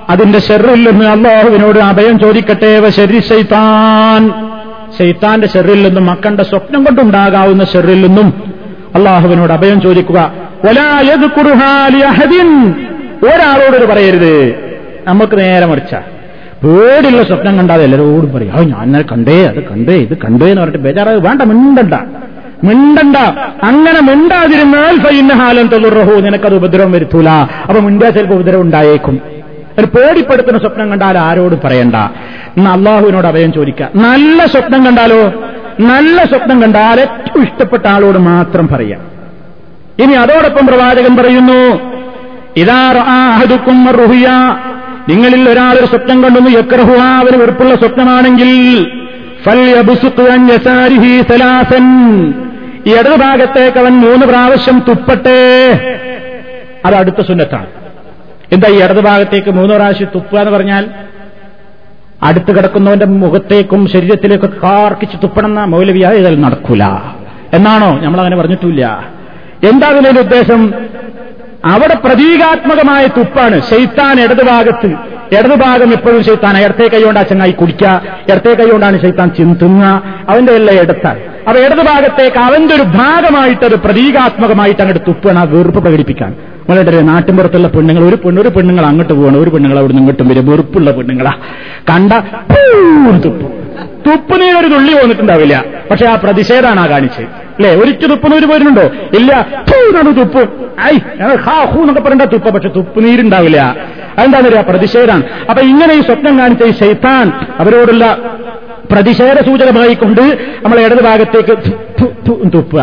അതിന്റെ 0.09 0.39
ഷെറിൽ 0.39 0.89
നിന്ന് 0.89 1.05
അള്ളാഹുവിനോട് 1.05 1.79
അഭയം 1.79 2.19
ചോദിക്കട്ടെ 2.19 2.89
ശരി 2.89 3.19
ശൈത്താൻ. 3.19 4.31
ശൈത്താന്റെ 4.99 5.47
ഷെറിൽ 5.47 5.83
നിന്നും 5.83 6.05
മക്കണ്ട 6.05 6.41
സ്വപ്നം 6.41 6.83
കൊണ്ടുണ്ടാകാവുന്ന 6.83 7.65
ഷെറിൽ 7.65 8.01
നിന്നും 8.01 8.53
അള്ളാഹുവിനോട് 8.95 9.53
അഭയം 9.53 9.81
ചോദിക്കുക. 9.81 10.31
ഒരാളോട് 13.23 13.85
പറയരുത്. 13.85 14.55
നമുക്ക് 15.07 15.39
നേരെ 15.39 15.65
മറിച്ച. 15.65 15.95
പേടിയുള്ള 16.63 17.23
സ്വപ്നം 17.23 17.57
കണ്ടാതെ 17.57 17.83
എല്ലാവരോടും 17.83 18.31
പറയും 18.33 18.57
ആ 18.57 18.61
ഞാൻ 18.61 19.01
കണ്ടേ 19.11 19.45
അത് 19.45 19.63
കണ്ടേ 19.63 19.93
ഇത് 19.93 20.17
കണ്ടേ 20.17 20.45
എന്ന് 20.45 20.61
പറഞ്ഞിട്ട് 20.61 20.83
ബേജാറ് 20.83 21.09
വേണ്ട 21.09 21.41
മിണ്ടണ്ട. 21.41 21.93
മിണ്ടണ്ട. 22.63 23.15
അങ്ങനെ 23.63 24.01
മിണ്ടാതിരുന്നാൽ 24.01 24.97
ഫൈനഹാലം 24.99 25.67
തൊള്ളുറഹു 25.67 26.21
നിനക്കത് 26.21 26.55
ഉപദ്രവം 26.55 26.91
വരുത്തൂല. 26.91 27.29
അപ്പൊ 27.29 27.79
മിണ്ടാ 27.79 28.09
ചിലപ്പോൾ 28.09 28.35
ഉപദ്രവം 28.35 28.61
ഉണ്ടായേക്കും. 28.61 29.21
ഒരു 29.79 29.85
പേടിപ്പെടുത്തുന്ന 29.85 30.59
സ്വപ്നം 30.59 30.89
കണ്ടാൽ 30.89 31.17
ആരോടും 31.17 31.59
പറയണ്ട? 31.63 31.95
ഇന്ന് 32.57 32.69
അള്ളാഹുവിനോട് 32.69 33.27
അഭയം 33.27 33.53
ചോദിക്കുക 33.53 33.89
നല്ല 33.95 34.45
സ്വപ്നം 34.45 34.85
കണ്ടാലോ? 34.85 35.33
നല്ല 35.79 36.23
സ്വപ്നം 36.23 36.61
കണ്ടാൽ 36.61 36.99
ഏറ്റവും 36.99 37.43
ഇഷ്ടപ്പെട്ട 37.43 37.87
ആളോട് 37.87 38.17
മാത്രം 38.17 38.67
പറയാം. 38.67 39.01
ഇനി 39.99 40.13
അതോടൊപ്പം 40.13 40.67
പ്രവാചകൻ 40.67 41.15
പറയുന്നു 41.15 41.79
ഇതാ 42.57 42.91
നിങ്ങളിൽ 45.09 45.49
ഒരാൾ 45.49 45.73
ഒരു 45.73 45.85
സ്വപ്നം 45.85 46.23
കണ്ടെന്ന് 46.23 46.51
യക്രഹുവ 46.51 46.97
അവന് 46.97 47.41
വെറുപ്പുള്ള 47.41 47.75
സ്വപ്നമാണെങ്കിൽ 47.75 48.85
ഇടത് 52.99 53.19
ഭാഗത്തേക്ക് 53.19 53.77
അവൻ 53.77 53.91
മൂന്ന് 53.91 54.25
പ്രാവശ്യം 54.25 54.83
തുപ്പട്ടെ. 54.87 55.79
അത് 56.85 56.95
അടുത്ത 56.95 57.21
സുന്നത്താണ്. 57.21 57.65
എന്താ 58.51 58.67
ഈ 58.69 58.81
ഇടതു 58.81 58.99
ഭാഗത്തേക്ക് 58.99 59.49
മൂന്ന് 59.49 59.75
പ്രാവശ്യം 59.75 60.07
തുപ്പുക 60.15 60.39
എന്ന് 60.39 60.51
പറഞ്ഞാൽ 60.51 60.89
അടുത്ത് 62.23 62.55
കിടക്കുന്നവന്റെ 62.55 63.05
മുഖത്തേക്കും 63.05 63.87
ശരീരത്തിലേക്കും 63.87 64.53
കാർക്കിച്ച് 64.63 65.17
തുപ്പണമെന്ന 65.23 65.63
മൗലവിയായ 65.63 66.13
ഇതിൽ 66.13 66.41
നടക്കൂല. 66.41 66.83
എന്നാണോ? 67.53 67.99
നമ്മൾ 67.99 68.19
അങ്ങനെ 68.19 68.35
പറഞ്ഞിട്ടില്ല. 68.37 69.05
എന്താ 69.67 69.87
അതിന്റെ 69.87 70.21
ഉദ്ദേശം? 70.21 70.73
അവിടെ 71.65 71.95
പ്രതീകാത്മകമായ 71.95 73.07
തുപ്പാണ്. 73.07 73.61
ശൈത്താൻ 73.61 74.21
ഇടതുഭാഗത്ത് 74.23 74.89
ഇടതുഭാഗം 75.35 75.91
എപ്പോഴും 75.93 76.23
ശൈത്താൻ 76.23 76.57
ഇടത്തെ 76.57 76.87
കൈകൊണ്ട് 76.93 77.19
അച്ഛനായി 77.19 77.51
കുടിക്കുക 77.51 78.01
ഇടത്തെ 78.29 78.53
കൈകൊണ്ടാണ് 78.53 79.01
ശൈത്താൻ 79.01 79.29
ചിന്തുങ്ങ. 79.37 79.83
അവന്റെ 80.29 80.53
എല്ലാം 80.53 80.77
ഇടത്താണ് 80.77 81.19
അപ്പൊ 81.47 81.61
ഇടതുഭാഗത്തേക്ക് 81.61 82.37
അവന്റെ 82.37 82.75
ഒരു 82.75 82.83
ഭാഗമായിട്ട് 82.83 83.65
അത് 83.65 83.75
പ്രതീകാത്മകമായിട്ട് 83.75 84.81
അങ്ങോട്ട് 84.81 85.05
തുപ്പാണ് 85.07 85.39
ആ 85.39 85.43
വെറുപ്പ് 85.43 85.79
പ്രകടിപ്പിക്കാൻ. 85.79 86.35
വളരെ 86.69 87.01
നാട്ടിൻപുറത്തുള്ള 87.01 87.67
പെണ്ണുങ്ങൾ 87.67 88.03
ഒരു 88.03 88.15
പെണ്ണ് 88.15 88.41
ഒരു 88.41 88.49
പെണ്ണുങ്ങൾ 88.49 88.85
അങ്ങോട്ട് 88.85 89.13
പോകണം 89.13 89.41
ഒരു 89.41 89.49
പെണ്ണുങ്ങൾ 89.49 89.77
അവിടെ 89.79 89.93
നിന്ന് 89.93 90.01
ഇങ്ങോട്ടും 90.01 90.27
വരും. 90.27 90.51
വെറുപ്പുള്ള 90.51 90.91
പെണ്ണുങ്ങളാ. 90.91 91.33
കണ്ട 91.89 92.13
തുപ്പ്. 93.25 93.45
ഒരു 94.59 94.67
തുള്ളി 94.67 94.93
പോന്നിട്ടുണ്ടാവില്ല 94.93 95.65
പക്ഷെ 95.91 96.05
ആ 96.05 96.15
പ്രതിഷേധാണ് 96.15 96.79
ആ 96.79 96.87
കാണിച്ചത്. 96.87 97.48
അല്ലെ 97.59 97.75
ഒരിച്ചു 97.75 98.05
തുപ്പുന്നവര് 98.07 98.45
പോരുന്നുണ്ടോ 98.45 98.83
ഇല്ല. 99.17 99.31
പൂന്നാണ് 99.69 100.11
തുപ്പ്. 100.19 100.41
ഐ 100.83 100.93
ഹാ 101.45 101.55
ഹൂ 101.71 101.79
എന്നൊക്കെ 101.81 102.01
പറയണ്ട 102.01 102.25
തുപ്പ 102.33 102.49
പക്ഷെ 102.55 102.69
തുപ്പ് 102.69 102.99
നീരുണ്ടാവില്ല. 103.05 103.59
അതെന്താ 104.17 104.39
പറയുക 104.39 104.61
പ്രതിഷേധാണ് 104.69 105.23
അപ്പൊ 105.49 105.61
ഇങ്ങനെ 105.71 105.93
ഈ 105.93 106.01
സ്വപ്നം 106.01 106.39
കാണിച്ച 106.39 106.63
ഈ 106.63 106.71
ശൈത്താൻ 106.71 107.27
അവരോടുള്ള 107.59 108.05
പ്രതിഷേധ 108.91 109.37
സൂചകമായി 109.47 109.93
കൊണ്ട് 109.93 110.21
നമ്മൾ 110.63 110.79
ഇടത് 110.85 111.03
ഭാഗത്തേക്ക് 111.03 111.55
തുപ്പുക. 112.55 112.81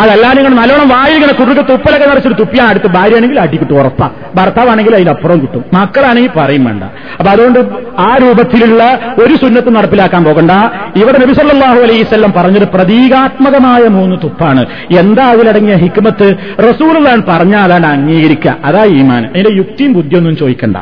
അതല്ല 0.00 0.32
നിങ്ങൾ 0.32 0.54
നല്ലോണം 0.54 0.88
വായിൽ 0.88 1.14
ഇങ്ങനെ 1.14 1.32
തുപ്പലൊക്കെ 1.62 2.06
നിറച്ചൊരു 2.06 2.34
തുപ്പിയാ 2.34 2.66
അടുത്ത് 2.66 2.86
ഭാര്യയാണെങ്കിൽ 2.86 3.40
അടിക്കിട്ടും 3.40 3.80
ഉറപ്പാ. 3.80 4.10
ഭർത്താവാണെങ്കിൽ 4.34 4.94
അതിലപ്പുറം 4.94 5.42
കിട്ടും. 5.42 5.64
മക്കളാണെങ്കിൽ 5.72 6.30
പറയും 6.36 6.64
വേണ്ട. 6.64 6.84
അപ്പൊ 6.84 7.30
അതുകൊണ്ട് 7.30 7.58
ആ 7.98 8.16
രൂപത്തിലുള്ള 8.22 9.14
ഒരു 9.18 9.34
സുന്നത്ത് 9.34 9.76
നടപ്പിലാക്കാൻ 9.76 10.24
പോകണ്ട. 10.24 10.50
ഇവിടെ 10.96 11.18
നബിസല്ലാഹു 11.18 11.78
അലൈസ്വല്ലം 11.78 12.32
പറഞ്ഞൊരു 12.36 12.64
പ്രതീകാത്മകമായ 12.64 13.88
മൂന്ന് 13.88 14.16
തുപ്പാണ്. 14.24 14.66
എന്താ 14.98 15.26
അതിലടങ്ങിയ 15.26 15.74
ഹിക്മത്ത്? 15.74 16.34
റസൂൾ 16.60 17.20
പറഞ്ഞാൽ 17.28 17.58
അതാണ് 17.58 17.86
അംഗീകരിക്കുക. 17.86 18.56
അതാ 18.64 18.84
ഈമാൻ. 18.84 19.26
അതിന്റെ 19.26 19.50
യുക്തിയും 19.56 19.92
ബുദ്ധിയൊന്നും 19.92 20.36
ചോദിക്കണ്ട. 20.36 20.76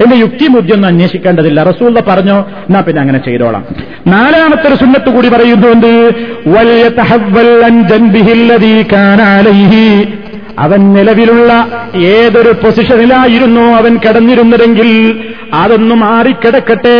എന്റെ 0.00 0.16
യുക്തി 0.16 0.48
ബുദ്ധിയൊന്നും 0.48 0.88
അന്വേഷിക്കേണ്ടതില്ല. 0.88 1.62
റസൂള്ള 1.62 2.00
പറഞ്ഞോ 2.00 2.38
എന്നാ 2.38 2.80
പിന്നെ 2.80 3.00
അങ്ങനെ 3.00 3.18
ചെയ്തോളാം. 3.18 3.64
നാലാമത്തെ 4.06 4.68
ഒരു 4.68 4.74
സുന്നത്ത് 4.74 5.10
കൂടി 5.10 5.28
പറയുന്നുണ്ട് 5.28 5.92
അവൻ 10.58 10.92
നിലവിലുള്ള 10.92 11.66
ഏതൊരു 11.96 12.52
പൊസിഷനിലായിരുന്നു 12.52 13.60
അവൻ 13.60 13.96
കിടന്നിരുന്നതെങ്കിൽ 13.96 15.20
അതൊന്നും 15.54 16.00
മാറിക്കിടക്കട്ടെ. 16.00 16.98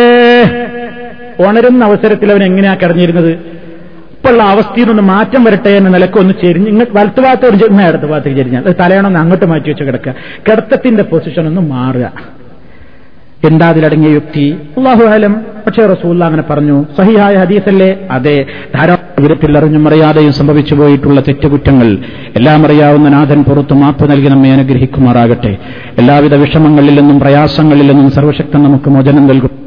ഉണരുന്ന 1.40 1.84
അവസരത്തിൽ 1.84 2.32
അവൻ 2.32 2.44
എങ്ങനെയാ 2.44 2.74
കിടന്നിരുന്നത്? 2.74 3.30
ഇപ്പോഴുള്ള 3.30 4.42
അവസ്ഥയിൽ 4.42 4.84
നിന്ന് 4.84 5.02
മാറ്റം 5.02 5.44
വരട്ടെ 5.44 5.68
എന്ന 5.68 5.88
നിലയ്ക്ക് 5.88 6.18
ഒന്ന് 6.18 6.34
ചെരിഞ്ഞ് 6.42 6.68
ഇങ്ങോട്ട് 6.68 6.96
വലത്ത് 6.96 7.20
ഭാഗത്ത് 7.20 7.46
ഒരു 7.46 7.56
ചെരിഞ്ഞ 7.56 7.88
ഇടത്ത് 7.88 8.06
ഭാഗത്തേക്ക് 8.06 8.38
ചെരിഞ്ഞാൽ 8.38 8.72
തലയണമെന്ന് 8.80 9.20
അങ്ങോട്ട് 9.20 9.46
മാറ്റി 9.46 9.68
വെച്ച് 9.68 9.84
കിടക്കുക. 9.84 10.14
കിടത്തത്തിന്റെ 10.48 11.02
പൊസിഷൻ 11.02 11.46
ഒന്ന് 11.46 11.60
മാറുക. 11.60 12.41
എന്താ 13.44 13.68
അതിലടങ്ങിയ 13.68 14.12
യുക്തി. 14.12 14.56
അള്ളാഹു 14.76 15.04
ആലം 15.04 15.36
പക്ഷേ 15.66 15.86
റസൂല്ല 15.86 16.24
അങ്ങനെ 16.24 16.42
പറഞ്ഞു. 16.50 16.84
സഹിയായ 16.98 17.34
ഹദീസല്ലേ? 17.34 17.98
അതെ. 18.10 18.46
ധാരാളം 18.74 19.24
വിരപ്പിൽ 19.24 19.58
അറിഞ്ഞും 19.58 19.88
അറിയാതെയും 19.88 20.32
സംഭവിച്ചു 20.32 20.74
പോയിട്ടുള്ള 20.74 21.20
തെറ്റുകുറ്റങ്ങൾ. 21.20 21.98
എല്ലാം 22.36 22.66
അറിയാവുന്ന 22.66 23.08
നാഥൻ 23.08 23.44
പുറത്തു 23.44 23.74
മാപ്പ് 23.74 24.10
നൽകി 24.10 24.28
നമ്മെ 24.28 24.52
അനുഗ്രഹിക്കുമാറാകട്ടെ. 24.52 25.56
എല്ലാവിധ 25.98 26.34
വിഷമങ്ങളിൽ 26.34 27.00
നിന്നും 27.00 27.20
പ്രയാസങ്ങളിൽ 27.20 27.86
നിന്നും 27.86 28.10
സർവശക്തൻ 28.10 28.62
നമുക്ക് 28.62 28.90
മോചനം 28.90 29.26
നൽകും. 29.26 29.61